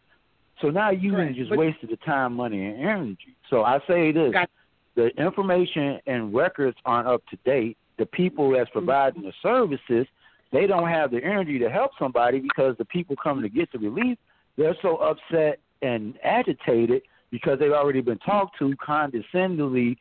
So 0.61 0.69
now 0.69 0.91
you 0.91 1.11
Correct, 1.11 1.35
just 1.35 1.49
but- 1.49 1.59
wasted 1.59 1.89
the 1.89 1.97
time, 1.97 2.33
money, 2.33 2.65
and 2.65 2.79
energy. 2.79 3.35
So 3.49 3.63
I 3.63 3.79
say 3.87 4.11
this 4.11 4.31
Got- 4.31 4.49
the 4.95 5.07
information 5.21 5.99
and 6.05 6.33
records 6.33 6.77
aren't 6.85 7.07
up 7.07 7.25
to 7.27 7.37
date. 7.45 7.77
The 7.97 8.05
people 8.05 8.51
that's 8.51 8.69
mm-hmm. 8.69 8.79
providing 8.79 9.23
the 9.23 9.33
services, 9.41 10.07
they 10.51 10.67
don't 10.67 10.87
have 10.87 11.11
the 11.11 11.23
energy 11.23 11.59
to 11.59 11.69
help 11.69 11.91
somebody 11.97 12.39
because 12.39 12.75
the 12.77 12.85
people 12.85 13.15
coming 13.15 13.43
to 13.43 13.49
get 13.49 13.71
the 13.71 13.79
relief, 13.79 14.17
they're 14.57 14.77
so 14.81 14.97
upset 14.97 15.59
and 15.81 16.17
agitated 16.23 17.01
because 17.31 17.57
they've 17.59 17.71
already 17.71 18.01
been 18.01 18.19
talked 18.19 18.57
to 18.59 18.75
condescendingly. 18.77 19.97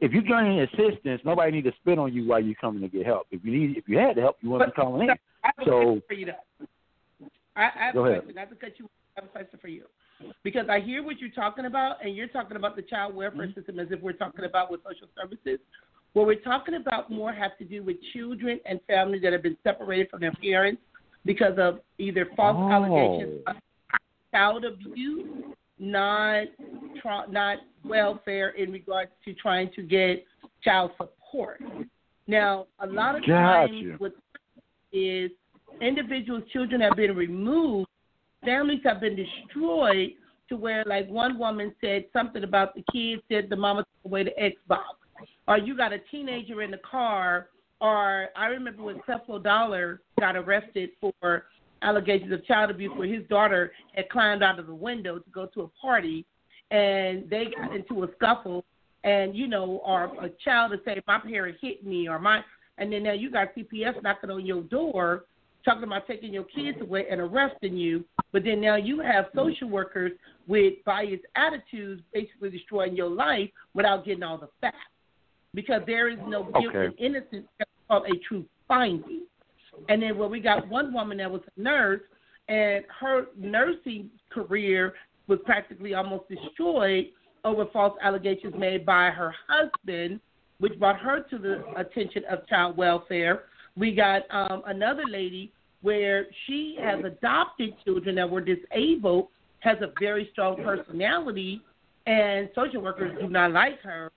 If 0.00 0.12
you're 0.12 0.22
getting 0.22 0.60
assistance, 0.60 1.20
nobody 1.24 1.52
need 1.52 1.64
to 1.64 1.72
spit 1.80 1.98
on 1.98 2.12
you 2.12 2.26
while 2.26 2.42
you're 2.42 2.54
coming 2.56 2.80
to 2.82 2.88
get 2.88 3.06
help. 3.06 3.26
If 3.30 3.44
you 3.44 3.52
need, 3.52 3.76
if 3.76 3.88
you 3.88 3.98
had 3.98 4.16
help, 4.16 4.38
you 4.40 4.50
wouldn't 4.50 4.74
be 4.74 4.80
calling 4.80 5.02
in. 5.02 5.10
I 5.10 5.16
have 5.42 5.54
a 5.58 5.64
So- 5.64 5.70
question 5.70 6.02
for 6.08 6.14
you 6.14 6.26
though. 6.26 6.66
I, 7.54 7.64
I 7.64 7.84
have 7.86 7.94
Go 7.94 8.06
a 8.06 8.08
ahead. 8.08 8.22
question. 8.22 8.34
Not 8.36 8.48
to 8.50 8.56
cut 8.56 8.72
you. 8.78 8.88
Have 9.16 9.24
a 9.26 9.28
question 9.28 9.58
for 9.60 9.68
you 9.68 9.84
because 10.42 10.68
I 10.70 10.80
hear 10.80 11.02
what 11.02 11.18
you're 11.20 11.30
talking 11.30 11.66
about, 11.66 11.96
and 12.02 12.16
you're 12.16 12.28
talking 12.28 12.56
about 12.56 12.76
the 12.76 12.82
child 12.82 13.14
welfare 13.14 13.46
Mm-hmm. 13.46 13.58
system 13.58 13.78
as 13.78 13.88
if 13.90 14.00
we're 14.00 14.12
talking 14.12 14.44
about 14.44 14.70
with 14.70 14.80
social 14.84 15.08
services. 15.20 15.58
What 16.14 16.26
we're 16.26 16.36
talking 16.40 16.74
about 16.74 17.10
more 17.10 17.32
has 17.32 17.50
to 17.58 17.64
do 17.64 17.82
with 17.82 17.96
children 18.14 18.58
and 18.64 18.80
families 18.86 19.20
that 19.22 19.32
have 19.32 19.42
been 19.42 19.56
separated 19.64 20.08
from 20.10 20.20
their 20.20 20.32
parents 20.42 20.80
because 21.26 21.58
of 21.58 21.80
either 21.98 22.26
false 22.36 22.56
Oh. 22.58 22.70
allegations 22.70 23.42
of 23.46 23.56
child 24.30 24.64
abuse, 24.64 25.26
not 25.78 26.44
tra- 27.00 27.26
not 27.30 27.58
welfare 27.84 28.50
in 28.50 28.72
regards 28.72 29.10
to 29.24 29.34
trying 29.34 29.70
to 29.74 29.82
get 29.82 30.24
child 30.62 30.92
support. 30.96 31.60
Now, 32.26 32.66
a 32.78 32.86
lot 32.86 33.16
of 33.16 33.26
times 33.26 33.98
what 33.98 34.14
is 34.92 35.30
individuals' 35.80 36.44
children 36.52 36.80
have 36.80 36.96
been 36.96 37.14
removed, 37.16 37.88
families 38.44 38.80
have 38.84 39.00
been 39.00 39.16
destroyed 39.16 40.10
to 40.48 40.56
where, 40.56 40.84
like 40.86 41.08
one 41.08 41.38
woman 41.38 41.74
said 41.80 42.04
something 42.12 42.44
about 42.44 42.74
the 42.74 42.84
kids 42.92 43.22
said 43.30 43.48
the 43.48 43.56
mama 43.56 43.82
took 43.82 44.10
away 44.10 44.24
the 44.24 44.32
Xbox, 44.40 44.82
or 45.48 45.58
you 45.58 45.76
got 45.76 45.92
a 45.92 45.98
teenager 46.10 46.62
in 46.62 46.70
the 46.70 46.78
car, 46.78 47.48
or 47.80 48.28
I 48.36 48.46
remember 48.46 48.82
when 48.82 49.00
Creflo 49.00 49.42
Dollar 49.42 50.00
got 50.20 50.36
arrested 50.36 50.90
for 51.00 51.44
allegations 51.82 52.32
of 52.32 52.44
child 52.46 52.70
abuse, 52.70 52.92
where 52.96 53.08
his 53.08 53.26
daughter 53.28 53.72
had 53.94 54.08
climbed 54.08 54.42
out 54.42 54.58
of 54.58 54.66
the 54.66 54.74
window 54.74 55.18
to 55.18 55.30
go 55.30 55.46
to 55.46 55.62
a 55.62 55.68
party, 55.80 56.24
and 56.70 57.28
they 57.28 57.46
got 57.56 57.74
into 57.74 58.04
a 58.04 58.08
scuffle, 58.16 58.64
and 59.04 59.34
you 59.36 59.48
know, 59.48 59.82
or 59.84 60.04
a 60.24 60.30
child 60.44 60.72
to 60.72 60.78
say 60.84 61.00
my 61.06 61.18
parent 61.18 61.56
hit 61.60 61.84
me, 61.84 62.08
or 62.08 62.18
my, 62.18 62.40
and 62.78 62.92
then 62.92 63.04
now 63.04 63.12
you 63.12 63.30
got 63.30 63.54
CPS 63.54 64.02
knocking 64.02 64.30
on 64.30 64.46
your 64.46 64.62
door 64.62 65.24
talking 65.64 65.84
about 65.84 66.06
taking 66.06 66.32
your 66.32 66.44
kids 66.44 66.78
away 66.80 67.06
and 67.10 67.20
arresting 67.20 67.76
you, 67.76 68.04
but 68.32 68.44
then 68.44 68.60
now 68.60 68.76
you 68.76 69.00
have 69.00 69.26
social 69.34 69.68
workers 69.68 70.12
with 70.46 70.74
biased 70.84 71.24
attitudes 71.36 72.02
basically 72.12 72.50
destroying 72.50 72.96
your 72.96 73.10
life 73.10 73.48
without 73.74 74.04
getting 74.04 74.22
all 74.22 74.38
the 74.38 74.48
facts. 74.60 74.76
Because 75.54 75.82
there 75.86 76.08
is 76.08 76.18
no 76.26 76.44
guilt 76.44 76.74
Okay. 76.74 76.86
and 76.86 76.98
innocence 76.98 77.46
of 77.90 78.04
a 78.04 78.16
true 78.26 78.44
finding. 78.66 79.22
And 79.88 80.02
then 80.02 80.16
well, 80.16 80.28
we 80.28 80.40
got 80.40 80.68
one 80.68 80.92
woman 80.92 81.18
that 81.18 81.30
was 81.30 81.42
a 81.56 81.60
nurse, 81.60 82.00
and 82.48 82.84
her 83.00 83.26
nursing 83.36 84.10
career 84.30 84.94
was 85.28 85.38
practically 85.44 85.94
almost 85.94 86.24
destroyed 86.28 87.06
over 87.44 87.66
false 87.72 87.96
allegations 88.02 88.54
made 88.56 88.86
by 88.86 89.10
her 89.10 89.34
husband, 89.48 90.20
which 90.58 90.78
brought 90.78 90.98
her 90.98 91.20
to 91.30 91.38
the 91.38 91.64
attention 91.76 92.22
of 92.30 92.46
child 92.46 92.76
welfare. 92.76 93.44
We 93.76 93.94
got 93.94 94.22
um, 94.30 94.62
another 94.66 95.04
lady 95.08 95.52
where 95.82 96.26
she 96.46 96.76
has 96.80 97.04
adopted 97.04 97.74
children 97.84 98.14
that 98.16 98.28
were 98.28 98.40
disabled, 98.40 99.28
has 99.60 99.78
a 99.80 99.92
very 99.98 100.28
strong 100.32 100.56
personality, 100.62 101.62
and 102.06 102.48
social 102.54 102.82
workers 102.82 103.16
do 103.20 103.28
not 103.28 103.52
like 103.52 103.80
her. 103.82 104.10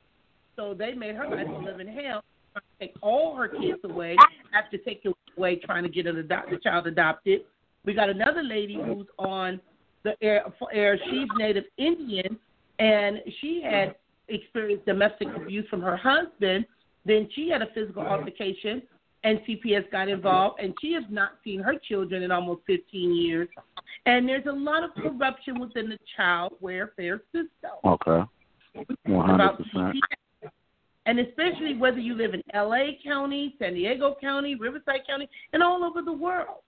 So 0.55 0.73
they 0.73 0.93
made 0.93 1.15
her 1.15 1.27
life 1.27 1.47
live 1.63 1.79
in 1.79 1.87
hell, 1.87 2.23
trying 2.53 2.63
to 2.79 2.79
take 2.79 2.95
all 3.01 3.35
her 3.35 3.47
kids 3.47 3.79
away 3.83 4.15
after 4.53 4.77
taking 4.77 5.13
away 5.37 5.57
trying 5.57 5.83
to 5.83 5.89
get 5.89 6.07
an 6.07 6.17
adopt, 6.17 6.49
the 6.49 6.57
child 6.57 6.87
adopted. 6.87 7.41
We 7.83 7.93
got 7.93 8.09
another 8.09 8.41
lady 8.41 8.75
who's 8.75 9.07
on 9.19 9.59
the 10.03 10.15
air, 10.21 10.45
air. 10.73 10.99
She's 11.09 11.27
Native 11.37 11.65
Indian, 11.77 12.37
and 12.79 13.19
she 13.41 13.61
had 13.63 13.95
experienced 14.29 14.85
domestic 14.85 15.27
abuse 15.35 15.67
from 15.69 15.81
her 15.81 15.97
husband. 15.97 16.65
Then 17.05 17.29
she 17.35 17.49
had 17.49 17.61
a 17.61 17.67
physical 17.73 18.01
altercation, 18.01 18.81
and 19.25 19.39
CPS 19.39 19.91
got 19.91 20.07
involved, 20.07 20.59
and 20.61 20.73
she 20.79 20.93
has 20.93 21.03
not 21.09 21.31
seen 21.43 21.59
her 21.59 21.73
children 21.89 22.21
in 22.21 22.31
almost 22.31 22.61
15 22.67 23.13
years. 23.15 23.49
And 24.05 24.29
there's 24.29 24.45
a 24.45 24.51
lot 24.51 24.83
of 24.83 24.91
corruption 24.93 25.59
within 25.59 25.89
the 25.89 25.97
child 26.15 26.53
welfare 26.61 27.21
system 27.31 27.71
Okay. 27.83 28.23
100%. 29.07 29.93
And 31.07 31.19
especially 31.19 31.75
whether 31.75 31.99
you 31.99 32.13
live 32.13 32.35
in 32.35 32.43
LA 32.53 32.91
County, 33.03 33.55
San 33.57 33.73
Diego 33.73 34.15
County, 34.21 34.53
Riverside 34.55 35.01
County, 35.07 35.27
and 35.53 35.63
all 35.63 35.83
over 35.83 36.01
the 36.03 36.13
world. 36.13 36.61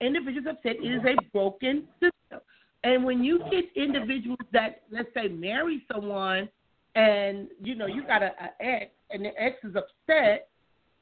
Individuals 0.00 0.46
have 0.46 0.56
said 0.62 0.76
it 0.82 0.86
is 0.86 1.02
a 1.04 1.16
broken 1.32 1.88
system. 1.94 2.40
And 2.84 3.04
when 3.04 3.24
you 3.24 3.40
get 3.50 3.64
individuals 3.74 4.38
that, 4.52 4.82
let's 4.90 5.08
say, 5.14 5.28
marry 5.28 5.84
someone 5.92 6.48
and, 6.94 7.48
you 7.62 7.74
know, 7.74 7.86
you 7.86 8.06
got 8.06 8.22
a, 8.22 8.32
a 8.40 8.64
ex 8.64 8.90
and 9.10 9.24
the 9.24 9.30
ex 9.40 9.56
is 9.64 9.74
upset 9.74 10.48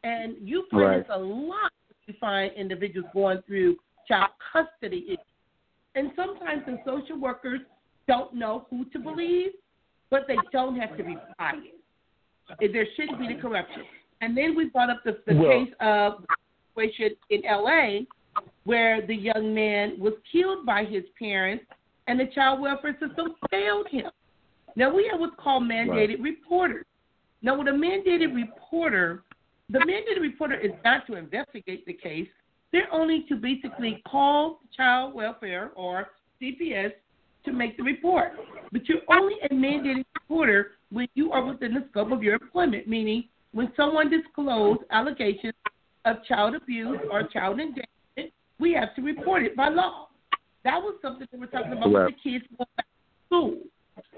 and 0.04 0.36
you 0.40 0.66
find 0.70 0.82
Right. 0.82 0.98
this 0.98 1.06
a 1.10 1.18
lot 1.18 1.72
you 2.06 2.14
find 2.14 2.52
individuals 2.54 3.08
going 3.12 3.40
through 3.42 3.76
child 4.08 4.30
custody 4.52 5.04
issues. 5.06 5.18
And 5.94 6.10
sometimes 6.16 6.64
the 6.66 6.78
social 6.84 7.18
workers 7.18 7.60
don't 8.08 8.34
know 8.34 8.66
who 8.70 8.84
to 8.86 8.98
believe, 8.98 9.52
but 10.10 10.26
they 10.26 10.36
don't 10.52 10.76
have 10.76 10.96
to 10.96 11.04
be 11.04 11.16
biased. 11.38 11.68
There 12.60 12.86
shouldn't 12.96 13.18
be 13.18 13.28
the 13.28 13.40
corruption. 13.40 13.82
And 14.20 14.36
then 14.36 14.56
we 14.56 14.66
brought 14.66 14.90
up 14.90 15.02
the, 15.04 15.22
the 15.26 15.34
Well- 15.34 15.64
case 15.64 15.74
of 15.80 16.24
situation 16.74 17.16
in 17.30 17.44
L.A. 17.44 18.06
where 18.64 19.06
the 19.06 19.14
young 19.14 19.54
man 19.54 19.98
was 19.98 20.14
killed 20.30 20.64
by 20.64 20.84
his 20.84 21.04
parents, 21.18 21.64
and 22.06 22.18
the 22.18 22.26
child 22.34 22.60
welfare 22.60 22.96
system 22.98 23.34
failed 23.50 23.86
him. 23.88 24.10
Now 24.74 24.92
we 24.92 25.06
have 25.10 25.20
what's 25.20 25.36
called 25.38 25.64
mandated 25.64 26.22
reporters. 26.22 26.86
Now, 27.42 27.58
with 27.58 27.68
a 27.68 27.72
mandated 27.72 28.34
reporter, 28.34 29.22
the 29.72 29.78
mandated 29.78 30.20
reporter 30.20 30.54
is 30.54 30.72
not 30.84 31.06
to 31.06 31.14
investigate 31.14 31.86
the 31.86 31.94
case. 31.94 32.28
They're 32.72 32.92
only 32.92 33.24
to 33.28 33.36
basically 33.36 34.02
call 34.06 34.60
child 34.76 35.14
welfare 35.14 35.72
or 35.74 36.08
CPS 36.40 36.92
to 37.44 37.52
make 37.52 37.76
the 37.76 37.82
report. 37.82 38.32
But 38.70 38.88
you're 38.88 38.98
only 39.08 39.34
a 39.50 39.54
mandated 39.54 40.04
reporter 40.14 40.72
when 40.90 41.08
you 41.14 41.32
are 41.32 41.44
within 41.44 41.74
the 41.74 41.86
scope 41.90 42.12
of 42.12 42.22
your 42.22 42.34
employment, 42.34 42.86
meaning 42.86 43.24
when 43.52 43.72
someone 43.76 44.10
discloses 44.10 44.84
allegations 44.90 45.54
of 46.04 46.16
child 46.26 46.54
abuse 46.54 46.98
or 47.10 47.22
child 47.24 47.58
endangerment, 47.58 48.34
we 48.58 48.74
have 48.74 48.94
to 48.96 49.02
report 49.02 49.42
it 49.42 49.56
by 49.56 49.68
law. 49.68 50.08
That 50.64 50.76
was 50.76 50.96
something 51.02 51.26
that 51.30 51.40
we're 51.40 51.46
talking 51.46 51.72
about 51.72 51.90
with 51.90 52.06
the 52.08 52.30
kids 52.30 52.44
going 52.56 52.68
back 52.76 52.86
to 52.86 53.26
school, 53.26 53.58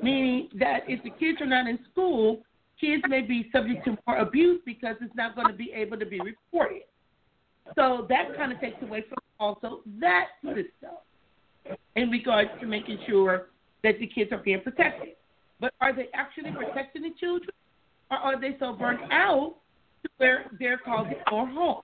meaning 0.03 0.49
that 0.59 0.81
if 0.89 1.03
the 1.05 1.11
kids 1.11 1.41
are 1.41 1.47
not 1.47 1.69
in 1.69 1.79
school, 1.91 2.43
kids 2.85 3.03
may 3.09 3.23
be 3.23 3.49
subject 3.53 3.85
to 3.87 3.97
more 4.07 4.19
abuse 4.19 4.61
because 4.67 4.97
it's 5.01 5.15
not 5.17 5.35
going 5.35 5.49
to 5.49 5.55
be 5.55 5.73
able 5.75 5.99
to 5.99 6.07
be 6.07 6.21
reported. 6.21 6.83
So 7.75 8.07
that 8.09 8.37
kind 8.37 8.53
of 8.53 8.61
takes 8.61 8.83
away 8.83 9.05
from 9.09 9.19
also 9.41 9.81
that 10.01 10.27
system 10.45 10.97
in 11.97 12.11
regards 12.11 12.51
to 12.61 12.67
making 12.67 12.99
sure 13.09 13.49
that 13.83 13.99
the 13.99 14.07
kids 14.07 14.33
are 14.33 14.39
being 14.39 14.61
protected. 14.61 15.11
But 15.61 15.73
are 15.81 15.95
they 15.95 16.09
actually 16.15 16.53
protecting 16.53 17.03
the 17.03 17.13
children, 17.19 17.51
or 18.11 18.19
are 18.19 18.41
they 18.41 18.57
so 18.59 18.75
burnt 18.75 19.01
out 19.11 19.55
to 20.03 20.09
where 20.19 20.51
they're 20.59 20.79
causing 20.79 21.15
more 21.31 21.47
harm? 21.47 21.83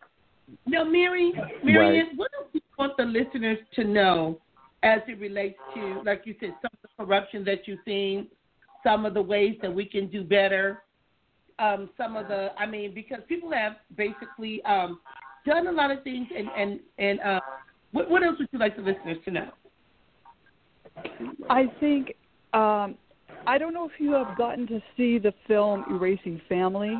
Now, 0.66 0.84
Mary, 0.84 1.32
Maryann, 1.64 2.16
what 2.16 2.30
do 2.53 2.59
you 2.59 2.61
want 2.78 2.96
the 2.96 3.05
listeners 3.05 3.59
to 3.76 3.84
know 3.84 4.38
as 4.82 5.01
it 5.07 5.18
relates 5.18 5.59
to, 5.74 6.03
like 6.05 6.22
you 6.24 6.34
said, 6.40 6.51
some 6.61 6.70
of 6.72 6.80
the 6.82 7.05
corruption 7.05 7.44
that 7.44 7.66
you've 7.66 7.78
seen, 7.84 8.26
some 8.82 9.07
of 9.07 9.14
the 9.14 9.22
ways 9.22 9.57
that 9.62 9.72
we 9.72 9.84
can 9.84 10.09
do 10.09 10.24
better, 10.24 10.82
um, 11.61 11.90
some 11.96 12.16
of 12.16 12.28
the, 12.28 12.48
I 12.58 12.66
mean, 12.66 12.94
because 12.94 13.20
people 13.28 13.50
have 13.52 13.74
basically 13.96 14.62
um, 14.64 15.00
done 15.46 15.66
a 15.66 15.72
lot 15.72 15.90
of 15.90 16.02
things, 16.02 16.26
and 16.36 16.48
and 16.56 16.80
and 16.98 17.20
uh, 17.20 17.40
what, 17.92 18.11
what 18.11 18.22
else 18.22 18.36
would 18.38 18.48
you 18.52 18.58
like 18.58 18.76
the 18.76 18.82
listeners 18.82 19.18
to 19.24 19.30
know? 19.30 19.50
I 21.48 21.66
think 21.78 22.14
um, 22.52 22.96
I 23.46 23.58
don't 23.58 23.74
know 23.74 23.84
if 23.86 23.98
you 23.98 24.12
have 24.12 24.36
gotten 24.36 24.66
to 24.68 24.80
see 24.96 25.18
the 25.18 25.32
film 25.46 25.84
Erasing 25.90 26.40
Family. 26.48 26.94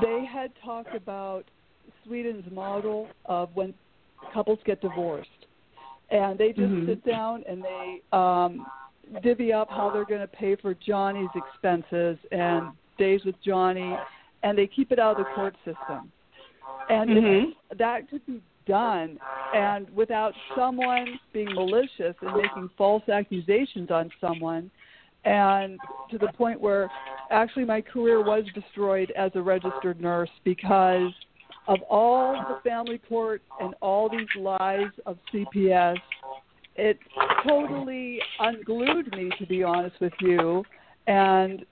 They 0.00 0.24
had 0.24 0.50
talked 0.64 0.94
about 0.94 1.44
Sweden's 2.04 2.50
model 2.50 3.08
of 3.26 3.50
when 3.54 3.74
couples 4.32 4.58
get 4.64 4.80
divorced, 4.80 5.28
and 6.10 6.38
they 6.38 6.48
just 6.48 6.72
Mhm. 6.72 6.86
sit 6.86 7.04
down 7.04 7.44
and 7.48 7.62
they 7.62 8.02
um, 8.12 8.66
divvy 9.22 9.52
up 9.52 9.68
how 9.68 9.90
they're 9.90 10.04
going 10.04 10.20
to 10.20 10.26
pay 10.26 10.56
for 10.56 10.74
Johnny's 10.74 11.30
expenses 11.34 12.18
and 12.30 12.70
days 13.02 13.20
with 13.24 13.34
Johnny, 13.44 13.96
and 14.44 14.56
they 14.56 14.66
keep 14.66 14.92
it 14.92 14.98
out 14.98 15.18
of 15.18 15.26
the 15.26 15.32
court 15.34 15.54
system. 15.64 16.12
And 16.88 17.10
if 17.10 17.24
Mhm. 17.24 17.54
that 17.76 18.08
could 18.08 18.24
be 18.26 18.40
done 18.66 19.18
and 19.54 19.90
without 19.94 20.34
someone 20.54 21.18
being 21.32 21.52
malicious 21.54 22.14
and 22.22 22.36
making 22.36 22.68
false 22.76 23.06
accusations 23.08 23.90
on 23.90 24.10
someone 24.20 24.70
and 25.24 25.80
to 26.10 26.18
the 26.18 26.28
point 26.34 26.60
where 26.60 26.90
actually 27.30 27.64
my 27.64 27.80
career 27.80 28.20
was 28.22 28.44
destroyed 28.54 29.10
as 29.12 29.30
a 29.34 29.42
registered 29.42 30.00
nurse 30.00 30.30
because 30.44 31.12
of 31.66 31.80
all 31.90 32.34
the 32.50 32.58
family 32.68 32.98
court 32.98 33.42
and 33.60 33.74
all 33.80 34.08
these 34.08 34.32
lies 34.36 34.92
of 35.06 35.18
CPS 35.32 35.98
it 36.76 36.98
totally 37.46 38.20
unglued 38.38 39.14
me 39.16 39.30
to 39.38 39.46
be 39.46 39.62
honest 39.62 39.96
with 40.00 40.14
you 40.20 40.64
and 41.06 41.64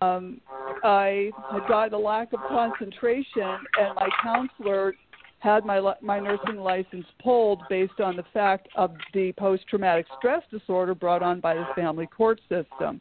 um 0.00 0.40
I 0.84 1.32
had 1.52 1.66
gotten 1.68 1.94
a 1.94 1.98
lack 1.98 2.32
of 2.32 2.40
concentration 2.48 3.58
and 3.80 3.94
my 3.96 4.08
counselor 4.22 4.94
had 5.40 5.64
my 5.64 5.80
my 6.02 6.18
nursing 6.18 6.56
license 6.56 7.06
pulled 7.22 7.62
based 7.68 8.00
on 8.00 8.16
the 8.16 8.24
fact 8.32 8.68
of 8.76 8.92
the 9.14 9.32
post 9.32 9.64
traumatic 9.68 10.06
stress 10.18 10.42
disorder 10.50 10.94
brought 10.94 11.22
on 11.22 11.40
by 11.40 11.54
the 11.54 11.66
family 11.74 12.06
court 12.06 12.40
system. 12.48 13.00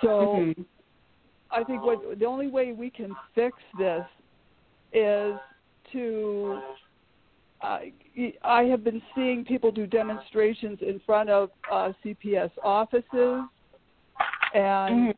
So 0.00 0.08
Mhm. 0.08 0.64
I 1.50 1.64
think 1.64 1.82
what 1.82 2.18
the 2.18 2.26
only 2.26 2.46
way 2.46 2.72
we 2.72 2.90
can 2.90 3.14
fix 3.34 3.56
this 3.76 4.06
is 4.92 5.34
to 5.92 6.62
I 7.62 7.92
I 8.42 8.64
have 8.64 8.82
been 8.84 9.02
seeing 9.14 9.44
people 9.44 9.70
do 9.70 9.86
demonstrations 9.86 10.80
in 10.80 11.00
front 11.00 11.28
of 11.28 11.50
uh, 11.70 11.92
CPS 12.02 12.50
offices 12.62 13.42
and 14.54 15.08
Mhm. 15.08 15.14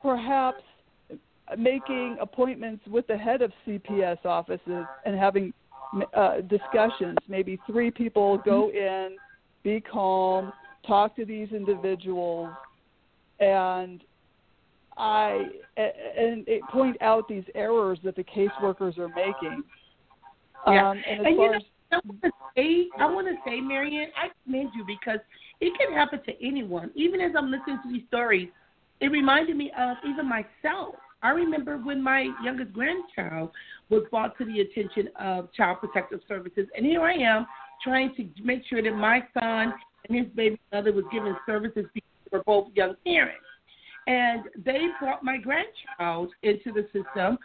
perhaps 0.00 0.62
making 1.56 2.18
appointments 2.18 2.86
with 2.86 3.06
the 3.06 3.16
head 3.16 3.42
of 3.42 3.52
CPS 3.64 4.24
offices 4.24 4.86
and 5.04 5.16
having 5.16 5.52
uh, 6.14 6.40
discussions. 6.40 7.18
Maybe 7.28 7.56
three 7.66 7.90
people 7.90 8.38
go 8.38 8.70
in, 8.70 9.16
be 9.62 9.80
calm, 9.80 10.52
talk 10.86 11.14
to 11.16 11.24
these 11.24 11.52
individuals, 11.52 12.52
and 13.38 14.02
I 14.96 15.50
and 15.76 16.46
it 16.48 16.62
point 16.68 16.96
out 17.00 17.28
these 17.28 17.44
errors 17.54 17.98
that 18.04 18.16
the 18.16 18.24
caseworkers 18.24 18.98
are 18.98 19.08
making. 19.08 19.64
Yeah. 20.66 20.90
Um, 20.90 21.02
and 21.08 21.20
as 21.20 21.26
And 21.26 21.36
you 21.36 21.36
far 21.36 21.52
know, 21.52 21.56
as 21.56 21.62
I 21.92 22.00
want 22.06 22.22
to 22.22 22.30
say, 22.56 22.86
I 22.98 23.06
want 23.06 23.26
to 23.26 23.34
say, 23.44 23.60
Maryann, 23.60 24.06
I 24.16 24.28
commend 24.44 24.70
you 24.74 24.84
because 24.84 25.18
it 25.60 25.72
can 25.78 25.92
happen 25.96 26.20
to 26.24 26.46
anyone. 26.46 26.90
Even 26.94 27.20
as 27.20 27.32
I'm 27.36 27.50
listening 27.50 27.78
to 27.84 27.92
these 27.92 28.02
stories, 28.08 28.48
it 29.00 29.08
reminded 29.08 29.56
me 29.56 29.72
of 29.78 29.96
even 30.08 30.28
myself. 30.28 30.94
I 31.22 31.30
remember 31.30 31.78
when 31.78 32.02
my 32.02 32.28
youngest 32.42 32.72
grandchild 32.72 33.50
was 33.88 34.02
brought 34.10 34.36
to 34.38 34.44
the 34.44 34.60
attention 34.60 35.08
of 35.18 35.52
Child 35.52 35.78
Protective 35.80 36.20
Services, 36.28 36.66
and 36.76 36.84
here 36.84 37.02
I 37.02 37.14
am 37.14 37.46
trying 37.82 38.14
to 38.16 38.26
make 38.42 38.62
sure 38.68 38.82
that 38.82 38.94
my 38.94 39.22
son 39.32 39.72
and 40.08 40.18
his 40.18 40.26
baby 40.34 40.60
mother 40.72 40.92
was 40.92 41.04
given 41.10 41.36
services 41.46 41.86
because 41.94 42.10
they 42.30 42.38
were 42.38 42.44
both 42.44 42.68
young 42.74 42.94
parents. 43.04 43.40
And 44.06 44.44
they 44.64 44.88
brought 45.00 45.24
my 45.24 45.38
grandchild 45.38 46.30
into 46.42 46.72
the 46.72 46.84
system. 46.92 47.38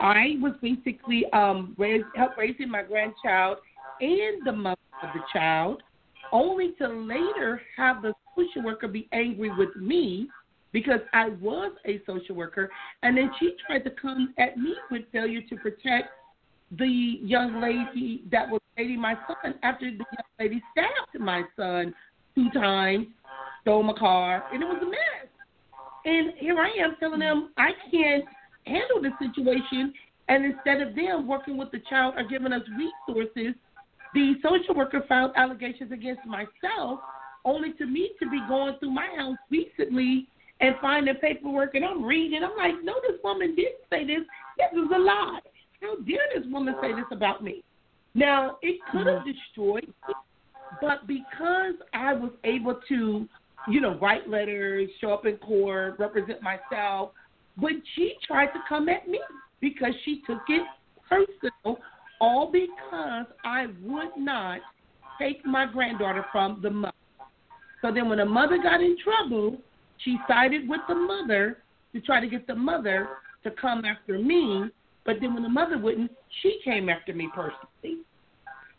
I 0.00 0.36
was 0.40 0.52
basically 0.62 1.24
um, 1.32 1.74
raised, 1.78 2.06
help 2.14 2.36
raising 2.36 2.70
my 2.70 2.82
grandchild 2.82 3.58
and 4.00 4.46
the 4.46 4.52
mother 4.52 4.76
of 5.02 5.08
the 5.14 5.20
child, 5.32 5.82
only 6.32 6.72
to 6.78 6.88
later 6.88 7.60
have 7.76 8.02
the 8.02 8.12
social 8.36 8.62
worker 8.62 8.88
be 8.88 9.08
angry 9.12 9.50
with 9.56 9.74
me 9.76 10.28
because 10.72 11.00
I 11.14 11.30
was 11.40 11.72
a 11.86 12.02
social 12.06 12.34
worker, 12.34 12.70
and 13.02 13.16
then 13.16 13.30
she 13.40 13.54
tried 13.66 13.84
to 13.84 13.90
come 13.90 14.34
at 14.38 14.58
me 14.58 14.74
with 14.90 15.02
failure 15.12 15.40
to 15.48 15.56
protect 15.56 16.08
the 16.78 17.18
young 17.22 17.60
lady 17.62 18.24
that 18.30 18.50
was 18.50 18.60
dating 18.76 19.00
my 19.00 19.14
son 19.26 19.54
after 19.62 19.90
the 19.90 19.96
young 19.96 20.26
lady 20.38 20.62
stabbed 20.72 21.24
my 21.24 21.42
son 21.56 21.94
two 22.34 22.50
times, 22.50 23.06
stole 23.62 23.82
my 23.82 23.94
car, 23.94 24.44
and 24.52 24.62
it 24.62 24.66
was 24.66 24.78
a 24.82 24.86
mess. 24.86 25.28
And 26.04 26.34
here 26.38 26.58
I 26.58 26.68
am 26.84 26.96
telling 27.00 27.20
them 27.20 27.50
I 27.56 27.70
can't 27.90 28.24
handle 28.66 29.00
the 29.00 29.10
situation, 29.18 29.94
and 30.28 30.44
instead 30.44 30.82
of 30.82 30.94
them 30.94 31.26
working 31.26 31.56
with 31.56 31.70
the 31.70 31.80
child 31.88 32.14
or 32.16 32.24
giving 32.24 32.52
us 32.52 32.62
resources, 33.08 33.54
the 34.16 34.32
social 34.42 34.74
worker 34.74 35.04
filed 35.06 35.32
allegations 35.36 35.92
against 35.92 36.24
myself, 36.24 37.00
only 37.44 37.74
to 37.74 37.84
me 37.84 38.12
to 38.18 38.30
be 38.30 38.40
going 38.48 38.74
through 38.78 38.90
my 38.90 39.08
house 39.14 39.36
recently 39.50 40.26
and 40.60 40.74
finding 40.80 41.14
paperwork, 41.16 41.74
and 41.74 41.84
I'm 41.84 42.02
reading. 42.02 42.40
I'm 42.42 42.56
like, 42.56 42.82
no, 42.82 42.94
this 43.02 43.20
woman 43.22 43.54
didn't 43.54 43.76
say 43.90 44.06
this. 44.06 44.24
This 44.56 44.72
is 44.72 44.88
a 44.94 44.98
lie. 44.98 45.40
How 45.82 45.96
dare 45.96 46.18
this 46.34 46.50
woman 46.50 46.74
say 46.80 46.92
this 46.94 47.04
about 47.12 47.44
me? 47.44 47.62
Now, 48.14 48.56
it 48.62 48.80
could 48.90 49.06
have 49.06 49.18
mm-hmm. 49.18 49.30
destroyed 49.32 49.86
me, 50.08 50.14
but 50.80 51.06
because 51.06 51.74
I 51.92 52.14
was 52.14 52.30
able 52.44 52.80
to, 52.88 53.28
you 53.68 53.80
know, 53.82 53.98
write 53.98 54.30
letters, 54.30 54.88
show 54.98 55.12
up 55.12 55.26
in 55.26 55.36
court, 55.36 55.96
represent 55.98 56.40
myself, 56.40 57.10
when 57.58 57.82
she 57.94 58.14
tried 58.26 58.46
to 58.46 58.60
come 58.66 58.88
at 58.88 59.06
me 59.06 59.20
because 59.60 59.92
she 60.06 60.22
took 60.26 60.40
it 60.48 60.62
personal, 61.06 61.78
all 62.20 62.50
because 62.50 63.26
I 63.44 63.66
would 63.82 64.16
not 64.16 64.60
take 65.18 65.44
my 65.44 65.66
granddaughter 65.66 66.24
from 66.32 66.60
the 66.62 66.70
mother. 66.70 66.92
So 67.82 67.92
then 67.92 68.08
when 68.08 68.18
the 68.18 68.24
mother 68.24 68.58
got 68.62 68.80
in 68.80 68.96
trouble, 69.02 69.58
she 69.98 70.18
sided 70.28 70.68
with 70.68 70.80
the 70.88 70.94
mother 70.94 71.58
to 71.94 72.00
try 72.00 72.20
to 72.20 72.26
get 72.26 72.46
the 72.46 72.54
mother 72.54 73.08
to 73.44 73.50
come 73.50 73.84
after 73.84 74.18
me 74.18 74.70
but 75.06 75.16
then 75.20 75.32
when 75.32 75.44
the 75.44 75.48
mother 75.48 75.78
wouldn't, 75.78 76.10
she 76.42 76.58
came 76.64 76.88
after 76.88 77.14
me 77.14 77.30
personally. 77.32 78.02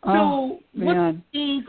Oh, 0.03 0.59
so 0.77 0.83
what 0.85 0.93
man. 0.93 1.23
things 1.31 1.63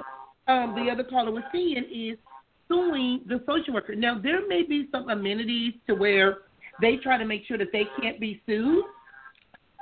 um, 0.49 0.75
the 0.75 0.91
other 0.91 1.05
caller 1.05 1.31
was 1.31 1.45
saying 1.53 1.85
is 1.91 2.19
suing 2.67 3.21
the 3.27 3.43
social 3.47 3.73
worker. 3.73 3.95
Now 3.95 4.19
there 4.21 4.47
may 4.47 4.65
be 4.65 4.89
some 4.93 5.09
amenities 5.09 5.75
to 5.87 5.95
where 5.95 6.39
they 6.81 6.97
try 6.97 7.17
to 7.17 7.25
make 7.25 7.47
sure 7.47 7.57
that 7.57 7.69
they 7.73 7.85
can't 8.01 8.21
be 8.21 8.43
sued. 8.45 8.85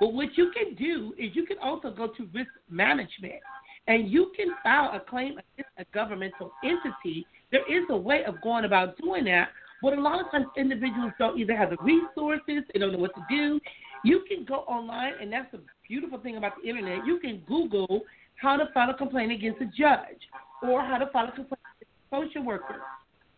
But 0.00 0.12
what 0.12 0.36
you 0.36 0.52
can 0.52 0.74
do 0.74 1.14
is 1.18 1.34
you 1.34 1.46
can 1.46 1.58
also 1.58 1.90
go 1.90 2.08
to 2.08 2.28
risk 2.34 2.50
management 2.70 3.40
and 3.86 4.10
you 4.10 4.32
can 4.36 4.48
file 4.62 4.90
a 4.94 5.00
claim 5.00 5.32
against 5.32 5.70
a 5.78 5.84
governmental 5.94 6.52
entity. 6.64 7.26
There 7.50 7.64
is 7.70 7.84
a 7.90 7.96
way 7.96 8.24
of 8.24 8.40
going 8.42 8.64
about 8.64 8.98
doing 8.98 9.24
that, 9.24 9.48
but 9.82 9.96
a 9.96 10.00
lot 10.00 10.24
of 10.24 10.30
times 10.30 10.46
individuals 10.56 11.12
don't 11.18 11.38
either 11.38 11.56
have 11.56 11.70
the 11.70 11.76
resources, 11.82 12.64
they 12.72 12.80
don't 12.80 12.92
know 12.92 12.98
what 12.98 13.14
to 13.14 13.24
do. 13.30 13.60
You 14.04 14.24
can 14.28 14.44
go 14.44 14.56
online, 14.68 15.14
and 15.20 15.32
that's 15.32 15.50
the 15.52 15.60
beautiful 15.88 16.18
thing 16.18 16.36
about 16.36 16.52
the 16.60 16.68
internet. 16.68 17.06
You 17.06 17.18
can 17.20 17.42
Google 17.46 18.02
how 18.36 18.56
to 18.56 18.68
file 18.74 18.90
a 18.90 18.94
complaint 18.94 19.32
against 19.32 19.60
a 19.62 19.66
judge 19.66 20.20
or 20.62 20.82
how 20.82 20.98
to 20.98 21.06
file 21.06 21.28
a 21.28 21.32
complaint 21.32 21.60
against 21.80 21.92
a 22.12 22.16
social 22.16 22.44
worker. 22.44 22.82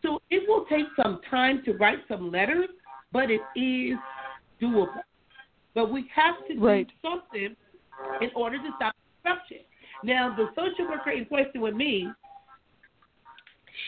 So 0.01 0.21
it 0.29 0.47
will 0.47 0.65
take 0.65 0.85
some 1.01 1.21
time 1.29 1.61
to 1.65 1.73
write 1.73 1.99
some 2.07 2.31
letters, 2.31 2.69
but 3.11 3.29
it 3.29 3.41
is 3.55 3.97
doable. 4.61 4.87
But 5.73 5.91
we 5.91 6.07
have 6.13 6.35
to 6.47 6.59
Right. 6.59 6.87
do 6.87 6.93
something 7.01 7.55
in 8.21 8.31
order 8.35 8.57
to 8.57 8.71
stop 8.75 8.95
corruption. 9.23 9.59
Now, 10.03 10.29
the 10.35 10.51
social 10.55 10.87
worker 10.87 11.11
in 11.11 11.25
question 11.25 11.61
with 11.61 11.75
me, 11.75 12.11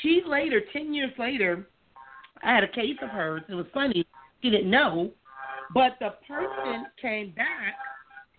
she 0.02 0.22
later, 0.24 0.62
10 0.62 0.94
years 0.94 1.18
later, 1.18 1.68
I 2.44 2.54
had 2.54 2.64
a 2.64 2.68
case 2.68 2.98
of 3.02 3.10
hers. 3.10 3.44
It 3.48 3.56
was 3.56 3.68
funny. 3.74 4.06
She 4.42 4.50
didn't 4.50 4.70
know. 4.70 5.12
But 5.74 5.98
the 6.00 6.12
person 6.28 6.88
came 7.02 7.32
back, 7.32 7.78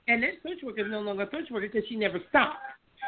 and 0.06 0.22
that 0.22 0.42
social 0.42 0.68
worker 0.68 0.84
is 0.84 0.90
no 0.90 1.00
longer 1.00 1.22
a 1.22 1.30
social 1.30 1.54
worker 1.54 1.68
because 1.68 1.88
she 1.88 1.96
never 1.96 2.20
stopped. 2.28 2.58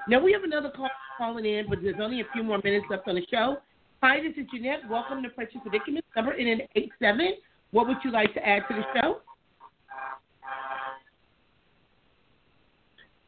Now, 0.09 0.21
we 0.21 0.33
have 0.33 0.45
another 0.45 0.71
call 0.71 0.91
calling 1.19 1.45
in, 1.45 1.69
but 1.69 1.83
there's 1.83 2.01
only 2.01 2.21
a 2.21 2.25
few 2.33 2.43
more 2.43 2.59
minutes 2.65 2.87
left 2.91 3.07
on 3.07 3.17
the 3.17 3.27
show. 3.31 3.59
Hi, 4.03 4.21
this 4.21 4.33
is 4.37 4.47
Jeanette. 4.51 4.89
Welcome 4.89 5.23
to 5.23 5.29
Precious 5.31 5.61
Predicament. 5.63 6.05
Number 6.17 6.33
in 6.33 6.49
an 6.49 6.61
87. 6.75 7.37
What 7.71 7.87
would 7.89 7.99
you 8.05 8.11
like 8.11 8.33
to 8.35 8.47
add 8.47 8.63
to 8.69 8.75
the 8.75 8.85
show? 8.95 9.21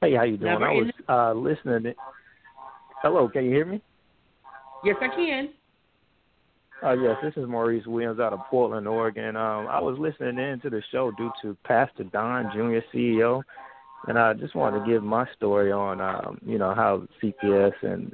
Hey, 0.01 0.15
how 0.15 0.25
you 0.25 0.37
doing? 0.37 0.53
Never 0.53 0.67
I 0.67 0.73
was 0.73 0.93
uh, 1.09 1.33
listening. 1.33 1.85
To... 1.85 1.95
Hello, 3.03 3.29
can 3.29 3.45
you 3.45 3.51
hear 3.51 3.65
me? 3.65 3.83
Yes, 4.85 4.97
I 5.01 5.09
can. 5.09 5.49
Uh, 6.83 6.93
yes, 6.93 7.17
this 7.23 7.33
is 7.37 7.49
Maurice 7.49 7.87
Williams 7.87 8.21
out 8.21 8.35
of 8.35 8.41
Portland, 8.51 8.87
Oregon. 8.87 9.35
Um, 9.37 9.67
I 9.67 9.81
was 9.81 9.97
listening 9.99 10.39
in 10.39 10.61
to 10.61 10.71
the 10.71 10.83
show 10.93 11.11
due 11.17 11.33
to 11.41 11.57
Pastor 11.65 12.05
Don 12.05 12.51
Jr., 12.53 12.85
CEO, 12.95 13.43
and 14.07 14.19
I 14.19 14.35
just 14.35 14.55
wanted 14.55 14.81
to 14.81 14.87
give 14.87 15.03
my 15.03 15.27
story 15.35 15.73
on, 15.73 16.03
um, 16.03 16.39
you 16.45 16.59
know, 16.59 16.75
how 16.75 17.09
CPS 17.23 17.73
and 17.83 18.13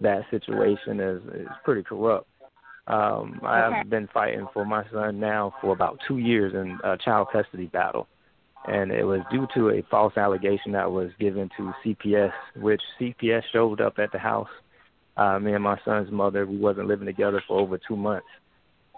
that 0.00 0.22
situation 0.30 0.98
is 0.98 1.22
is 1.34 1.48
pretty 1.64 1.84
corrupt. 1.84 2.26
Um, 2.88 3.38
Okay. 3.38 3.46
I've 3.46 3.88
been 3.88 4.08
fighting 4.12 4.48
for 4.52 4.64
my 4.64 4.84
son 4.92 5.20
now 5.20 5.54
for 5.60 5.72
about 5.72 6.00
two 6.08 6.18
years 6.18 6.54
in 6.54 6.78
a 6.82 6.96
child 6.96 7.28
custody 7.32 7.66
battle, 7.66 8.08
and 8.66 8.92
it 8.92 9.04
was 9.04 9.20
due 9.30 9.46
to 9.54 9.70
a 9.70 9.82
false 9.90 10.16
allegation 10.16 10.72
that 10.72 10.90
was 10.90 11.10
given 11.18 11.50
to 11.56 11.72
CPS, 11.84 12.32
which 12.56 12.82
CPS 13.00 13.42
showed 13.52 13.80
up 13.80 13.98
at 13.98 14.12
the 14.12 14.18
house 14.18 14.48
uh, 15.20 15.38
me 15.38 15.52
and 15.52 15.62
my 15.62 15.78
son's 15.84 16.10
mother, 16.10 16.46
we 16.46 16.56
wasn't 16.56 16.88
living 16.88 17.06
together 17.06 17.42
for 17.46 17.60
over 17.60 17.78
two 17.78 17.96
months, 17.96 18.26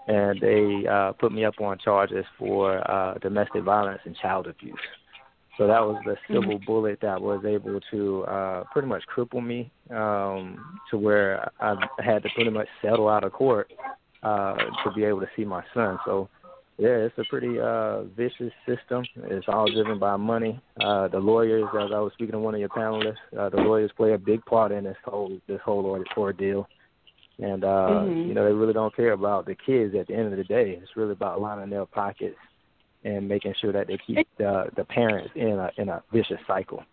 and 0.07 0.39
they 0.39 0.87
uh, 0.87 1.11
put 1.13 1.33
me 1.33 1.43
up 1.43 1.55
on 1.59 1.77
charges 1.79 2.25
for 2.39 2.79
uh, 2.89 3.15
domestic 3.15 3.63
violence 3.63 3.99
and 4.05 4.15
child 4.15 4.47
abuse. 4.47 4.79
So 5.57 5.67
that 5.67 5.81
was 5.81 6.01
the 6.05 6.15
silver 6.27 6.57
bullet 6.65 6.99
that 7.01 7.21
was 7.21 7.43
able 7.45 7.79
to 7.91 8.23
uh, 8.23 8.63
pretty 8.71 8.87
much 8.87 9.03
cripple 9.13 9.45
me 9.45 9.71
um, 9.91 10.79
to 10.89 10.97
where 10.97 11.51
I 11.59 11.75
had 11.99 12.23
to 12.23 12.29
pretty 12.33 12.49
much 12.49 12.67
settle 12.81 13.07
out 13.07 13.23
of 13.23 13.33
court 13.33 13.71
uh, 14.23 14.55
to 14.55 14.91
be 14.95 15.03
able 15.03 15.19
to 15.19 15.29
see 15.35 15.45
my 15.45 15.63
son. 15.73 15.99
So 16.05 16.27
yeah, 16.77 16.89
it's 17.05 17.17
a 17.17 17.23
pretty 17.29 17.59
uh, 17.59 18.03
vicious 18.15 18.51
system. 18.65 19.03
It's 19.25 19.47
all 19.47 19.71
driven 19.71 19.99
by 19.99 20.15
money. 20.15 20.59
Uh, 20.79 21.07
the 21.07 21.19
lawyers, 21.19 21.65
as 21.79 21.91
I 21.93 21.99
was 21.99 22.11
speaking 22.13 22.33
to 22.33 22.39
one 22.39 22.53
of 22.55 22.59
your 22.59 22.69
panelists, 22.69 23.15
uh, 23.37 23.49
the 23.49 23.57
lawyers 23.57 23.91
play 23.95 24.13
a 24.13 24.17
big 24.17 24.43
part 24.45 24.71
in 24.71 24.83
this 24.83 24.97
whole 25.05 25.37
this 25.47 25.61
whole 25.63 25.85
or- 25.85 26.03
ordeal. 26.17 26.67
And 27.39 27.63
uh, 27.63 28.03
Mhm. 28.05 28.27
you 28.27 28.33
know, 28.33 28.45
they 28.45 28.53
really 28.53 28.73
don't 28.73 28.95
care 28.95 29.11
about 29.13 29.45
the 29.45 29.55
kids 29.55 29.95
at 29.95 30.07
the 30.07 30.13
end 30.15 30.31
of 30.31 30.37
the 30.37 30.43
day. 30.43 30.79
It's 30.81 30.95
really 30.95 31.13
about 31.13 31.41
lining 31.41 31.69
their 31.69 31.85
pockets 31.85 32.37
and 33.03 33.27
making 33.27 33.53
sure 33.59 33.71
that 33.71 33.87
they 33.87 33.97
keep 33.97 34.27
the 34.37 34.69
the 34.75 34.83
parents 34.85 35.31
in 35.35 35.59
a 35.59 35.71
in 35.77 35.89
a 35.89 36.01
vicious 36.11 36.39
cycle. 36.47 36.83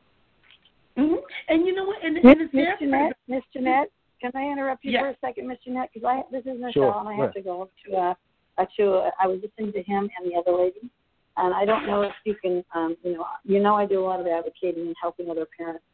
hmm 0.97 1.17
And 1.49 1.67
you 1.67 1.75
know 1.75 1.85
what? 1.85 2.03
And, 2.03 2.15
Miss, 2.15 2.25
and 2.25 2.41
it's 2.43 2.55
Miss 2.55 2.69
Jeanette, 2.81 3.17
Miss 3.29 3.45
Jeanette, 3.53 3.91
can 4.21 4.33
I 4.35 4.51
interrupt 4.51 4.85
you 4.85 4.93
Yeah. 4.93 5.01
for 5.03 5.09
a 5.09 5.17
second, 5.21 5.47
Miss 5.47 5.59
Jeanette? 5.65 5.91
Because 5.95 6.07
I 6.07 6.23
this 6.31 6.45
is 6.47 6.59
Michelle, 6.61 6.73
Sure, 6.73 6.99
and 7.01 7.09
I 7.09 7.17
sure. 7.17 7.25
have 7.25 7.35
to 7.35 7.41
go 7.43 7.71
to 7.87 7.97
uh, 7.97 8.15
uh, 8.63 9.11
I 9.21 9.27
was 9.27 9.41
listening 9.43 9.73
to 9.73 9.83
him 9.83 10.09
and 10.19 10.31
the 10.31 10.37
other 10.37 10.57
lady, 10.57 10.91
and 11.37 11.55
I 11.55 11.65
don't 11.65 11.87
know 11.87 12.03
if 12.03 12.13
you 12.25 12.35
can, 12.43 12.65
um, 12.75 12.97
you 13.03 13.15
know, 13.15 13.27
you 13.45 13.61
know, 13.61 13.75
I 13.75 13.87
do 13.87 14.01
a 14.01 14.05
lot 14.05 14.21
of 14.21 14.27
advocating 14.27 14.87
and 14.87 14.97
helping 15.01 15.31
other 15.31 15.47
parents, 15.57 15.85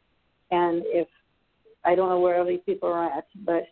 and 0.51 0.83
if 0.87 1.09
I 1.85 1.95
don't 1.95 2.09
know 2.09 2.21
where 2.21 2.39
all 2.39 2.47
these 2.47 2.61
people 2.67 2.89
are 2.89 3.05
at, 3.05 3.27
but 3.45 3.65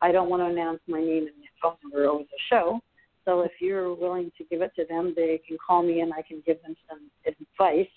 I 0.00 0.10
don't 0.10 0.28
want 0.28 0.42
to 0.42 0.46
announce 0.46 0.80
my 0.88 1.00
name 1.00 1.26
and 1.26 1.36
phone 1.62 1.76
number 1.84 2.06
over 2.06 2.24
the 2.24 2.38
show. 2.50 2.80
So 3.24 3.42
if 3.42 3.52
you're 3.60 3.94
willing 3.94 4.32
to 4.36 4.44
give 4.44 4.62
it 4.62 4.72
to 4.76 4.84
them, 4.88 5.12
they 5.14 5.40
can 5.46 5.56
call 5.64 5.82
me 5.82 6.00
and 6.00 6.12
I 6.12 6.22
can 6.22 6.42
give 6.44 6.60
them 6.62 6.74
some 6.88 7.08
advice. 7.24 7.88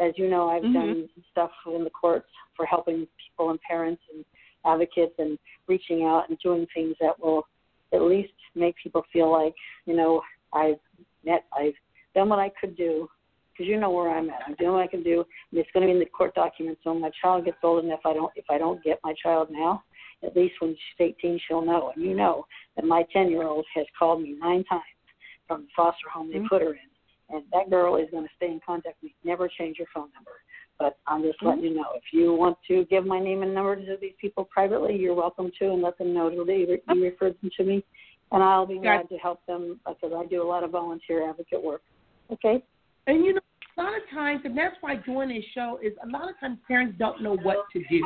As 0.00 0.12
you 0.16 0.28
know, 0.28 0.48
I've 0.48 0.64
Mhm. 0.64 0.72
done 0.74 1.08
stuff 1.30 1.52
in 1.66 1.84
the 1.84 1.90
courts 1.90 2.28
for 2.56 2.66
helping 2.66 3.06
people 3.24 3.50
and 3.50 3.60
parents 3.62 4.02
and 4.12 4.24
advocates 4.64 5.14
and 5.18 5.38
reaching 5.68 6.02
out 6.02 6.28
and 6.28 6.38
doing 6.40 6.66
things 6.74 6.96
that 7.00 7.18
will 7.20 7.46
at 7.94 8.02
least 8.02 8.32
make 8.54 8.74
people 8.82 9.02
feel 9.12 9.30
like, 9.30 9.54
you 9.86 9.96
know, 9.96 10.20
I've 10.52 10.76
met, 11.24 11.44
I've 11.56 11.74
done 12.14 12.28
what 12.28 12.38
I 12.38 12.50
could 12.60 12.76
do. 12.76 13.08
Because 13.52 13.68
you 13.68 13.78
know 13.78 13.90
where 13.90 14.10
I'm 14.10 14.28
at. 14.30 14.42
I'm 14.48 14.56
doing 14.56 14.72
what 14.72 14.82
I 14.82 14.88
can 14.88 15.04
do, 15.04 15.24
and 15.52 15.60
it's 15.60 15.70
going 15.72 15.82
to 15.82 15.86
be 15.86 15.92
in 15.92 16.00
the 16.00 16.06
court 16.06 16.34
documents. 16.34 16.80
So 16.82 16.90
when 16.90 17.00
my 17.00 17.12
child 17.22 17.44
gets 17.44 17.58
old 17.62 17.84
enough, 17.84 18.00
I 18.04 18.12
don't, 18.12 18.32
if 18.34 18.46
I 18.50 18.58
don't 18.58 18.82
get 18.82 18.98
my 19.04 19.14
child 19.22 19.46
now, 19.48 19.84
at 20.24 20.34
least 20.34 20.54
when 20.58 20.70
she's 20.70 21.14
18, 21.22 21.38
she'll 21.46 21.64
know. 21.64 21.92
And 21.94 22.04
you 22.04 22.16
know 22.16 22.46
that 22.74 22.84
my 22.84 23.04
10 23.12 23.30
year 23.30 23.44
old 23.44 23.64
has 23.76 23.86
called 23.96 24.22
me 24.22 24.36
nine 24.40 24.64
times 24.64 24.82
from 25.46 25.62
the 25.62 25.68
foster 25.76 26.08
home 26.12 26.30
they 26.30 26.38
mm-hmm. 26.38 26.46
put 26.48 26.62
her 26.62 26.72
in. 26.72 27.36
and 27.36 27.44
that 27.52 27.70
girl 27.70 27.96
is 27.96 28.08
going 28.10 28.24
to 28.24 28.30
stay 28.36 28.46
in 28.46 28.60
contact 28.64 28.96
with 29.02 29.10
me. 29.10 29.14
Never 29.24 29.48
change 29.48 29.78
your 29.78 29.86
phone 29.94 30.08
number. 30.14 30.32
But 30.78 30.98
I'm 31.06 31.22
just 31.22 31.38
Mm-hmm. 31.38 31.46
letting 31.46 31.64
you 31.64 31.74
know. 31.74 31.86
If 31.94 32.04
you 32.12 32.34
want 32.34 32.58
to 32.68 32.84
give 32.86 33.06
my 33.06 33.20
name 33.20 33.42
and 33.42 33.54
number 33.54 33.76
to 33.76 33.96
these 34.00 34.12
people 34.20 34.44
privately, 34.44 34.96
you're 34.96 35.14
welcome 35.14 35.50
to, 35.58 35.72
and 35.72 35.82
let 35.82 35.98
them 35.98 36.12
know 36.12 36.30
that 36.30 36.46
you 36.46 36.78
you 36.94 37.04
referred 37.04 37.36
them 37.40 37.50
to 37.56 37.64
me, 37.64 37.84
and 38.32 38.42
I'll 38.42 38.66
be 38.66 38.78
glad 38.78 39.08
to 39.08 39.16
help 39.16 39.44
them 39.46 39.80
because 39.86 40.12
I 40.16 40.26
do 40.26 40.42
a 40.42 40.48
lot 40.48 40.64
of 40.64 40.70
volunteer 40.70 41.28
advocate 41.28 41.62
work. 41.62 41.82
Okay. 42.32 42.62
And 43.06 43.24
you 43.24 43.34
know, 43.34 43.40
a 43.76 43.82
lot 43.82 43.92
of 43.94 44.02
times, 44.12 44.40
and 44.44 44.56
that's 44.56 44.76
why 44.80 44.96
doing 44.96 45.28
this 45.28 45.44
show 45.54 45.78
is 45.82 45.92
a 46.02 46.08
lot 46.08 46.28
of 46.28 46.38
times 46.40 46.58
parents 46.66 46.96
don't 46.98 47.22
know 47.22 47.36
what 47.42 47.66
to 47.72 47.78
do. 47.90 48.04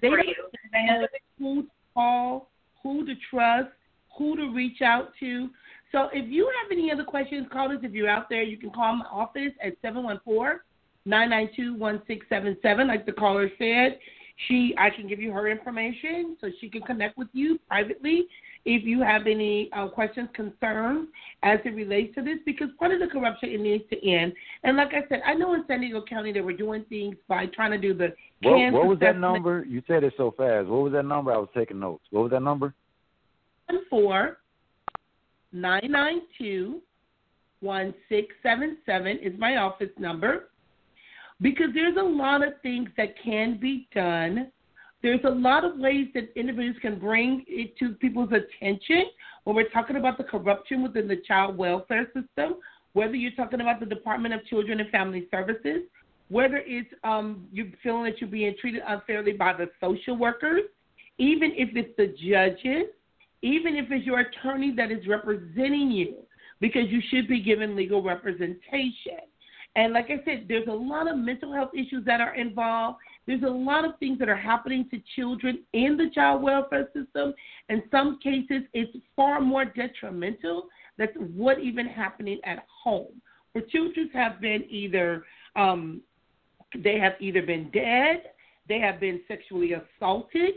They 0.00 0.08
don't 0.08 0.26
know 0.74 1.06
who 1.38 1.62
to 1.62 1.68
call, 1.94 2.50
who 2.82 3.06
to 3.06 3.14
trust, 3.30 3.70
who 4.16 4.36
to 4.36 4.52
reach 4.52 4.82
out 4.82 5.12
to. 5.20 5.48
So 5.92 6.08
if 6.12 6.30
you 6.30 6.50
have 6.62 6.70
any 6.70 6.92
other 6.92 7.04
questions, 7.04 7.46
call 7.50 7.72
us. 7.72 7.78
If 7.82 7.92
you're 7.92 8.10
out 8.10 8.28
there, 8.28 8.42
you 8.42 8.58
can 8.58 8.70
call 8.70 8.96
my 8.96 9.06
office 9.06 9.52
at 9.62 9.74
seven 9.80 10.04
one 10.04 10.20
four 10.24 10.64
nine 11.08 11.30
nine 11.30 11.48
two 11.56 11.74
one 11.74 12.02
six 12.06 12.26
seven 12.28 12.56
seven. 12.62 12.86
Like 12.86 13.06
the 13.06 13.12
caller 13.12 13.50
said, 13.58 13.98
she 14.46 14.74
I 14.78 14.90
can 14.90 15.08
give 15.08 15.20
you 15.20 15.32
her 15.32 15.48
information 15.48 16.36
so 16.40 16.48
she 16.60 16.68
can 16.68 16.82
connect 16.82 17.16
with 17.16 17.28
you 17.32 17.58
privately 17.66 18.26
if 18.64 18.84
you 18.84 19.00
have 19.00 19.26
any 19.26 19.70
uh, 19.72 19.88
questions, 19.88 20.28
concerns 20.34 21.08
as 21.42 21.58
it 21.64 21.70
relates 21.70 22.14
to 22.16 22.22
this, 22.22 22.38
because 22.44 22.68
part 22.78 22.92
of 22.92 23.00
the 23.00 23.06
corruption 23.06 23.50
it 23.50 23.60
needs 23.60 23.84
to 23.88 24.08
end. 24.08 24.32
And 24.62 24.76
like 24.76 24.88
I 24.88 25.08
said, 25.08 25.22
I 25.24 25.32
know 25.34 25.54
in 25.54 25.64
San 25.66 25.80
Diego 25.80 26.04
County 26.06 26.32
they 26.32 26.42
were 26.42 26.52
doing 26.52 26.84
things 26.88 27.16
by 27.28 27.46
trying 27.46 27.70
to 27.70 27.78
do 27.78 27.94
the 27.94 28.14
What, 28.42 28.72
what 28.72 28.86
was 28.86 28.98
that 29.00 29.18
number? 29.18 29.64
You 29.66 29.82
said 29.86 30.04
it 30.04 30.12
so 30.16 30.34
fast. 30.36 30.68
What 30.68 30.82
was 30.82 30.92
that 30.92 31.04
number? 31.04 31.32
I 31.32 31.38
was 31.38 31.48
taking 31.56 31.80
notes. 31.80 32.04
What 32.10 32.22
was 32.24 32.30
that 32.32 32.42
number? 32.42 32.74
One 33.66 33.80
four 33.88 34.38
nine 35.52 35.90
nine 35.90 36.22
two 36.36 36.82
one 37.60 37.94
six 38.08 38.34
seven 38.42 38.76
seven 38.84 39.18
is 39.18 39.32
my 39.38 39.56
office 39.56 39.90
number 39.98 40.50
because 41.40 41.68
there's 41.74 41.96
a 41.96 42.02
lot 42.02 42.46
of 42.46 42.54
things 42.62 42.88
that 42.96 43.14
can 43.22 43.58
be 43.58 43.88
done. 43.94 44.50
There's 45.02 45.20
a 45.24 45.30
lot 45.30 45.64
of 45.64 45.78
ways 45.78 46.08
that 46.14 46.30
individuals 46.34 46.78
can 46.82 46.98
bring 46.98 47.44
it 47.46 47.76
to 47.78 47.90
people's 47.94 48.30
attention 48.32 49.04
when 49.44 49.54
we're 49.54 49.68
talking 49.70 49.96
about 49.96 50.18
the 50.18 50.24
corruption 50.24 50.82
within 50.82 51.06
the 51.06 51.16
child 51.26 51.56
welfare 51.56 52.06
system, 52.06 52.56
whether 52.92 53.14
you're 53.14 53.32
talking 53.32 53.60
about 53.60 53.80
the 53.80 53.86
Department 53.86 54.34
of 54.34 54.44
Children 54.46 54.80
and 54.80 54.90
Family 54.90 55.28
Services, 55.30 55.82
whether 56.28 56.62
it's 56.66 56.92
um, 57.04 57.46
you're 57.52 57.68
feeling 57.82 58.04
that 58.04 58.20
you're 58.20 58.28
being 58.28 58.54
treated 58.60 58.82
unfairly 58.86 59.32
by 59.32 59.52
the 59.52 59.70
social 59.80 60.16
workers, 60.16 60.62
even 61.18 61.52
if 61.56 61.70
it's 61.74 61.96
the 61.96 62.08
judges, 62.08 62.88
even 63.42 63.76
if 63.76 63.86
it's 63.90 64.04
your 64.04 64.20
attorney 64.20 64.74
that 64.76 64.90
is 64.90 65.06
representing 65.06 65.90
you, 65.92 66.16
because 66.60 66.88
you 66.88 67.00
should 67.08 67.28
be 67.28 67.40
given 67.40 67.76
legal 67.76 68.02
representation. 68.02 69.20
And 69.78 69.92
like 69.92 70.06
I 70.06 70.20
said, 70.24 70.46
there's 70.48 70.66
a 70.66 70.72
lot 70.72 71.08
of 71.08 71.16
mental 71.16 71.52
health 71.52 71.70
issues 71.72 72.04
that 72.04 72.20
are 72.20 72.34
involved. 72.34 72.98
There's 73.28 73.44
a 73.44 73.48
lot 73.48 73.84
of 73.84 73.96
things 74.00 74.18
that 74.18 74.28
are 74.28 74.34
happening 74.34 74.88
to 74.90 75.00
children 75.14 75.60
in 75.72 75.96
the 75.96 76.10
child 76.12 76.42
welfare 76.42 76.88
system. 76.92 77.32
In 77.68 77.84
some 77.92 78.18
cases, 78.18 78.62
it's 78.74 78.96
far 79.14 79.40
more 79.40 79.64
detrimental 79.64 80.66
than 80.96 81.10
what 81.36 81.60
even 81.60 81.86
happening 81.86 82.40
at 82.42 82.66
home. 82.82 83.22
Where 83.52 83.62
children 83.66 84.10
have 84.14 84.40
been 84.40 84.64
either 84.68 85.24
um, 85.54 86.00
they 86.76 86.98
have 86.98 87.12
either 87.20 87.42
been 87.42 87.70
dead, 87.70 88.32
they 88.68 88.80
have 88.80 88.98
been 88.98 89.20
sexually 89.28 89.74
assaulted, 89.74 90.54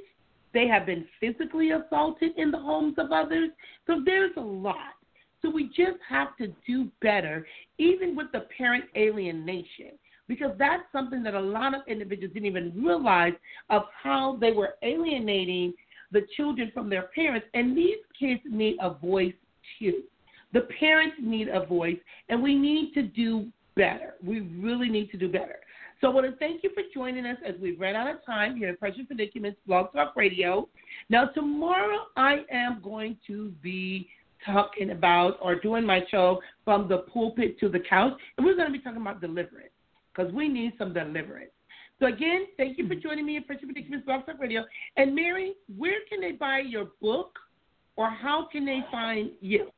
they 0.51 0.67
have 0.67 0.87
been 0.87 1.05
physically 1.19 1.69
assaulted 1.71 2.31
in 2.37 2.49
the 2.49 2.57
homes 2.57 2.95
of 2.97 3.11
others. 3.11 3.51
So 3.85 4.01
there's 4.03 4.31
a 4.37 4.41
lot. 4.41 4.95
So 5.41 5.49
we 5.49 5.67
just 5.67 5.97
have 6.07 6.37
to 6.37 6.47
do 6.67 6.89
better, 7.01 7.47
even 7.77 8.15
with 8.15 8.27
the 8.31 8.45
parent 8.55 8.85
alienation, 8.95 9.91
because 10.27 10.51
that's 10.57 10.83
something 10.91 11.23
that 11.23 11.33
a 11.33 11.39
lot 11.39 11.73
of 11.73 11.81
individuals 11.87 12.33
didn't 12.33 12.47
even 12.47 12.73
realize 12.75 13.33
of 13.69 13.83
how 14.03 14.37
they 14.39 14.51
were 14.51 14.75
alienating 14.83 15.73
the 16.11 16.21
children 16.37 16.71
from 16.73 16.89
their 16.89 17.09
parents. 17.15 17.47
And 17.53 17.75
these 17.75 17.97
kids 18.19 18.41
need 18.45 18.77
a 18.81 18.93
voice 18.93 19.33
too. 19.79 20.03
The 20.53 20.67
parents 20.79 21.15
need 21.21 21.47
a 21.47 21.65
voice, 21.65 21.97
and 22.29 22.43
we 22.43 22.55
need 22.55 22.93
to 22.93 23.03
do 23.03 23.47
better. 23.75 24.15
We 24.23 24.41
really 24.41 24.89
need 24.89 25.09
to 25.11 25.17
do 25.17 25.29
better. 25.29 25.55
So 26.01 26.07
I 26.07 26.13
want 26.13 26.31
to 26.31 26.35
thank 26.37 26.63
you 26.63 26.71
for 26.73 26.83
joining 26.93 27.25
us 27.25 27.37
as 27.47 27.55
we 27.61 27.73
ran 27.73 27.95
out 27.95 28.13
of 28.13 28.25
time 28.25 28.57
here 28.57 28.69
at 28.69 28.79
Precious 28.79 29.05
Predicaments 29.07 29.59
Blog 29.67 29.93
Talk 29.93 30.15
Radio. 30.15 30.67
Now, 31.09 31.25
tomorrow 31.27 32.07
I 32.17 32.39
am 32.51 32.81
going 32.83 33.17
to 33.27 33.49
be 33.61 34.09
talking 34.45 34.91
about 34.91 35.37
or 35.41 35.55
doing 35.55 35.83
my 35.85 36.01
show 36.09 36.39
from 36.65 36.87
the 36.87 36.99
pulpit 36.99 37.59
to 37.59 37.67
the 37.69 37.79
couch, 37.79 38.13
and 38.37 38.45
we're 38.45 38.55
going 38.55 38.67
to 38.67 38.73
be 38.73 38.79
talking 38.79 39.01
about 39.01 39.21
deliverance 39.21 39.71
because 40.13 40.31
we 40.33 40.47
need 40.47 40.73
some 40.77 40.93
deliverance. 40.93 41.51
So 41.99 42.05
again, 42.07 42.45
thank 42.57 42.79
you 42.79 42.87
for 42.87 42.95
joining 42.95 43.27
me 43.27 43.37
at 43.37 43.45
Precious 43.45 43.65
Predicaments 43.65 44.05
Blog 44.05 44.25
Talk 44.25 44.39
Radio. 44.39 44.63
And 44.97 45.13
Mary, 45.13 45.53
where 45.77 45.99
can 46.09 46.19
they 46.19 46.31
buy 46.31 46.57
your 46.59 46.87
book, 46.99 47.37
or 47.95 48.09
how 48.09 48.47
can 48.51 48.65
they 48.65 48.79
find 48.91 49.29
you? 49.39 49.69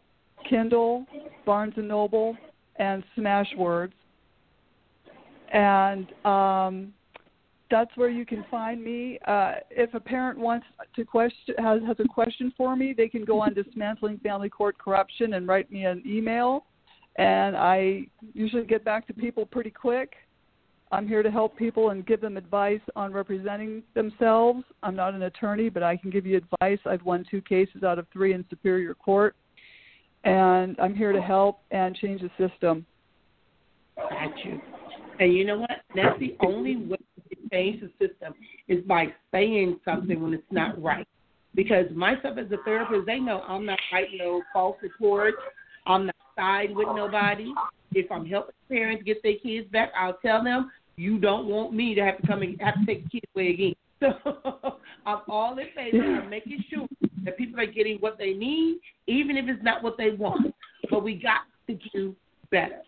Kindle, 0.49 1.05
Barnes 1.45 1.73
and 1.77 1.87
Noble, 1.87 2.35
and 2.77 3.03
Smashwords. 3.17 3.93
And 5.53 6.07
um, 6.25 6.93
that's 7.69 7.95
where 7.95 8.09
you 8.09 8.25
can 8.25 8.45
find 8.49 8.83
me. 8.83 9.19
Uh, 9.27 9.55
if 9.69 9.93
a 9.93 9.99
parent 9.99 10.37
wants 10.37 10.65
to 10.95 11.05
question 11.05 11.55
has 11.57 11.81
has 11.85 11.97
a 11.99 12.07
question 12.07 12.53
for 12.57 12.75
me, 12.75 12.93
they 12.95 13.07
can 13.07 13.25
go 13.25 13.41
on 13.41 13.53
dismantling 13.53 14.19
family 14.19 14.49
court 14.49 14.77
corruption 14.77 15.33
and 15.33 15.47
write 15.47 15.71
me 15.71 15.85
an 15.85 16.01
email, 16.05 16.65
and 17.17 17.55
I 17.55 18.07
usually 18.33 18.65
get 18.65 18.83
back 18.83 19.07
to 19.07 19.13
people 19.13 19.45
pretty 19.45 19.71
quick. 19.71 20.13
I'm 20.89 21.07
here 21.07 21.21
to 21.21 21.29
help 21.29 21.57
people 21.57 21.89
and 21.89 22.05
give 22.05 22.21
them 22.21 22.37
advice 22.37 22.79
on 22.95 23.11
representing 23.11 23.83
themselves. 23.93 24.63
I'm 24.83 24.95
not 24.95 25.13
an 25.13 25.23
attorney, 25.23 25.67
but 25.67 25.83
I 25.83 25.97
can 25.97 26.09
give 26.09 26.25
you 26.25 26.37
advice. 26.37 26.79
I've 26.85 27.03
won 27.03 27.25
two 27.29 27.41
cases 27.41 27.83
out 27.83 27.99
of 27.99 28.07
three 28.13 28.33
in 28.33 28.45
Superior 28.49 28.93
Court, 28.93 29.35
and 30.27 30.75
I'm 30.79 30.93
here 30.93 31.13
to 31.13 31.21
help 31.21 31.59
and 31.71 31.95
change 31.95 32.21
the 32.21 32.29
system. 32.37 32.85
Got 33.95 34.37
you. 34.43 34.59
And 35.19 35.33
you 35.33 35.45
know 35.45 35.57
what? 35.57 35.69
That's 35.95 36.19
the 36.19 36.35
only 36.45 36.75
way 36.75 36.97
to 36.97 37.49
change 37.51 37.81
the 37.81 38.07
system 38.07 38.33
is 38.67 38.83
by 38.83 39.07
saying 39.31 39.79
something 39.85 40.21
when 40.21 40.33
it's 40.33 40.43
not 40.51 40.81
right. 40.81 41.07
Because 41.55 41.85
myself 41.95 42.37
as 42.37 42.51
a 42.51 42.57
therapist, 42.63 43.07
they 43.07 43.19
know 43.19 43.41
I'm 43.47 43.65
not 43.65 43.79
writing 43.91 44.19
no 44.19 44.41
false 44.53 44.77
reports. 44.83 45.37
I'm 45.87 46.07
not 46.07 46.15
siding 46.35 46.75
with 46.75 46.87
nobody. 46.93 47.51
If 47.93 48.11
I'm 48.11 48.25
helping 48.25 48.53
parents 48.69 49.03
get 49.05 49.23
their 49.23 49.37
kids 49.41 49.67
back, 49.71 49.91
I'll 49.97 50.19
tell 50.21 50.43
them 50.43 50.69
you 50.97 51.17
don't 51.19 51.47
want 51.47 51.73
me 51.73 51.95
to 51.95 52.01
have 52.01 52.19
to 52.21 52.27
come 52.27 52.41
and 52.41 52.59
have 52.61 52.75
to 52.75 52.85
take 52.85 53.05
the 53.05 53.09
kids 53.09 53.25
away 53.33 53.49
again. 53.49 53.75
So 53.99 54.77
I'm 55.05 55.21
all 55.27 55.57
in 55.57 55.67
favor 55.73 56.19
of 56.19 56.29
making 56.29 56.63
sure 56.69 56.85
that 57.27 57.37
people 57.37 57.59
are 57.59 57.65
getting 57.65 57.97
what 57.97 58.17
they 58.17 58.31
need, 58.31 58.79
even 59.05 59.35
if 59.35 59.49
it's 59.49 59.61
not 59.61 59.83
what 59.83 59.97
they 59.97 60.11
want. 60.11 60.55
But 60.89 61.03
we 61.03 61.15
got 61.15 61.41
to 61.67 61.77
do 61.93 62.15
better. 62.49 62.81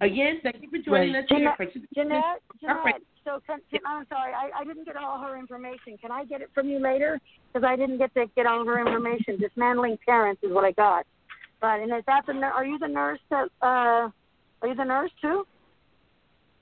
Again, 0.00 0.38
thank 0.44 0.62
you 0.62 0.70
for 0.70 0.78
joining 0.78 1.16
us 1.16 1.24
here. 1.28 1.52
Jeanette, 1.58 1.74
Jeanette, 1.92 2.40
Jeanette, 2.60 3.02
so 3.24 3.40
can, 3.44 3.58
can, 3.68 3.80
I'm 3.84 4.06
sorry, 4.08 4.32
I, 4.32 4.60
I 4.60 4.64
didn't 4.64 4.84
get 4.84 4.96
all 4.96 5.20
her 5.20 5.36
information. 5.36 5.98
Can 6.00 6.12
I 6.12 6.24
get 6.24 6.40
it 6.40 6.50
from 6.54 6.68
you 6.68 6.78
later? 6.78 7.18
Because 7.52 7.66
I 7.66 7.74
didn't 7.74 7.98
get 7.98 8.14
to 8.14 8.26
get 8.36 8.46
all 8.46 8.64
her 8.64 8.78
information. 8.80 9.40
Dismantling 9.40 9.98
parents 10.06 10.40
is 10.44 10.52
what 10.52 10.64
I 10.64 10.70
got. 10.70 11.04
But 11.60 11.80
and 11.80 11.92
is 11.92 12.04
that 12.06 12.22
the 12.26 12.32
are 12.32 12.64
you 12.64 12.78
the 12.78 12.86
nurse 12.86 13.18
that 13.30 13.48
uh 13.60 14.08
are 14.62 14.68
you 14.68 14.74
the 14.74 14.84
nurse 14.84 15.10
too? 15.20 15.44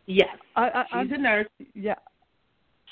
Yes, 0.07 0.35
I, 0.57 0.62
I, 0.62 0.85
she's 0.85 0.95
I'm, 0.95 1.12
a 1.12 1.18
nurse. 1.18 1.49
Yeah. 1.74 1.95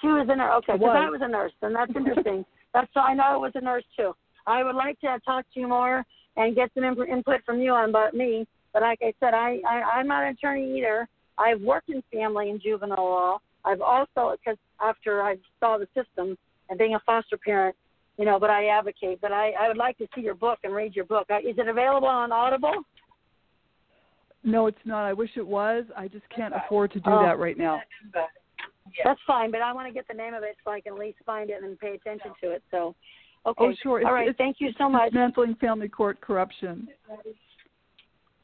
She 0.00 0.08
was 0.08 0.26
a 0.30 0.36
nurse. 0.36 0.52
Okay, 0.58 0.74
I 0.74 0.76
because 0.76 0.96
I 0.96 1.10
was. 1.10 1.20
was 1.20 1.22
a 1.24 1.28
nurse, 1.28 1.52
and 1.62 1.74
that's 1.74 1.92
interesting. 1.96 2.44
that's 2.74 2.88
so 2.92 3.00
I 3.00 3.14
know 3.14 3.24
I 3.24 3.36
was 3.36 3.52
a 3.54 3.60
nurse 3.60 3.84
too. 3.96 4.12
I 4.46 4.62
would 4.62 4.76
like 4.76 5.00
to 5.00 5.18
talk 5.24 5.44
to 5.54 5.60
you 5.60 5.68
more 5.68 6.04
and 6.36 6.54
get 6.54 6.70
some 6.74 6.84
input 6.84 7.44
from 7.44 7.60
you 7.60 7.72
on 7.72 7.90
about 7.90 8.14
me. 8.14 8.46
But 8.72 8.82
like 8.82 8.98
I 9.02 9.12
said, 9.20 9.34
I, 9.34 9.58
I 9.68 9.82
I'm 9.98 10.06
not 10.06 10.24
an 10.24 10.30
attorney 10.30 10.78
either. 10.78 11.08
I've 11.38 11.60
worked 11.60 11.88
in 11.88 12.02
family 12.12 12.50
and 12.50 12.60
juvenile 12.60 12.96
law. 13.04 13.38
I've 13.64 13.80
also 13.80 14.36
because 14.38 14.58
after 14.80 15.22
I 15.22 15.36
saw 15.60 15.78
the 15.78 15.88
system 15.94 16.36
and 16.68 16.78
being 16.78 16.94
a 16.94 17.00
foster 17.00 17.36
parent, 17.36 17.74
you 18.18 18.24
know, 18.24 18.38
but 18.38 18.50
I 18.50 18.66
advocate. 18.66 19.20
But 19.20 19.32
I 19.32 19.52
I 19.52 19.68
would 19.68 19.76
like 19.76 19.98
to 19.98 20.06
see 20.14 20.20
your 20.20 20.34
book 20.34 20.58
and 20.64 20.74
read 20.74 20.94
your 20.94 21.04
book. 21.06 21.26
Uh, 21.30 21.38
Is 21.38 21.58
it 21.58 21.68
available 21.68 22.08
on 22.08 22.32
Audible? 22.32 22.82
No, 24.44 24.68
it's 24.68 24.78
not. 24.84 25.04
I 25.04 25.12
wish 25.12 25.30
it 25.36 25.46
was. 25.46 25.84
I 25.96 26.06
just 26.06 26.28
can't 26.28 26.54
afford 26.54 26.92
to 26.92 27.00
do 27.00 27.10
Oh. 27.10 27.22
that 27.22 27.38
right 27.38 27.58
now. 27.58 27.82
That's 29.04 29.20
fine, 29.26 29.50
but 29.50 29.60
I 29.60 29.72
want 29.72 29.88
to 29.88 29.92
get 29.92 30.06
the 30.06 30.14
name 30.14 30.34
of 30.34 30.44
it 30.44 30.56
so 30.64 30.70
I 30.70 30.80
can 30.80 30.92
at 30.92 30.98
least 30.98 31.18
find 31.26 31.50
it 31.50 31.62
and 31.62 31.78
pay 31.78 31.94
attention 31.94 32.30
to 32.40 32.52
it. 32.52 32.62
So, 32.70 32.94
okay. 33.46 33.64
Oh, 33.64 33.72
sure. 33.82 34.00
It's, 34.00 34.06
All 34.06 34.12
right. 34.12 34.28
it's 34.28 34.38
Thank 34.38 34.56
you 34.60 34.70
so 34.78 34.88
much. 34.88 35.12
Dismantling 35.12 35.54
family 35.56 35.88
court 35.88 36.20
corruption. 36.20 36.88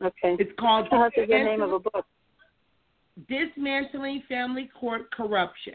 Okay. 0.02 0.36
It's 0.38 0.50
called 0.58 0.86
That's 0.90 1.14
a 1.16 1.26
good 1.26 1.44
name 1.44 1.60
of 1.60 1.72
a 1.72 1.78
book. 1.78 2.06
dismantling 3.28 4.22
family 4.28 4.70
court 4.78 5.10
corruption, 5.12 5.74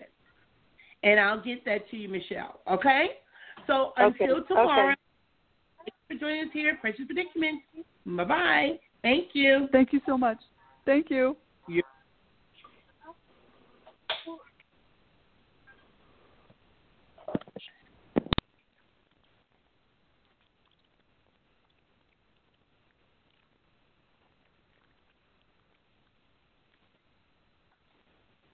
and 1.03 1.19
I'll 1.19 1.41
get 1.41 1.63
that 1.65 1.89
to 1.91 1.97
you, 1.97 2.09
Michelle. 2.09 2.59
Okay. 2.69 3.07
So 3.67 3.93
until 3.97 4.37
Okay, 4.37 4.47
tomorrow. 4.47 4.91
okay. 4.91 4.95
Thanks 6.09 6.21
for 6.21 6.25
joining 6.27 6.43
us 6.43 6.49
here, 6.53 6.77
Precious 6.81 7.05
Predicaments. 7.05 7.63
Bye 8.05 8.23
bye. 8.23 8.79
Thank 9.01 9.29
you. 9.33 9.67
Thank 9.71 9.93
you 9.93 10.01
so 10.05 10.17
much. 10.17 10.37
Thank 10.85 11.09
you. 11.09 11.37